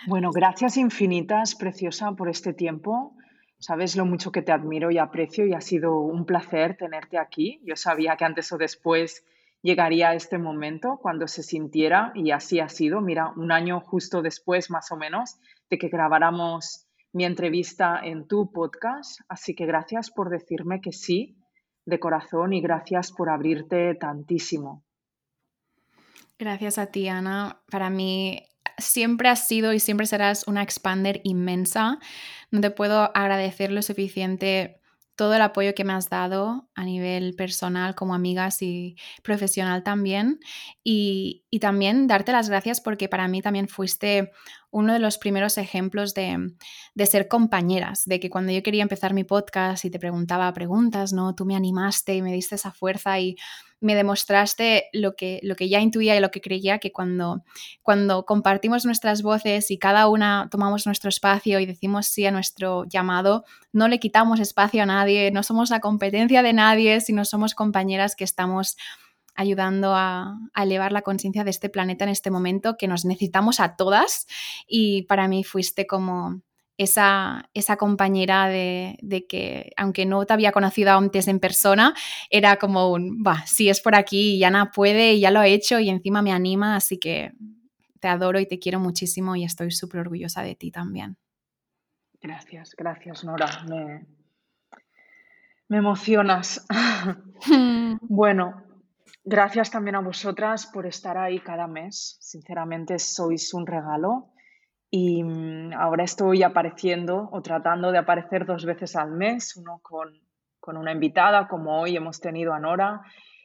Bueno, 0.09 0.33
gracias 0.33 0.77
infinitas, 0.77 1.55
preciosa, 1.55 2.11
por 2.13 2.29
este 2.29 2.53
tiempo. 2.53 3.15
Sabes 3.61 3.95
lo 3.95 4.05
mucho 4.05 4.33
que 4.33 4.43
te 4.43 4.51
admiro 4.51 4.91
y 4.91 4.99
aprecio 4.99 5.47
y 5.47 5.55
ha 5.55 5.61
sido 5.61 6.01
un 6.01 6.27
placer 6.27 6.77
tenerte 6.77 7.19
aquí. 7.19 7.61
Yo 7.65 7.77
sabía 7.77 8.17
que 8.17 8.25
antes 8.25 8.51
o 8.53 8.59
después 8.59 9.25
llegaría 9.63 10.15
este 10.15 10.39
momento 10.39 10.99
cuando 11.01 11.29
se 11.29 11.45
sintiera 11.45 12.11
y 12.17 12.33
así 12.33 12.59
ha 12.59 12.69
sido. 12.69 13.01
Mira, 13.01 13.33
un 13.37 13.53
año 13.53 13.81
justo 13.81 14.21
después, 14.21 14.69
más 14.69 14.91
o 14.91 14.97
menos, 14.97 15.39
de 15.71 15.79
que 15.79 15.89
grabáramos 15.89 16.88
mi 17.13 17.25
entrevista 17.25 18.01
en 18.03 18.27
tu 18.27 18.53
podcast. 18.53 19.21
Así 19.29 19.55
que 19.55 19.67
gracias 19.67 20.11
por 20.11 20.31
decirme 20.31 20.81
que 20.81 20.93
sí 20.93 21.37
de 21.87 21.99
corazón 21.99 22.53
y 22.53 22.61
gracias 22.61 23.13
por 23.13 23.31
abrirte 23.31 23.95
tantísimo. 23.95 24.85
Gracias 26.39 26.79
a 26.79 26.87
ti, 26.87 27.09
Ana. 27.09 27.61
Para 27.71 27.91
mí 27.91 28.43
siempre 28.77 29.29
has 29.29 29.49
sido 29.49 29.73
y 29.73 29.81
siempre 29.81 30.07
serás 30.07 30.47
una 30.47 30.63
expander 30.63 31.21
inmensa. 31.25 31.99
No 32.51 32.61
te 32.61 32.71
puedo 32.71 33.11
agradecer 33.17 33.73
lo 33.73 33.83
suficiente 33.83 34.78
todo 35.19 35.35
el 35.35 35.43
apoyo 35.43 35.75
que 35.75 35.83
me 35.83 35.93
has 35.93 36.09
dado 36.09 36.69
a 36.77 36.85
nivel 36.85 37.35
personal 37.35 37.97
como 37.97 38.15
amigas 38.15 38.63
y 38.63 38.97
profesional 39.25 39.83
también. 39.83 40.39
Y, 40.85 41.43
y, 41.51 41.59
también 41.59 42.07
darte 42.07 42.31
las 42.31 42.49
gracias 42.49 42.81
porque 42.81 43.09
para 43.09 43.27
mí 43.27 43.43
también 43.43 43.67
fuiste 43.67 44.31
uno 44.71 44.93
de 44.93 45.01
los 45.01 45.19
primeros 45.19 45.59
ejemplos 45.59 46.15
de, 46.15 46.53
de, 46.95 47.07
ser 47.07 47.27
compañeras, 47.27 48.05
de 48.05 48.21
que 48.21 48.31
cuando 48.31 48.53
yo 48.53 48.63
quería 48.63 48.85
empezar 48.85 49.13
mi 49.13 49.25
podcast 49.25 49.85
y 49.85 49.91
te 49.91 49.99
preguntaba 49.99 50.53
preguntas, 50.53 51.13
¿no? 51.13 51.35
Tú 51.35 51.45
me 51.45 51.57
animaste 51.57 52.15
y 52.15 52.23
me 52.23 52.33
diste 52.33 52.55
esa 52.55 52.71
fuerza 52.71 53.19
y 53.19 53.35
me 53.81 53.95
demostraste 53.95 54.89
lo 54.93 55.15
que, 55.15 55.41
lo 55.43 55.55
que 55.57 55.69
ya 55.69 55.81
intuía 55.81 56.17
y 56.17 56.21
lo 56.21 56.31
que 56.31 56.41
creía, 56.41 56.79
que 56.79 56.93
cuando, 56.93 57.45
cuando 57.83 58.25
compartimos 58.25 58.85
nuestras 58.85 59.23
voces 59.23 59.71
y 59.71 59.79
cada 59.79 60.09
una 60.09 60.49
tomamos 60.51 60.87
nuestro 60.87 61.09
espacio 61.09 61.61
y 61.61 61.67
decimos 61.67 62.07
sí 62.07 62.27
a 62.27 62.31
nuestro 62.31 62.85
llamado, 62.85 63.45
no 63.73 63.89
le 63.89 64.01
quitamos 64.01 64.41
espacio 64.41 64.83
a 64.83 64.87
nadie, 64.87 65.31
no 65.31 65.43
somos 65.43 65.71
la 65.71 65.81
competencia 65.81 66.43
de 66.43 66.53
nadie, 66.53 67.01
sino 67.01 67.25
somos 67.25 67.55
compañeras 67.55 68.17
que 68.17 68.25
estamos 68.25 68.77
ayudando 69.35 69.95
a, 69.95 70.37
a 70.53 70.63
elevar 70.65 70.91
la 70.91 71.03
conciencia 71.03 71.45
de 71.45 71.51
este 71.51 71.69
planeta 71.69 72.05
en 72.05 72.11
este 72.11 72.31
momento, 72.31 72.77
que 72.77 72.89
nos 72.89 73.05
necesitamos 73.05 73.61
a 73.61 73.77
todas. 73.77 74.27
Y 74.67 75.03
para 75.03 75.29
mí 75.29 75.45
fuiste 75.45 75.87
como 75.87 76.43
esa, 76.79 77.51
esa 77.55 77.77
compañera 77.77 78.47
de, 78.47 79.27
que, 79.29 79.73
aunque 79.77 80.07
no 80.07 80.25
te 80.25 80.33
había 80.33 80.53
conocido 80.53 80.97
antes 80.97 81.27
en 81.27 81.41
persona, 81.41 81.93
era 82.31 82.57
como 82.57 82.93
un, 82.93 83.23
va, 83.27 83.45
si 83.47 83.69
es 83.69 83.81
por 83.81 83.97
aquí, 83.97 84.37
y 84.37 84.45
Ana 84.45 84.71
puede 84.71 85.15
y 85.15 85.21
ya 85.21 85.33
lo 85.33 85.41
ha 85.41 85.49
hecho 85.49 85.81
y 85.81 85.91
encima 85.91 86.23
me 86.23 86.33
anima, 86.33 86.77
así 86.77 86.99
que 86.99 87.33
te 88.01 88.07
adoro 88.07 88.39
y 88.39 88.47
te 88.47 88.61
quiero 88.61 88.79
muchísimo 88.79 89.35
y 89.35 89.45
estoy 89.45 89.73
súper 89.73 90.01
orgullosa 90.01 90.43
de 90.43 90.55
ti 90.55 90.71
también. 90.71 91.19
Gracias, 92.21 92.75
gracias 92.77 93.25
Nora, 93.25 93.65
me, 93.69 94.07
me 95.69 95.79
emocionas. 95.79 96.65
bueno, 98.03 98.63
gracias 99.25 99.73
también 99.73 99.97
a 99.97 100.01
vosotras 100.01 100.67
por 100.67 100.87
estar 100.87 101.19
ahí 101.19 101.41
cada 101.41 101.67
mes, 101.67 102.19
sinceramente 102.21 103.01
sois 103.01 103.53
un 103.53 103.67
regalo 103.67 104.33
y 104.91 105.23
mm, 105.23 105.75
ahora 105.75 106.05
estoy 106.05 106.43
apareciendo 106.43 107.29
o 107.33 107.43
tratando 107.43 107.93
de 107.93 107.99
aparecer 107.99 108.47
dos 108.47 108.65
veces 108.65 108.97
al 108.97 109.13
mes, 109.13 109.57
uno 109.57 109.81
con, 109.83 110.13
con 110.61 110.77
una 110.77 110.93
invitada, 110.93 111.49
como 111.49 111.81
hoy 111.81 111.97
hemos 111.97 112.21
tenido 112.21 112.53
a 112.55 112.61
Nora, 112.61 113.03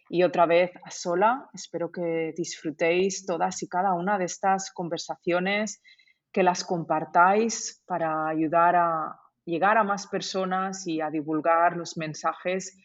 y 0.09 0.23
otra 0.23 0.45
vez 0.45 0.71
a 0.83 0.91
sola. 0.91 1.49
Espero 1.53 1.91
que 1.91 2.33
disfrutéis 2.37 3.25
todas 3.25 3.61
y 3.63 3.67
cada 3.67 3.93
una 3.93 4.17
de 4.17 4.25
estas 4.25 4.71
conversaciones, 4.71 5.81
que 6.31 6.43
las 6.43 6.63
compartáis 6.63 7.83
para 7.85 8.27
ayudar 8.27 8.75
a 8.75 9.19
llegar 9.45 9.77
a 9.77 9.83
más 9.83 10.07
personas 10.07 10.87
y 10.87 11.01
a 11.01 11.09
divulgar 11.09 11.75
los 11.77 11.97
mensajes 11.97 12.77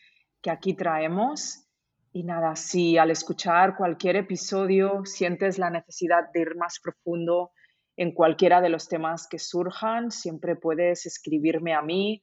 que 0.43 0.51
aquí 0.51 0.75
traemos. 0.75 1.65
Y 2.13 2.25
nada, 2.25 2.57
si 2.57 2.99
al 2.99 3.11
escuchar 3.11 3.77
cualquier 3.77 4.17
episodio 4.17 5.05
sientes 5.05 5.59
la 5.59 5.71
necesidad 5.71 6.25
de 6.33 6.41
ir 6.41 6.57
más 6.57 6.81
profundo, 6.83 7.53
en 7.99 8.13
cualquiera 8.13 8.61
de 8.61 8.69
los 8.69 8.89
temas 8.89 9.27
que 9.27 9.41
surjan. 9.41 10.13
Siempre 10.13 10.55
puedes 10.55 11.05
escribirme 11.05 11.75
a 11.75 11.83
mí 11.83 12.23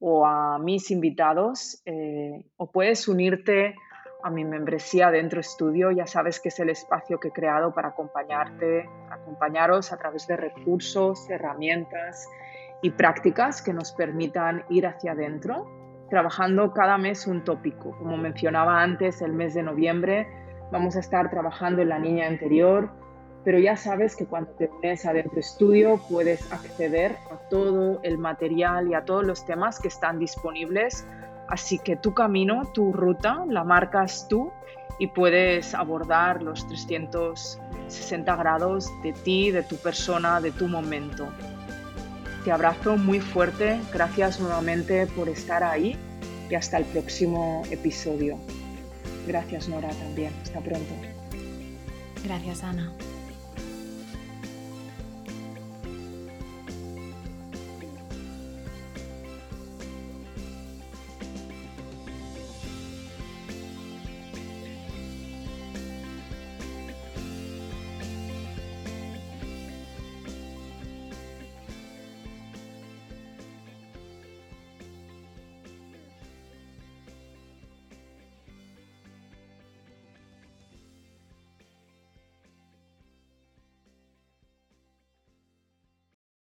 o 0.00 0.26
a 0.26 0.58
mis 0.58 0.90
invitados 0.90 1.82
eh, 1.84 2.46
o 2.56 2.72
puedes 2.72 3.06
unirte 3.06 3.76
a 4.22 4.30
mi 4.30 4.46
membresía 4.46 5.10
Dentro 5.10 5.40
Estudio. 5.40 5.90
Ya 5.90 6.06
sabes 6.06 6.40
que 6.40 6.48
es 6.48 6.58
el 6.58 6.70
espacio 6.70 7.20
que 7.20 7.28
he 7.28 7.32
creado 7.32 7.74
para 7.74 7.88
acompañarte, 7.88 8.88
acompañaros 9.10 9.92
a 9.92 9.98
través 9.98 10.26
de 10.26 10.38
recursos, 10.38 11.28
herramientas 11.28 12.26
y 12.80 12.90
prácticas 12.90 13.60
que 13.60 13.74
nos 13.74 13.92
permitan 13.92 14.64
ir 14.70 14.86
hacia 14.86 15.12
adentro, 15.12 15.66
trabajando 16.08 16.72
cada 16.72 16.96
mes 16.96 17.26
un 17.26 17.44
tópico. 17.44 17.94
Como 17.98 18.16
mencionaba 18.16 18.82
antes, 18.82 19.20
el 19.20 19.34
mes 19.34 19.52
de 19.52 19.64
noviembre 19.64 20.26
vamos 20.72 20.96
a 20.96 21.00
estar 21.00 21.28
trabajando 21.28 21.82
en 21.82 21.90
la 21.90 21.98
niña 21.98 22.30
interior, 22.30 22.90
pero 23.44 23.58
ya 23.58 23.76
sabes 23.76 24.16
que 24.16 24.26
cuando 24.26 24.50
te 24.52 24.68
unes 24.68 25.06
a 25.06 25.12
Dentro 25.12 25.40
Estudio 25.40 26.00
puedes 26.08 26.52
acceder 26.52 27.16
a 27.30 27.36
todo 27.48 28.00
el 28.02 28.18
material 28.18 28.88
y 28.88 28.94
a 28.94 29.04
todos 29.04 29.24
los 29.24 29.46
temas 29.46 29.80
que 29.80 29.88
están 29.88 30.18
disponibles. 30.18 31.06
Así 31.48 31.78
que 31.78 31.96
tu 31.96 32.14
camino, 32.14 32.70
tu 32.72 32.92
ruta, 32.92 33.44
la 33.48 33.64
marcas 33.64 34.28
tú 34.28 34.52
y 34.98 35.06
puedes 35.06 35.74
abordar 35.74 36.42
los 36.42 36.66
360 36.68 38.36
grados 38.36 38.88
de 39.02 39.12
ti, 39.14 39.50
de 39.50 39.62
tu 39.62 39.76
persona, 39.76 40.40
de 40.40 40.52
tu 40.52 40.68
momento. 40.68 41.28
Te 42.44 42.52
abrazo 42.52 42.96
muy 42.96 43.20
fuerte, 43.20 43.80
gracias 43.92 44.38
nuevamente 44.40 45.06
por 45.06 45.28
estar 45.28 45.64
ahí 45.64 45.98
y 46.48 46.54
hasta 46.54 46.76
el 46.76 46.84
próximo 46.84 47.62
episodio. 47.70 48.38
Gracias 49.26 49.68
Nora 49.68 49.88
también, 49.88 50.32
hasta 50.42 50.60
pronto. 50.60 50.94
Gracias 52.22 52.62
Ana. 52.62 52.92